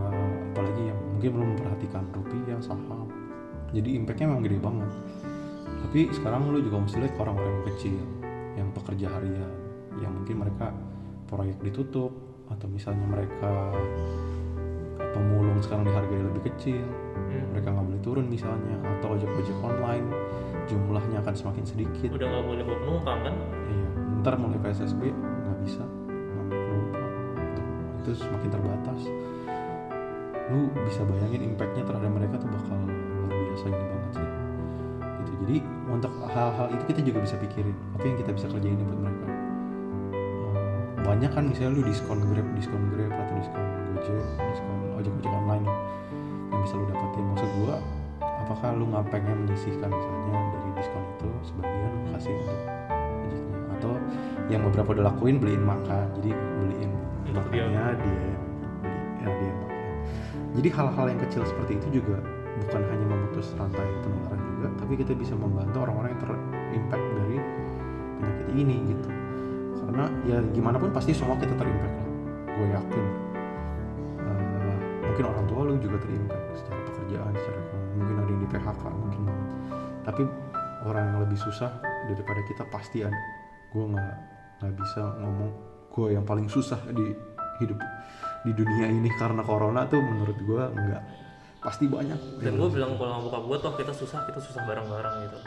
apalagi 0.55 0.83
yang 0.87 0.99
mungkin 1.11 1.31
belum 1.35 1.49
memperhatikan 1.57 2.05
rupiah 2.15 2.59
saham. 2.63 3.11
Jadi 3.75 3.99
impactnya 3.99 4.27
memang 4.31 4.43
gede 4.47 4.59
banget. 4.63 4.91
Tapi 5.81 6.01
sekarang 6.15 6.51
lu 6.51 6.63
juga 6.63 6.79
mesti 6.87 6.97
lihat 7.03 7.15
orang-orang 7.19 7.51
yang 7.51 7.67
kecil 7.75 7.99
yang 8.59 8.69
pekerja 8.75 9.07
harian 9.11 9.51
yang 9.99 10.13
mungkin 10.15 10.37
mereka 10.43 10.71
proyek 11.27 11.59
ditutup 11.63 12.13
atau 12.51 12.67
misalnya 12.67 13.07
mereka 13.07 13.75
pemulung 15.15 15.59
sekarang 15.63 15.87
dihargai 15.87 16.23
lebih 16.31 16.43
kecil 16.55 16.83
Hmm. 17.21 17.47
mereka 17.55 17.71
nggak 17.71 17.87
boleh 17.87 18.03
turun 18.03 18.27
misalnya 18.27 18.75
atau 18.99 19.15
ojek-ojek 19.15 19.55
online 19.63 20.09
jumlahnya 20.67 21.23
akan 21.23 21.35
semakin 21.37 21.65
sedikit. 21.69 22.11
Udah 22.11 22.27
nggak 22.27 22.45
boleh 22.49 22.63
bawa 22.67 22.79
penumpang 22.81 23.19
kan? 23.23 23.35
Iya, 23.71 23.89
ntar 24.19 24.35
mulai 24.41 24.59
PSSB 24.59 25.15
nggak 25.15 25.59
bisa 25.63 25.85
itu 28.11 28.27
semakin 28.27 28.51
terbatas. 28.51 29.01
Lu 30.51 30.69
bisa 30.85 31.07
bayangin 31.07 31.55
impactnya 31.55 31.87
terhadap 31.87 32.11
mereka 32.11 32.35
tuh 32.43 32.51
bakal 32.51 32.79
luar 32.83 33.31
biasa 33.31 33.65
ini 33.71 33.85
banget 33.87 34.11
sih. 34.13 34.29
Gitu. 35.01 35.33
Jadi 35.47 35.57
untuk 35.87 36.13
hal-hal 36.27 36.67
itu 36.75 36.83
kita 36.91 37.01
juga 37.07 37.19
bisa 37.23 37.35
pikirin 37.39 37.77
apa 37.95 38.05
yang 38.05 38.19
kita 38.19 38.31
bisa 38.35 38.47
kerjain 38.51 38.79
buat 38.83 38.99
mereka. 38.99 39.27
Eh, 39.31 39.35
banyak 41.07 41.31
kan 41.31 41.45
misalnya 41.47 41.79
lu 41.79 41.83
diskon 41.87 42.19
Grab, 42.27 42.47
diskon 42.59 42.83
Grab 42.91 43.13
atau 43.15 43.35
diskon 43.39 43.65
Gojek, 43.95 44.25
diskon 44.51 44.79
ojek-ojek 44.99 45.33
online 45.33 45.67
yang 46.51 46.61
bisa 46.67 46.75
lu 46.75 46.85
dapetin. 46.91 47.25
Maksud 47.31 47.51
gua, 47.63 47.77
apakah 48.51 48.75
lu 48.75 48.85
nggak 48.91 49.07
pengen 49.15 49.47
menyisihkan 49.47 49.87
misalnya 49.87 50.39
dari 50.51 50.71
diskon 50.75 51.05
itu 51.15 51.31
sebagian 51.47 51.91
lu 51.95 52.01
kasih 52.11 52.35
untuk 52.35 52.61
ojeknya 53.23 53.59
atau 53.79 53.93
yang 54.51 54.61
beberapa 54.67 54.89
udah 54.99 55.05
lakuin 55.15 55.37
beliin 55.39 55.63
makan 55.63 56.05
jadi 56.19 56.31
beliin 56.35 56.91
makannya 57.31 57.87
dia 58.03 58.35
jadi 60.59 60.69
hal-hal 60.75 61.07
yang 61.15 61.21
kecil 61.23 61.43
seperti 61.47 61.79
itu 61.79 62.03
juga 62.03 62.19
bukan 62.67 62.83
hanya 62.91 63.07
memutus 63.07 63.55
rantai 63.55 63.87
penularan 64.03 64.41
juga 64.59 64.69
tapi 64.83 64.93
kita 64.99 65.13
bisa 65.15 65.35
membantu 65.39 65.87
orang-orang 65.87 66.11
yang 66.13 66.23
terimpact 66.23 67.07
dari 67.17 67.39
penyakit 68.21 68.49
ini 68.55 68.77
gitu. 68.93 69.09
Karena 69.81 70.05
ya 70.29 70.39
gimana 70.53 70.77
pun 70.77 70.91
pasti 70.93 71.17
semua 71.17 71.35
kita 71.41 71.55
terimpact 71.57 71.95
lah 71.97 72.09
gue 72.51 72.67
yakin. 72.77 73.05
Eh, 74.21 74.77
mungkin 75.07 75.25
orang 75.25 75.45
tua 75.49 75.61
lu 75.65 75.75
juga 75.81 75.97
terimpact 76.03 76.47
secara 76.61 76.81
pekerjaan 76.93 77.33
secara 77.33 77.59
ekonomi 77.59 77.95
mungkin 77.97 78.17
ada 78.21 78.31
yang 78.31 78.41
di 78.41 78.49
PHK 78.51 78.83
mungkin 78.93 79.21
banget. 79.25 79.49
Tapi 80.05 80.23
orang 80.85 81.05
yang 81.15 81.19
lebih 81.25 81.39
susah 81.41 81.71
daripada 82.11 82.41
kita 82.45 82.63
pasti 82.69 82.99
ada. 83.07 83.23
Gue 83.73 83.85
nggak 83.87 84.15
nggak 84.61 84.73
bisa 84.77 85.03
ngomong 85.25 85.51
gue 85.91 86.09
yang 86.15 86.25
paling 86.27 86.47
susah 86.47 86.79
di 86.93 87.17
hidup 87.61 87.81
di 88.41 88.53
dunia 88.57 88.89
ini 88.89 89.11
karena 89.21 89.45
corona 89.45 89.85
tuh 89.85 90.01
menurut 90.01 90.39
gue 90.41 90.63
nggak 90.73 91.03
pasti 91.61 91.85
banyak. 91.85 92.41
Dan 92.41 92.57
gue 92.57 92.69
bilang 92.73 92.97
kalau 92.97 93.29
bokap 93.29 93.45
gue 93.45 93.59
tuh 93.61 93.73
kita 93.77 93.93
susah 93.93 94.25
kita 94.25 94.41
susah 94.41 94.65
bareng-bareng 94.65 95.15
gitu. 95.29 95.39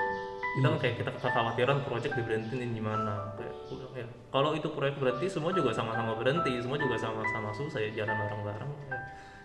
Kita 0.53 0.67
kan 0.69 0.77
kayak 0.77 0.95
kita 1.01 1.11
kekhawatiran 1.17 1.77
project 1.89 2.13
diberhentiin 2.13 2.77
gimana 2.77 3.33
kayak 3.33 3.53
ya 3.97 4.05
kalau 4.29 4.53
itu 4.53 4.69
proyek 4.69 5.01
berhenti 5.01 5.25
semua 5.25 5.49
juga 5.49 5.73
sama-sama 5.73 6.13
berhenti. 6.13 6.53
Semua 6.61 6.77
juga 6.77 6.93
sama-sama 7.01 7.49
susah 7.57 7.81
ya 7.81 8.05
jalan 8.05 8.13
bareng-bareng. 8.13 8.71
Ya. 8.89 8.97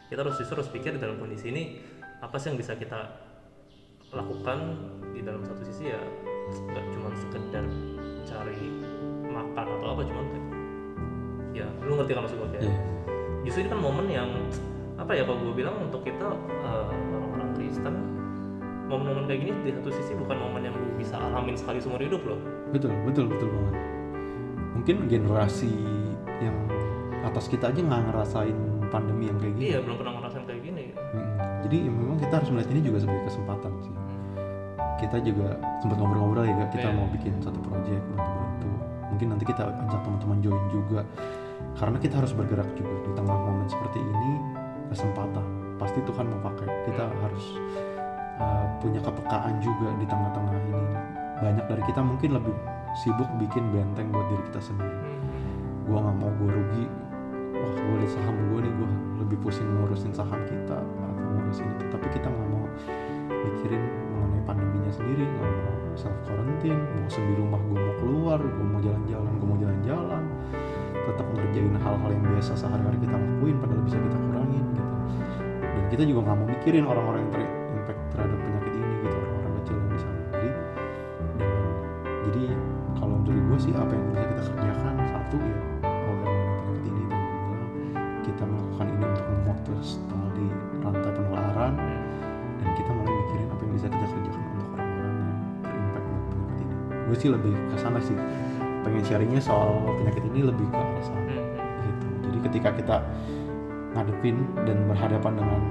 kita 0.09 0.24
harus 0.24 0.40
justru 0.40 0.57
harus 0.57 0.72
pikir 0.72 0.96
di 0.96 1.01
dalam 1.05 1.20
kondisi 1.20 1.53
ini 1.53 1.84
apa 2.24 2.40
sih 2.40 2.49
yang 2.49 2.57
bisa 2.57 2.72
kita 2.80 3.12
lakukan 4.09 4.59
di 5.12 5.20
dalam 5.20 5.44
satu 5.44 5.61
sisi 5.68 5.92
ya 5.92 6.01
nggak 6.49 6.84
cuma 6.96 7.12
sekedar 7.12 7.64
cari 8.24 8.72
makan 9.28 9.66
atau 9.68 9.88
apa 9.92 10.03
cuman 10.09 10.24
kayak 10.32 10.46
ya 11.53 11.66
lu 11.84 11.92
ngerti 12.01 12.12
kan 12.16 12.22
maksud 12.24 12.36
gue 12.40 12.49
kayak? 12.57 12.64
Iya. 12.64 13.07
Justru 13.49 13.64
ini 13.64 13.72
kan 13.72 13.80
momen 13.80 14.07
yang 14.12 14.28
apa 15.01 15.16
ya 15.16 15.24
kalau 15.24 15.40
gue 15.40 15.55
bilang 15.57 15.72
untuk 15.80 16.05
kita 16.05 16.28
eh, 16.61 16.84
orang-orang 17.16 17.49
Kristen 17.57 17.94
momen-momen 18.88 19.24
kayak 19.24 19.40
gini 19.40 19.53
di 19.64 19.72
satu 19.72 19.88
sisi 19.88 20.12
bukan 20.16 20.36
momen 20.36 20.68
yang 20.68 20.74
lu 20.76 20.84
bisa 21.01 21.16
alamin 21.16 21.57
sekali 21.57 21.80
seumur 21.80 22.01
hidup 22.01 22.20
loh. 22.28 22.36
Betul 22.72 22.92
betul 23.09 23.24
betul 23.32 23.49
banget. 23.49 23.74
Mungkin 24.76 24.96
generasi 25.09 25.72
yang 26.44 26.57
atas 27.24 27.49
kita 27.49 27.72
aja 27.72 27.80
nggak 27.80 28.03
ngerasain 28.12 28.57
pandemi 28.88 29.32
yang 29.32 29.36
kayak 29.40 29.55
gini. 29.57 29.64
Iya 29.72 29.78
belum 29.80 29.96
pernah 29.96 30.12
ngerasain 30.20 30.44
kayak 30.44 30.62
gini. 30.64 30.84
Mm-mm. 30.92 31.36
jadi 31.64 31.76
ya 31.88 31.90
memang 31.92 32.16
kita 32.20 32.34
harus 32.40 32.49
melihat 32.53 32.70
ini 32.76 32.80
juga 32.84 32.99
sebagai 33.01 33.24
kesempatan 33.32 33.72
sih. 33.80 33.94
Kita 34.99 35.16
juga 35.24 35.49
sempat 35.80 35.96
ngobrol-ngobrol 35.96 36.44
ya 36.44 36.68
kita 36.68 36.88
Iya. 36.90 36.96
mau 36.96 37.07
bikin 37.12 37.32
satu 37.40 37.61
project 37.64 38.03
bantu-bantu. 38.12 38.70
Mungkin 39.09 39.26
nanti 39.32 39.44
kita 39.49 39.62
ajak 39.68 40.01
teman-teman 40.05 40.38
join 40.40 40.64
juga 40.68 41.01
karena 41.79 41.97
kita 42.03 42.18
harus 42.18 42.35
bergerak 42.35 42.66
juga 42.74 42.95
di 43.07 43.11
tengah 43.14 43.39
momen 43.39 43.70
seperti 43.70 44.03
ini 44.03 44.33
kesempatan 44.91 45.47
pasti 45.79 46.03
Tuhan 46.03 46.26
mau 46.26 46.43
pakai 46.43 46.66
kita 46.91 47.07
harus 47.22 47.47
uh, 48.43 48.66
punya 48.83 48.99
kepekaan 48.99 49.62
juga 49.62 49.95
di 49.97 50.07
tengah-tengah 50.11 50.59
ini. 50.59 50.85
Banyak 51.39 51.64
dari 51.70 51.83
kita 51.87 52.03
mungkin 52.03 52.35
lebih 52.35 52.55
sibuk 52.99 53.31
bikin 53.39 53.70
benteng 53.70 54.11
buat 54.11 54.26
diri 54.26 54.43
kita 54.51 54.59
sendiri. 54.59 54.99
Gua 55.87 56.03
nggak 56.03 56.16
mau 56.18 56.31
gue 56.35 56.51
rugi. 56.51 56.87
Wah 57.59 57.72
gue 57.74 57.97
liat 58.03 58.11
saham 58.11 58.35
gue 58.35 58.59
nih 58.66 58.72
gue 58.74 58.89
lebih 59.22 59.39
pusing 59.43 59.66
ngurusin 59.79 60.11
saham 60.11 60.41
kita 60.51 60.83
atau 60.83 61.22
ngurusin 61.31 61.66
itu. 61.79 61.85
Tapi 61.95 62.07
kita 62.11 62.26
nggak 62.26 62.49
mau 62.51 62.66
mikirin 63.31 63.83
mengenai 64.18 64.43
pandeminya 64.51 64.93
sendiri 64.93 65.22
nggak 65.22 65.47
mau 65.47 65.74
self 65.95 66.18
quarantine 66.26 66.79
bosan 67.07 67.22
di 67.22 67.35
rumah 67.39 67.61
gue 67.70 67.79
mau 67.79 67.95
keluar 68.03 68.39
gue 68.43 68.66
mau 68.66 68.81
jalan-jalan 68.83 69.33
gue 69.39 69.47
mau 69.47 69.59
jalan-jalan 69.59 70.22
tetap 71.09 71.26
ngerjain 71.32 71.74
hal-hal 71.80 72.11
yang 72.12 72.24
biasa 72.36 72.52
sehari-hari 72.52 72.98
kita 73.00 73.16
lakuin 73.16 73.56
padahal 73.56 73.82
bisa 73.88 73.96
kita 73.96 74.18
kurangin 74.28 74.64
gitu. 74.76 74.84
Dan 75.59 75.84
kita 75.88 76.02
juga 76.04 76.20
nggak 76.28 76.36
mau 76.36 76.48
mikirin 76.52 76.84
orang-orang 76.84 77.20
yang 77.24 77.32
terimpact 77.32 78.00
terhadap 78.12 78.38
penyakit 78.44 78.72
ini 78.76 78.94
gitu 79.00 79.16
orang-orang 79.16 79.52
kecil 79.62 79.74
yang 79.80 79.88
di 79.88 79.98
sana 79.98 80.20
jadi 80.28 80.50
dengan 81.40 81.64
jadi 82.28 82.44
kalau 83.00 83.16
dari 83.24 83.40
gue 83.40 83.59
sih 83.59 83.72
apa 83.72 83.92
yang 83.96 84.04
bisa 84.12 84.24
kita 84.28 84.42
kerjakan? 84.52 84.94
Satu 85.09 85.36
ya 85.40 85.56
aware 85.88 86.20
mengenai 86.20 86.56
penyakit 86.61 86.84
ini 86.92 87.04
bilang 87.09 87.72
kita 88.20 88.42
melakukan 88.44 88.86
ini 88.92 89.04
untuk 89.09 89.26
memutus 89.32 89.88
tali 90.12 90.48
rantai 90.84 91.11
penularan. 91.16 91.74
Dan 92.59 92.68
kita 92.74 92.90
mulai 92.90 93.12
mikirin 93.14 93.48
apa 93.48 93.62
yang 93.64 93.72
bisa 93.78 93.86
kita 93.88 94.06
kerjakan 94.12 94.42
untuk 94.50 94.68
orang-orang 94.76 95.14
yang 95.14 95.40
terimpact 95.62 96.04
dengan 96.04 96.22
penyakit 96.28 96.59
ini. 96.59 96.74
Gue 97.09 97.16
sih 97.16 97.30
lebih 97.32 97.54
ke 97.54 97.76
sana 97.80 97.98
sih 98.02 98.16
pengen 98.99 99.14
sharingnya 99.14 99.38
soal 99.38 99.78
penyakit 99.94 100.26
ini 100.26 100.42
lebih 100.42 100.66
ke 100.66 100.74
arah 100.74 101.05
sana 101.07 101.30
gitu. 101.86 102.07
Jadi 102.26 102.38
ketika 102.51 102.68
kita 102.74 102.96
ngadepin 103.94 104.42
dan 104.66 104.90
berhadapan 104.90 105.38
dengan 105.38 105.62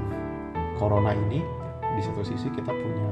corona 0.79 1.11
ini 1.11 1.43
di 1.83 2.01
satu 2.07 2.23
sisi 2.23 2.47
kita 2.55 2.71
punya 2.71 3.09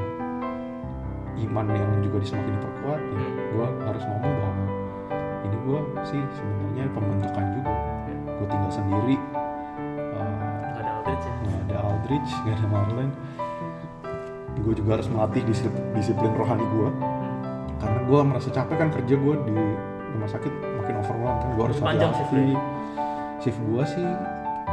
iman 1.36 1.68
yang 1.68 1.99
juga 1.99 2.24
semakin 2.24 2.47
diperkuat 2.47 2.99
ya. 3.03 3.11
Hmm. 3.11 3.36
gue 3.51 3.68
harus 3.91 4.03
ngomong 4.07 4.34
bahwa 4.39 4.66
ini 5.43 5.57
gue 5.68 5.80
sih 6.07 6.22
sebenarnya 6.32 6.84
pembentukan 6.95 7.45
juga. 7.59 7.74
Gue 8.39 8.47
tinggal 8.47 8.72
sendiri 8.72 9.16
uh, 10.16 10.32
Gak 10.63 10.80
ada 10.80 10.91
Aldridge 10.95 11.28
ya? 11.28 11.36
nggak 11.43 11.59
ada 11.59 11.78
Aldridge 11.91 12.32
nggak 12.39 12.55
ada 12.55 12.68
Marlon 12.72 13.09
gue 14.55 14.74
juga 14.82 14.97
harus 14.97 15.07
melatih 15.11 15.43
disiplin, 15.45 15.84
disiplin 15.91 16.32
rohani 16.39 16.63
gue 16.63 16.89
Hmm. 16.95 17.80
karena 17.84 17.99
gue 18.07 18.20
merasa 18.24 18.49
capek 18.49 18.76
kan 18.80 18.89
kerja 18.95 19.16
gue 19.20 19.36
di 19.45 19.55
rumah 20.26 20.34
sakit 20.34 20.53
makin 20.76 20.95
overwhelmed 20.97 21.38
kan 21.39 21.49
gue 21.53 21.63
harus 21.63 21.78
Panjang 21.78 22.09
hati-hati. 22.09 22.34
shiftnya? 22.34 22.59
shift 23.38 23.59
gue 23.61 23.84
sih 23.86 24.07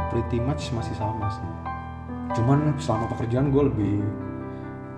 pretty 0.09 0.37
much 0.39 0.63
masih 0.73 0.95
sama 0.95 1.29
sih 1.29 1.45
cuman 2.33 2.73
selama 2.75 3.05
pekerjaan 3.07 3.53
gue 3.53 3.63
lebih 3.63 3.95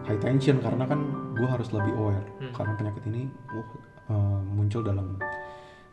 high 0.05 0.15
tension 0.15 0.63
karena 0.63 0.87
kan 0.87 1.03
gue 1.35 1.43
harus 1.45 1.67
lebih 1.69 1.91
aware 1.93 2.23
Hmm. 2.39 2.55
karena 2.55 2.71
penyakit 2.73 3.03
ini 3.05 3.27
uh, 3.49 3.67
uh, 4.07 4.39
muncul 4.45 4.79
dalam 4.79 5.19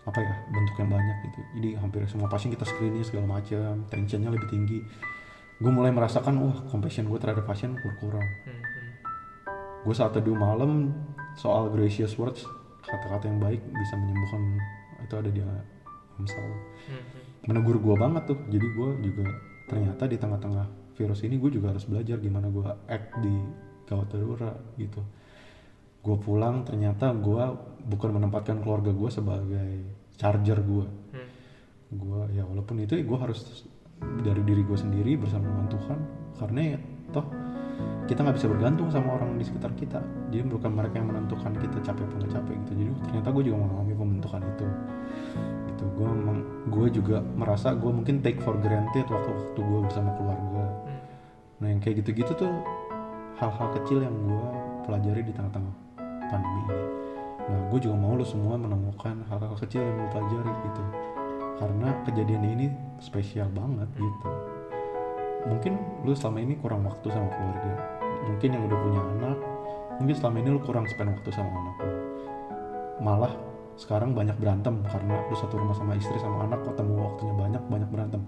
apa 0.02 0.18
ya 0.18 0.34
bentuk 0.46 0.76
yang 0.76 0.90
banyak 0.90 1.16
gitu 1.24 1.40
jadi 1.52 1.68
hampir 1.78 2.06
semua 2.06 2.26
pasien 2.26 2.50
kita 2.50 2.62
screening 2.62 3.02
segala 3.02 3.26
macam 3.32 3.82
tensionnya 3.88 4.30
lebih 4.30 4.46
tinggi 4.46 4.78
gue 5.58 5.70
mulai 5.70 5.90
merasakan 5.90 6.38
wah 6.38 6.54
compassion 6.68 7.06
gue 7.06 7.18
terhadap 7.18 7.42
pasien 7.44 7.74
berkurang 7.76 8.22
Hmm, 8.44 8.54
hmm. 8.54 8.90
gue 9.82 9.94
saat 9.96 10.10
teduh 10.12 10.34
malam 10.34 10.94
soal 11.34 11.66
gracious 11.66 12.14
words 12.14 12.46
kata-kata 12.82 13.30
yang 13.30 13.40
baik 13.40 13.60
bisa 13.62 13.94
menyembuhkan 13.98 14.42
itu 15.02 15.14
ada 15.18 15.30
di 15.30 15.40
Amsal 16.18 16.42
Hmm, 16.42 16.98
hmm. 16.98 17.48
menegur 17.50 17.78
gue 17.78 17.94
banget 17.96 18.22
tuh. 18.28 18.38
Jadi 18.50 18.66
gue 18.74 18.88
juga 19.06 19.24
ternyata 19.70 20.04
di 20.06 20.16
tengah-tengah 20.18 20.66
virus 20.98 21.24
ini 21.24 21.40
gue 21.40 21.50
juga 21.50 21.72
harus 21.72 21.88
belajar 21.88 22.20
gimana 22.20 22.52
gue 22.52 22.66
act 22.90 23.16
di 23.22 23.32
gawat 23.88 24.08
darurat 24.12 24.58
gitu. 24.76 25.00
Gue 26.02 26.16
pulang 26.18 26.66
ternyata 26.66 27.14
gue 27.14 27.44
bukan 27.86 28.10
menempatkan 28.18 28.60
keluarga 28.60 28.90
gue 28.92 29.10
sebagai 29.10 29.70
charger 30.18 30.60
gue 30.62 30.86
Hmm. 31.12 31.28
gue 31.92 32.20
ya 32.40 32.44
walaupun 32.48 32.80
itu 32.80 32.96
gue 32.96 33.18
harus 33.20 33.68
dari 34.24 34.42
diri 34.42 34.62
gue 34.64 34.78
sendiri 34.78 35.16
bersama 35.16 35.48
dengan 35.48 35.66
Tuhan. 35.70 35.98
Karena 36.40 36.60
ya, 36.74 36.78
kita 38.12 38.28
nggak 38.28 38.36
bisa 38.36 38.48
bergantung 38.52 38.92
sama 38.92 39.16
orang 39.16 39.40
di 39.40 39.44
sekitar 39.48 39.72
kita. 39.72 39.96
Jadi 40.28 40.44
bukan 40.44 40.68
mereka 40.68 41.00
yang 41.00 41.08
menentukan 41.08 41.56
kita 41.56 41.80
capek 41.80 42.04
apa 42.04 42.14
nggak 42.20 42.32
capek 42.36 42.54
gitu. 42.60 42.72
Jadi 42.76 42.90
ternyata 43.08 43.28
gue 43.32 43.42
juga 43.48 43.58
mengalami 43.64 43.94
pembentukan 43.96 44.42
itu. 44.44 44.66
Gitu. 45.72 45.84
Gue 45.96 46.10
gue 46.68 46.86
juga 47.00 47.16
merasa 47.24 47.72
gue 47.72 47.88
mungkin 47.88 48.20
take 48.20 48.36
for 48.44 48.52
granted 48.60 49.08
waktu 49.08 49.32
waktu 49.32 49.60
gue 49.64 49.80
bersama 49.88 50.12
keluarga. 50.20 50.64
Nah 51.64 51.66
yang 51.72 51.80
kayak 51.80 52.04
gitu-gitu 52.04 52.36
tuh 52.36 52.52
hal-hal 53.40 53.68
kecil 53.80 54.04
yang 54.04 54.12
gue 54.12 54.44
pelajari 54.84 55.24
di 55.24 55.32
tengah-tengah 55.32 55.74
pandemi 56.28 56.60
ini. 56.68 56.84
Nah 57.48 57.58
gue 57.72 57.78
juga 57.80 57.96
mau 57.96 58.12
lo 58.12 58.28
semua 58.28 58.60
menemukan 58.60 59.24
hal-hal 59.32 59.56
kecil 59.56 59.80
yang 59.80 59.96
lo 59.96 60.08
pelajari 60.12 60.52
gitu. 60.68 60.82
Karena 61.56 61.88
kejadian 62.04 62.44
ini 62.44 62.66
spesial 63.00 63.48
banget 63.56 63.88
gitu. 63.96 64.30
Mungkin 65.48 66.04
lu 66.04 66.12
selama 66.12 66.44
ini 66.44 66.60
kurang 66.60 66.84
waktu 66.84 67.08
sama 67.08 67.32
keluarga 67.32 68.01
mungkin 68.22 68.48
yang 68.54 68.62
udah 68.70 68.78
punya 68.78 69.00
anak 69.18 69.38
mungkin 69.98 70.14
selama 70.18 70.36
ini 70.42 70.48
lu 70.50 70.60
kurang 70.62 70.86
spend 70.90 71.14
waktu 71.14 71.30
sama 71.30 71.50
anak 71.52 71.76
lu. 71.82 71.94
Malah 73.02 73.32
sekarang 73.78 74.12
banyak 74.12 74.36
berantem 74.36 74.84
karena 74.84 75.16
lu 75.26 75.34
satu 75.34 75.56
rumah 75.56 75.72
sama 75.72 75.96
istri 75.96 76.14
sama 76.20 76.44
anak 76.44 76.60
ketemu 76.66 76.92
waktunya 77.02 77.34
banyak 77.34 77.62
banyak 77.70 77.88
berantem. 77.88 78.22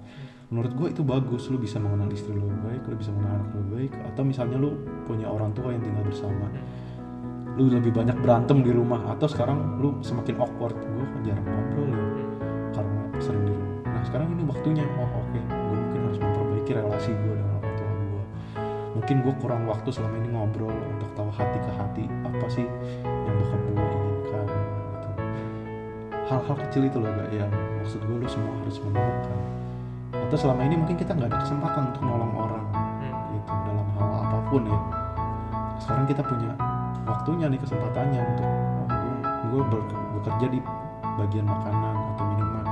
Menurut 0.48 0.72
gue 0.76 0.88
itu 0.94 1.02
bagus 1.02 1.50
lu 1.50 1.58
bisa 1.60 1.76
mengenal 1.82 2.08
istri 2.14 2.32
lu 2.32 2.48
baik 2.64 2.86
lu 2.88 2.94
bisa 2.96 3.10
mengenal 3.12 3.42
anak 3.42 3.50
lu 3.54 3.62
baik 3.74 3.92
atau 4.12 4.22
misalnya 4.22 4.56
lu 4.60 4.70
punya 5.04 5.26
orang 5.28 5.50
tua 5.52 5.72
yang 5.74 5.82
tinggal 5.84 6.04
bersama. 6.04 6.46
Lu 7.54 7.70
lebih 7.70 7.94
banyak 7.94 8.18
berantem 8.18 8.66
di 8.66 8.70
rumah 8.74 9.02
atau 9.14 9.30
sekarang 9.30 9.78
lu 9.78 9.98
semakin 10.02 10.34
awkward. 10.42 10.74
Gue 10.74 11.06
kan 11.06 11.20
jarang 11.22 11.46
ngobrol 11.46 11.90
ya 11.90 12.06
karena 12.74 13.02
sering 13.22 13.42
di 13.46 13.52
rumah. 13.54 13.78
Nah 13.94 14.02
sekarang 14.06 14.28
ini 14.34 14.42
waktunya. 14.46 14.84
Oh 14.98 15.10
oke 15.10 15.38
gue 15.38 15.74
mungkin 15.76 16.00
harus 16.06 16.18
memperbaiki 16.18 16.70
relasi 16.74 17.12
gue 17.14 17.33
mungkin 18.94 19.16
gue 19.20 19.34
kurang 19.42 19.66
waktu 19.66 19.90
selama 19.90 20.22
ini 20.22 20.28
ngobrol 20.30 20.70
untuk 20.70 21.10
tahu 21.18 21.26
hati 21.34 21.58
ke 21.58 21.70
hati 21.74 22.04
apa 22.22 22.46
sih 22.46 22.62
yang 23.02 23.34
bokap 23.34 23.60
gue 23.60 23.74
inginkan 23.74 24.46
gitu. 24.46 25.10
Hal-hal 26.24 26.56
kecil 26.66 26.82
itu 26.86 26.96
loh 27.02 27.10
gak 27.10 27.30
yang 27.34 27.50
maksud 27.82 28.00
gue 28.00 28.16
lu 28.16 28.28
semua 28.30 28.54
harus 28.62 28.78
menemukan. 28.80 29.38
Atau 30.14 30.36
selama 30.38 30.62
ini 30.64 30.78
mungkin 30.78 30.96
kita 30.96 31.12
nggak 31.12 31.26
ada 31.26 31.38
kesempatan 31.42 31.82
untuk 31.90 32.02
nolong 32.06 32.32
orang 32.32 32.64
Hmm. 33.02 33.12
gitu 33.34 33.52
dalam 33.66 33.86
hal 33.98 34.10
apa 34.24 34.38
pun 34.48 34.62
ya. 34.64 34.78
Sekarang 35.82 36.06
kita 36.06 36.22
punya 36.24 36.54
waktunya 37.04 37.46
nih 37.50 37.60
kesempatannya 37.60 38.20
untuk 38.24 38.48
oh, 38.48 38.86
gue, 38.88 39.12
gue 39.52 39.62
ber- 39.68 39.90
bekerja 40.16 40.46
di 40.48 40.60
bagian 41.18 41.44
makanan 41.44 41.94
atau 42.14 42.24
minuman. 42.30 42.66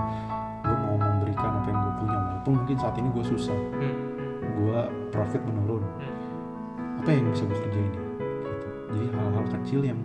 Gue 0.65 0.77
mau 0.87 0.97
memberikan 0.97 1.51
apa 1.61 1.67
yang 1.69 1.81
gue 1.83 1.95
punya. 2.01 2.17
Walaupun 2.17 2.53
mungkin 2.63 2.77
saat 2.79 2.95
ini 2.97 3.09
gue 3.11 3.25
susah. 3.27 3.59
Hmm. 3.77 4.12
Gue 4.53 4.79
profit 5.11 5.43
menurun. 5.45 5.85
Hmm. 5.85 7.01
apa 7.03 7.09
yang 7.11 7.27
bisa 7.35 7.43
gue 7.49 7.59
kerjain 7.59 7.91
ya? 7.91 8.03
Gitu. 8.47 8.69
jadi 8.95 9.07
hal-hal 9.19 9.45
kecil 9.59 9.81
yang 9.83 10.01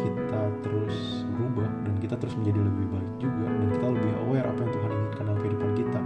kita 0.00 0.42
terus 0.64 1.26
berubah 1.36 1.68
dan 1.84 1.94
kita 2.00 2.14
terus 2.16 2.34
menjadi 2.40 2.60
lebih 2.64 2.86
baik 2.90 3.12
juga 3.20 3.46
dan 3.46 3.68
kita 3.70 3.86
lebih 3.92 4.12
aware 4.26 4.46
apa 4.48 4.60
yang 4.64 4.72
Tuhan 4.72 4.90
inginkan 4.90 5.24
dalam 5.28 5.38
kehidupan 5.40 5.70
kita 5.76 6.00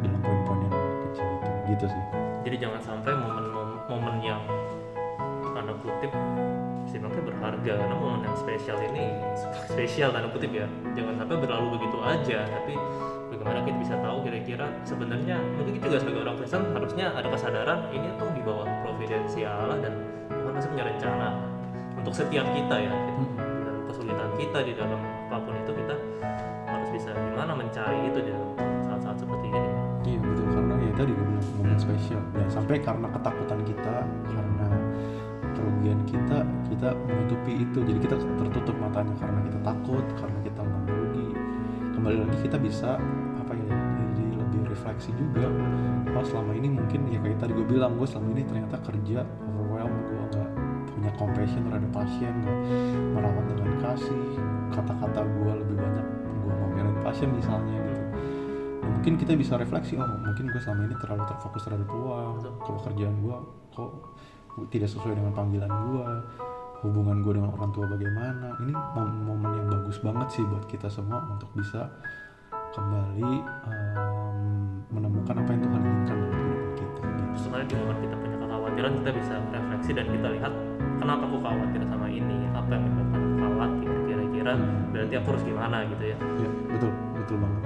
dalam 0.00 0.20
poin-poin 0.24 0.60
yang 0.64 0.74
kecil 1.10 1.26
itu. 1.28 1.50
Gitu 1.70 1.84
sih. 1.86 2.04
Jadi 2.48 2.56
jangan 2.56 2.80
sampai 2.80 3.12
momen-momen 3.14 4.16
yang 4.24 4.42
tanda 5.52 5.74
kutip 5.84 6.12
istilahnya 6.88 7.22
berharga. 7.22 7.72
Karena 7.84 7.96
momen 7.96 8.20
yang 8.26 8.36
spesial 8.36 8.78
ini 8.90 9.04
spesial 9.72 10.08
tanda 10.10 10.28
kutip 10.32 10.50
ya. 10.50 10.66
Jangan 10.96 11.14
sampai 11.20 11.36
berlalu 11.38 11.66
begitu 11.78 11.98
aja 12.00 12.38
tapi 12.48 12.74
bagaimana 13.50 13.66
kita 13.66 13.78
bisa 13.82 13.94
tahu 13.98 14.16
kira-kira 14.22 14.66
sebenarnya 14.86 15.36
mungkin 15.58 15.72
kita 15.74 15.84
juga 15.90 15.98
sebagai 15.98 16.20
orang 16.22 16.36
Kristen 16.38 16.62
harusnya 16.70 17.06
ada 17.18 17.28
kesadaran 17.34 17.78
ini 17.90 18.08
tuh 18.14 18.30
di 18.30 18.42
bawah 18.46 18.66
providensi 18.86 19.40
Allah 19.42 19.78
dan 19.82 19.92
Tuhan 20.30 20.52
pasti 20.54 20.68
punya 20.70 20.84
rencana 20.86 21.28
untuk 21.98 22.14
setiap 22.14 22.46
kita 22.54 22.76
ya. 22.78 22.92
Gitu. 22.94 23.22
di 23.34 23.62
dalam 23.66 23.82
kesulitan 23.90 24.30
kita 24.38 24.58
di 24.62 24.72
dalam 24.78 25.00
apa 25.02 25.36
pun 25.42 25.54
itu 25.58 25.72
kita 25.82 25.94
harus 26.70 26.88
bisa 26.94 27.10
gimana 27.10 27.52
mencari 27.58 27.98
itu 28.06 28.18
di 28.22 28.30
dalam 28.30 28.50
saat-saat 28.86 29.16
seperti 29.18 29.46
ini. 29.50 29.70
Iya 30.06 30.18
betul. 30.22 30.46
Karena 30.54 30.74
ya 30.78 30.92
tadi 30.94 31.10
gue 31.10 31.26
bilang 31.26 31.46
momen 31.58 31.78
spesial. 31.82 32.22
Dan 32.30 32.46
sampai 32.46 32.76
karena 32.78 33.06
ketakutan 33.10 33.60
kita 33.66 33.96
karena 34.30 34.68
kerugian 35.58 35.98
kita 36.06 36.38
kita 36.70 36.88
menutupi 37.02 37.52
itu. 37.66 37.78
Jadi 37.82 37.98
kita 37.98 38.14
tertutup 38.14 38.76
matanya 38.78 39.14
karena 39.18 39.40
kita 39.42 39.58
takut 39.66 40.06
karena 40.14 40.38
kita 40.46 40.60
nggak 40.62 40.82
rugi 40.86 41.28
kembali 41.98 42.16
lagi 42.16 42.36
kita 42.48 42.56
bisa 42.56 42.96
apa 43.50 43.58
ya? 43.58 43.74
Jadi 44.14 44.24
lebih 44.38 44.60
refleksi 44.70 45.10
juga. 45.18 45.50
Oh 46.14 46.22
selama 46.22 46.54
ini 46.54 46.70
mungkin 46.70 47.10
ya 47.10 47.18
kayak 47.18 47.42
tadi 47.42 47.52
gue 47.58 47.66
bilang 47.66 47.98
gue 47.98 48.06
selama 48.06 48.30
ini 48.38 48.46
ternyata 48.46 48.78
kerja 48.78 49.26
overwhelm 49.26 49.90
gue 50.06 50.22
nggak 50.30 50.50
punya 50.86 51.10
compassion 51.18 51.62
terhadap 51.66 51.90
pasien 51.90 52.32
nggak 52.46 52.58
merawat 53.18 53.44
dengan 53.50 53.70
kasih 53.82 54.22
kata-kata 54.70 55.20
gue 55.26 55.52
lebih 55.66 55.76
banyak 55.82 56.06
gue 56.46 56.52
ngomelin 56.54 56.96
pasien 57.02 57.30
misalnya 57.34 57.74
gitu. 57.74 58.02
Nah, 58.80 58.88
mungkin 58.94 59.12
kita 59.18 59.32
bisa 59.34 59.58
refleksi 59.58 59.98
oh 59.98 60.06
mungkin 60.06 60.46
gue 60.46 60.60
selama 60.62 60.86
ini 60.86 60.94
terlalu 61.02 61.24
terfokus 61.26 61.62
terhadap 61.66 61.90
uang 61.90 62.34
kalau 62.62 62.80
kerjaan 62.86 63.16
gue 63.18 63.36
kok 63.74 63.90
tidak 64.70 64.88
sesuai 64.92 65.14
dengan 65.18 65.32
panggilan 65.34 65.70
gue 65.70 66.06
hubungan 66.80 67.20
gue 67.20 67.32
dengan 67.36 67.52
orang 67.54 67.70
tua 67.76 67.86
bagaimana. 67.86 68.56
Ini 68.60 68.72
mom- 68.72 69.24
momen 69.28 69.50
yang 69.52 69.68
bagus 69.68 70.00
banget 70.00 70.28
sih 70.32 70.44
buat 70.48 70.64
kita 70.64 70.88
semua 70.88 71.20
untuk 71.28 71.48
bisa 71.52 71.92
kembali 72.70 73.32
em, 73.66 73.74
menemukan 74.90 75.34
apa 75.36 75.50
yang 75.50 75.62
Tuhan 75.62 75.80
inginkan 75.82 76.16
dalam 76.16 76.38
kehidupan 76.38 76.76
kita 76.78 77.02
gitu. 77.02 77.24
sebenarnya 77.36 77.66
di 77.66 77.74
momen 77.76 77.96
kita 78.00 78.14
punya 78.16 78.36
kekhawatiran 78.38 78.92
kita 78.96 79.10
bisa 79.12 79.34
refleksi 79.50 79.90
dan 79.92 80.06
kita 80.08 80.28
lihat 80.30 80.52
kenapa 80.98 81.22
aku 81.26 81.36
khawatir 81.40 81.80
sama 81.84 82.06
ini 82.06 82.38
apa 82.52 82.70
yang 82.70 82.82
menyebabkan 82.84 83.20
aku 83.20 83.38
khawatir 83.40 83.90
kira-kira 84.06 84.52
Hmm. 84.54 84.90
berarti 84.90 85.14
aku 85.14 85.26
harus 85.30 85.44
gimana 85.44 85.76
gitu 85.86 86.04
ya 86.04 86.16
ya 86.16 86.48
betul 86.68 86.90
betul 87.14 87.36
banget 87.38 87.62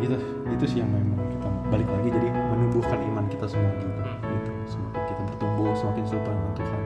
itu 0.00 0.16
itu 0.50 0.64
sih 0.66 0.78
yang 0.80 0.90
memang 0.90 1.18
kita 1.30 1.48
balik 1.68 1.88
lagi 1.88 2.08
jadi 2.10 2.28
menumbuhkan 2.30 2.98
iman 3.04 3.24
kita 3.26 3.46
semua 3.46 3.72
juga 3.78 4.02
Hmm. 4.02 4.18
gitu 4.26 4.50
semakin 4.68 5.02
kita 5.06 5.22
bertumbuh 5.28 5.70
semakin 5.72 6.04
serupa 6.04 6.30
dengan 6.30 6.52
Tuhan 6.54 6.80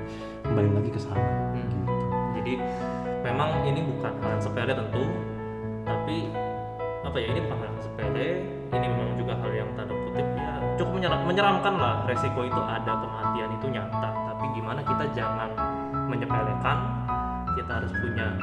kembali 0.44 0.68
lagi 0.72 0.90
ke 0.90 1.00
sana 1.00 1.24
Hmm. 1.52 1.64
gitu 1.64 1.78
jadi 2.36 2.52
memang 3.24 3.50
ini 3.64 3.80
bukan 3.82 4.12
hal 4.14 4.28
yang 4.30 4.42
sepele 4.42 4.72
tentu 4.72 5.04
tapi 5.84 6.16
apa 7.14 7.22
ya 7.22 7.30
ini 7.30 7.46
bukan 7.46 7.56
hal 7.62 7.66
yang 7.70 7.78
sepele 7.78 8.28
ini 8.74 8.86
memang 8.90 9.14
juga 9.14 9.32
hal 9.38 9.50
yang 9.54 9.70
tanda 9.78 9.94
kutip 9.94 10.26
ya 10.34 10.50
cukup 10.74 10.92
menyeram- 10.98 11.26
menyeramkan 11.30 11.74
lah 11.78 11.94
resiko 12.10 12.42
itu 12.42 12.58
ada 12.58 12.92
kematian 12.98 13.54
itu 13.54 13.66
nyata. 13.70 14.10
Tapi 14.34 14.44
gimana 14.50 14.82
kita 14.82 15.04
jangan 15.14 15.50
menyepelekan 16.10 16.78
kita 17.54 17.70
harus 17.70 17.92
punya 17.94 18.34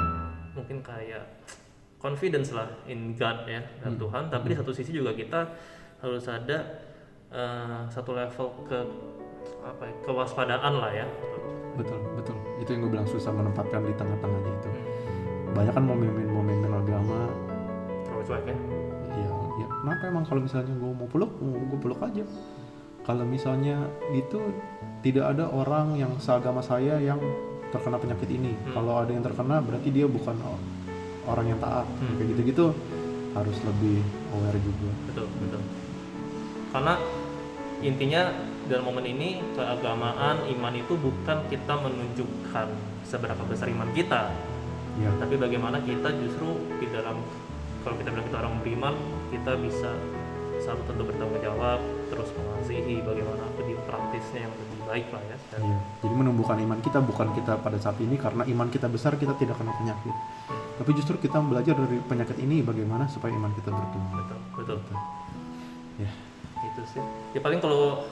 mungkin 0.55 0.79
kayak 0.79 1.43
confidence 1.99 2.55
lah 2.55 2.71
in 2.87 3.11
God 3.19 3.43
ya 3.43 3.59
dan 3.83 3.99
Hmm. 3.99 4.07
Tuhan. 4.07 4.23
Tapi 4.31 4.45
di 4.47 4.55
satu 4.55 4.71
sisi 4.71 4.95
juga 4.95 5.11
kita 5.11 5.51
harus 5.99 6.23
ada 6.31 6.57
eh, 7.27 7.81
satu 7.91 8.15
level 8.15 8.47
ke 8.71 8.79
apa 9.67 9.83
ya, 9.83 9.93
kewaspadaan 10.07 10.73
lah 10.79 10.95
ya. 10.95 11.11
Betul 11.75 11.99
betul. 12.15 12.39
Itu 12.63 12.71
yang 12.71 12.87
gue 12.87 12.91
bilang 12.95 13.07
susah 13.11 13.35
menempatkan 13.35 13.83
di 13.83 13.91
tengah-tengahnya 13.99 14.51
itu. 14.55 14.71
Hmm. 14.71 15.59
banyak 15.59 15.75
kan 15.75 15.83
momen-momen 15.83 16.23
agama 16.23 16.30
terlalu 18.25 18.43
cuek 18.45 18.45
ya 18.45 18.55
ya 19.17 19.29
ya 19.61 19.67
kenapa 19.81 20.03
emang 20.07 20.23
kalau 20.25 20.41
misalnya 20.45 20.73
gue 20.73 20.91
mau 20.93 21.09
peluk 21.09 21.31
gue 21.41 21.79
peluk 21.81 22.01
aja. 22.01 22.25
Kalau 23.01 23.25
misalnya 23.25 23.89
itu 24.13 24.37
tidak 25.01 25.33
ada 25.33 25.49
orang 25.49 25.97
yang 25.97 26.13
seagama 26.21 26.61
saya 26.61 27.01
yang 27.01 27.17
terkena 27.73 27.97
penyakit 27.97 28.29
ini. 28.29 28.53
Hmm. 28.53 28.77
kalau 28.77 29.01
ada 29.01 29.09
yang 29.09 29.25
terkena 29.25 29.57
berarti 29.57 29.89
dia 29.89 30.05
bukan 30.05 30.37
orang 31.25 31.45
yang 31.49 31.57
taat. 31.57 31.89
Hmm. 31.97 32.15
kayak 32.21 32.37
gitu-gitu 32.37 32.65
harus 33.33 33.57
lebih 33.65 34.05
aware 34.37 34.59
juga. 34.61 34.91
Betul 35.09 35.27
betul. 35.41 35.61
Karena 36.71 36.93
intinya 37.81 38.21
dalam 38.69 38.85
momen 38.85 39.05
ini 39.09 39.41
keagamaan 39.57 40.45
iman 40.45 40.73
itu 40.77 40.93
bukan 40.95 41.37
kita 41.49 41.73
menunjukkan 41.81 42.67
seberapa 43.07 43.43
besar 43.49 43.67
iman 43.73 43.89
kita. 43.97 44.29
Ya 44.99 45.09
tapi 45.17 45.39
bagaimana 45.39 45.81
kita 45.81 46.11
justru 46.21 46.53
di 46.77 46.85
dalam 46.91 47.17
kalau 47.81 47.95
kita 47.95 48.09
bilang 48.09 48.25
kita 48.25 48.37
orang 48.39 48.55
beriman 48.59 48.93
kita 49.29 49.51
bisa 49.57 49.89
satu 50.61 50.81
tentu 50.85 51.03
bertanggung 51.03 51.41
jawab 51.41 51.81
terus 52.07 52.29
mengasihi 52.31 53.01
bagaimana 53.01 53.41
di 53.57 53.73
praktisnya 53.81 54.45
yang 54.45 54.53
lebih 54.53 54.79
baik 54.85 55.07
lah 55.09 55.21
ya 55.23 55.37
Dan- 55.49 55.63
Iya. 55.63 55.77
Jadi 56.01 56.13
menumbuhkan 56.13 56.57
iman 56.59 56.79
kita 56.79 56.99
bukan 56.99 57.27
kita 57.33 57.53
pada 57.57 57.77
saat 57.77 57.97
ini 57.97 58.15
karena 58.15 58.43
iman 58.45 58.67
kita 58.67 58.85
besar 58.85 59.15
kita 59.15 59.33
tidak 59.35 59.55
kena 59.55 59.73
penyakit. 59.73 60.15
Tapi 60.77 60.91
justru 60.93 61.17
kita 61.17 61.37
belajar 61.39 61.73
dari 61.75 61.97
penyakit 61.99 62.37
ini 62.37 62.61
bagaimana 62.61 63.05
supaya 63.05 63.31
iman 63.31 63.51
kita 63.53 63.69
bertumbuh. 63.69 64.21
betul 64.55 64.77
betul 64.77 64.97
Ya. 65.97 66.09
itu 66.63 66.81
sih 66.87 67.01
ya 67.31 67.39
paling 67.39 67.57
kalau 67.57 68.05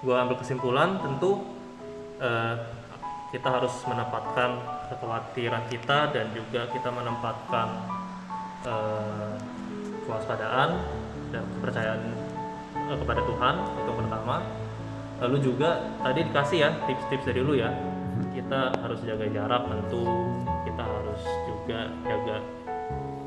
gua 0.00 0.22
ambil 0.22 0.36
kesimpulan 0.36 0.96
tentu 0.98 1.40
eh, 2.18 2.56
kita 3.30 3.48
harus 3.50 3.74
menempatkan 3.84 4.50
kekhawatiran 4.88 5.64
kita 5.66 6.10
dan 6.10 6.26
juga 6.30 6.68
kita 6.68 6.88
menempatkan 6.88 7.68
eh, 8.66 9.32
kewaspadaan 10.04 10.70
dan 11.30 11.42
kepercayaan 11.58 12.00
eh, 12.74 12.98
kepada 12.98 13.20
Tuhan 13.22 13.54
itu 13.78 13.88
yang 13.88 13.98
pertama 14.06 14.36
lalu 15.20 15.36
juga 15.44 15.70
tadi 16.00 16.20
dikasih 16.26 16.58
ya 16.64 16.70
tips-tips 16.88 17.24
dari 17.28 17.40
lu 17.44 17.54
ya 17.54 17.70
kita 18.32 18.72
harus 18.80 19.00
jaga 19.04 19.26
jarak 19.28 19.62
tentu 19.68 20.04
kita 20.64 20.82
harus 20.82 21.22
juga 21.46 21.78
jaga 22.08 22.36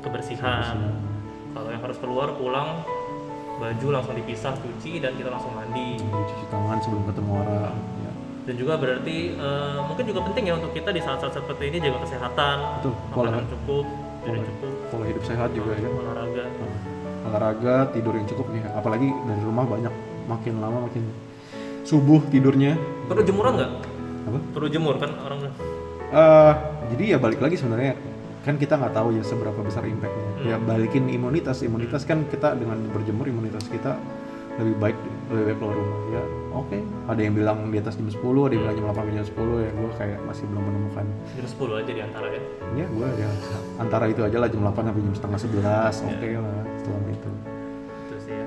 kebersihan 0.02 0.76
kalau 1.54 1.68
yang 1.70 1.82
harus 1.82 1.98
keluar 2.02 2.28
pulang 2.34 2.82
baju 3.54 3.86
langsung 3.94 4.18
dipisah 4.18 4.58
cuci 4.58 4.98
dan 4.98 5.14
kita 5.14 5.30
langsung 5.30 5.54
mandi 5.54 6.02
cuci 6.02 6.44
tangan 6.50 6.78
sebelum 6.82 7.06
ketemu 7.06 7.32
orang. 7.38 7.74
Ya. 8.02 8.12
dan 8.50 8.54
juga 8.58 8.74
berarti 8.76 9.16
eh, 9.38 9.78
mungkin 9.86 10.04
juga 10.10 10.20
penting 10.26 10.44
ya 10.50 10.54
untuk 10.58 10.74
kita 10.74 10.90
di 10.90 11.00
saat-saat 11.00 11.32
seperti 11.38 11.70
ini 11.70 11.78
jaga 11.78 11.98
kesehatan 12.02 12.56
Betul. 12.82 12.94
Makanan 13.14 13.46
cukup 13.46 13.86
pola, 14.24 14.42
cukup 14.42 14.72
pola 14.90 15.04
hidup 15.06 15.24
sehat 15.24 15.48
juga 15.52 15.72
ya. 15.76 15.88
olahraga 15.88 16.42
Nah, 16.48 16.80
olahraga 17.24 17.74
tidur 17.92 18.14
yang 18.16 18.26
cukup 18.28 18.46
ya. 18.52 18.68
Apalagi 18.76 19.08
dari 19.08 19.42
rumah 19.44 19.64
banyak 19.64 19.94
makin 20.24 20.54
lama 20.60 20.88
makin 20.88 21.04
subuh 21.84 22.20
tidurnya. 22.32 22.80
perlu 23.04 23.20
jemuran 23.20 23.52
nggak 23.60 23.72
Apa? 24.24 24.38
perlu 24.56 24.68
jemur 24.72 24.96
kan 24.96 25.12
orang 25.20 25.52
Eh, 26.14 26.52
jadi 26.94 27.04
ya 27.16 27.18
balik 27.18 27.42
lagi 27.42 27.58
sebenarnya 27.58 27.98
kan 28.46 28.54
kita 28.60 28.76
nggak 28.76 28.94
tahu 28.94 29.16
ya 29.16 29.22
seberapa 29.24 29.60
besar 29.64 29.82
impactnya. 29.88 30.30
Hmm. 30.36 30.46
Ya 30.46 30.56
balikin 30.60 31.08
imunitas, 31.10 31.64
imunitas 31.64 32.04
kan 32.04 32.22
kita 32.28 32.54
dengan 32.54 32.78
berjemur 32.92 33.26
imunitas 33.26 33.66
kita 33.66 33.96
lebih 34.60 34.76
baik 34.78 34.98
lebih 35.26 35.44
baik 35.46 35.56
keluar 35.58 35.74
rumah 35.74 35.98
ya. 36.10 36.22
Oke, 36.54 36.78
ada 37.04 37.18
yang 37.18 37.34
bilang 37.34 37.58
di 37.66 37.76
atas 37.76 37.94
jam 37.94 38.06
10, 38.06 38.14
ada 38.40 38.52
yang 38.52 38.62
bilang 38.62 38.76
jam 38.76 38.86
8 38.94 39.10
jam 39.12 39.26
10 39.26 39.34
ya. 39.58 39.70
Gue 39.72 39.90
kayak 39.94 40.18
masih 40.22 40.44
belum 40.46 40.62
menemukan. 40.62 41.04
jam 41.34 41.46
10 41.46 41.74
aja 41.76 41.90
di 41.90 42.02
antara 42.02 42.26
ya 42.28 42.40
Ya 42.74 42.86
gue 42.86 43.08
ya 43.16 43.30
antara 43.76 44.04
itu 44.06 44.20
aja 44.20 44.36
lah 44.36 44.46
jam 44.46 44.60
8 44.62 44.70
sampai 44.84 45.02
jam 45.02 45.14
setengah 45.14 45.38
11 45.40 45.96
oke 46.04 46.26
Ya. 46.26 46.38
lah 46.38 46.62
setelah 46.76 47.00
itu. 47.08 47.30
itu 48.00 48.16
sih 48.20 48.34
ya 48.34 48.46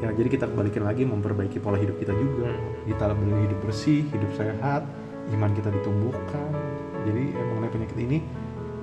Ya 0.00 0.08
jadi 0.10 0.28
kita 0.30 0.44
balikin 0.48 0.80
lagi 0.80 1.04
memperbaiki 1.04 1.58
pola 1.58 1.76
hidup 1.76 1.96
kita 1.96 2.12
juga. 2.12 2.48
Hmm. 2.48 2.72
Kita 2.84 3.12
beli 3.12 3.44
hidup 3.44 3.58
bersih, 3.60 4.00
hidup 4.06 4.32
sehat, 4.32 4.82
iman 5.28 5.50
kita 5.52 5.68
ditumbuhkan. 5.70 6.48
Jadi 7.02 7.24
eh, 7.30 7.44
mengenai 7.46 7.68
penyakit 7.70 7.98
ini 7.98 8.18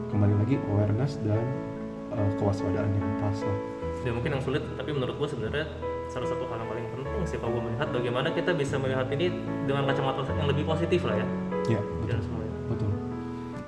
kembali 0.08 0.34
lagi 0.36 0.56
awareness 0.68 1.18
dan 1.20 1.42
eh, 2.12 2.30
kewaspadaan 2.36 2.90
yang 2.92 3.08
pas 3.18 3.40
lah. 3.40 3.58
ya 4.00 4.14
mungkin 4.14 4.30
yang 4.30 4.40
sulit 4.40 4.62
tapi 4.74 4.94
menurut 4.94 5.18
gua 5.18 5.26
sebenarnya 5.26 5.66
salah 6.08 6.28
satu 6.28 6.44
hal 6.48 6.58
yang 6.58 6.70
paling 6.70 6.88
penting 6.92 7.22
sih 7.24 7.38
kalau 7.38 7.52
gua 7.54 7.64
melihat 7.68 7.88
bagaimana 7.92 8.28
kita 8.32 8.52
bisa 8.52 8.76
melihat 8.76 9.08
ini 9.12 9.28
dengan 9.64 9.84
kacamata 9.84 10.24
yang 10.32 10.48
lebih 10.48 10.64
positif 10.64 11.04
lah 11.04 11.16
ya 11.16 11.28
Ya 11.68 11.82
betul. 12.00 12.20
semuanya 12.24 12.54
Betul. 12.68 12.92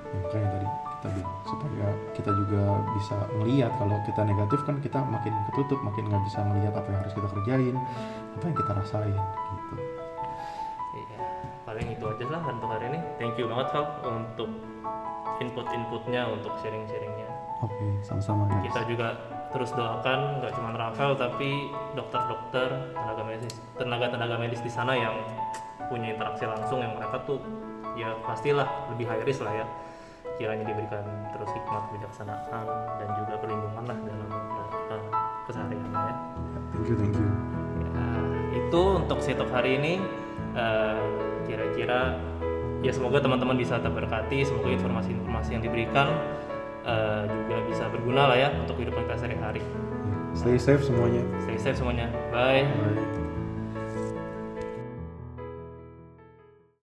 Ya, 0.08 0.16
makanya 0.20 0.48
tadi 0.50 0.66
kita 0.68 1.08
bilang 1.12 1.34
supaya 1.44 1.86
kita 2.12 2.30
juga 2.36 2.62
bisa 2.92 3.16
melihat 3.36 3.72
kalau 3.76 3.96
kita 4.04 4.20
negatif 4.24 4.60
kan 4.64 4.76
kita 4.78 4.98
makin 5.04 5.32
ketutup, 5.48 5.80
makin 5.80 6.04
nggak 6.08 6.22
bisa 6.28 6.38
melihat 6.44 6.74
apa 6.76 6.88
yang 6.88 7.00
harus 7.00 7.14
kita 7.16 7.28
kerjain, 7.28 7.76
apa 8.36 8.44
yang 8.44 8.56
kita 8.56 8.72
rasain 8.76 9.16
gitu. 9.16 9.74
Iya, 10.96 11.18
paling 11.64 11.86
itu 11.88 12.04
aja 12.04 12.24
lah 12.28 12.40
untuk 12.44 12.68
hari 12.68 12.84
ini. 12.92 13.00
Thank 13.16 13.36
you 13.36 13.48
banget 13.48 13.68
Val 13.72 13.84
untuk 14.04 14.50
input-inputnya, 15.40 16.22
untuk 16.28 16.52
sharing-sharingnya. 16.60 17.28
Oke, 17.64 17.86
sama-sama 18.04 18.48
guys. 18.48 18.68
Kita 18.68 18.80
juga 18.84 19.08
terus 19.50 19.74
doakan 19.74 20.38
nggak 20.38 20.52
cuma 20.54 20.70
Rafael 20.74 21.18
tapi 21.18 21.70
dokter-dokter, 21.98 22.94
tenaga 22.94 23.22
medis, 23.26 23.54
tenaga-tenaga 23.74 24.36
medis 24.38 24.62
di 24.62 24.70
sana 24.70 24.94
yang 24.94 25.14
punya 25.90 26.14
interaksi 26.14 26.46
langsung 26.46 26.78
yang 26.78 26.94
mereka 26.94 27.18
tuh 27.26 27.42
ya 27.98 28.14
pastilah 28.22 28.66
lebih 28.94 29.10
high 29.10 29.22
risk 29.26 29.42
lah 29.42 29.54
ya. 29.54 29.66
Kiranya 30.38 30.64
diberikan 30.64 31.04
terus 31.36 31.50
hikmat 31.52 31.82
kebijaksanaan 31.90 32.64
dan 32.96 33.08
juga 33.18 33.34
perlindungan 33.42 33.84
lah 33.84 33.98
dalam 34.06 34.30
uh, 34.88 35.04
kesehariannya 35.44 36.00
ya. 36.00 36.14
Thank 36.70 36.86
you, 36.88 36.96
thank 36.96 37.16
you. 37.18 37.28
Ya, 37.82 38.06
itu 38.56 38.82
untuk 38.96 39.18
sitok 39.20 39.50
hari 39.52 39.76
ini 39.76 39.94
eh, 40.54 41.02
kira-kira 41.44 42.16
ya 42.80 42.92
semoga 42.94 43.20
teman-teman 43.20 43.58
bisa 43.58 43.76
terberkati 43.76 44.46
semoga 44.46 44.72
informasi-informasi 44.72 45.58
yang 45.58 45.62
diberikan 45.62 46.08
eh, 46.82 47.22
juga 47.26 47.56
bisa 47.66 47.84
berguna 47.88 48.30
lah 48.30 48.36
ya 48.36 48.48
untuk 48.54 48.76
kehidupan 48.76 49.04
kita 49.06 49.16
sehari-hari 49.18 49.62
Stay 50.30 50.54
safe 50.56 50.80
semuanya. 50.80 51.26
stay 51.42 51.58
safe 51.58 51.76
semuanya 51.76 52.06
bye 52.30 52.62
Bye. 52.62 53.19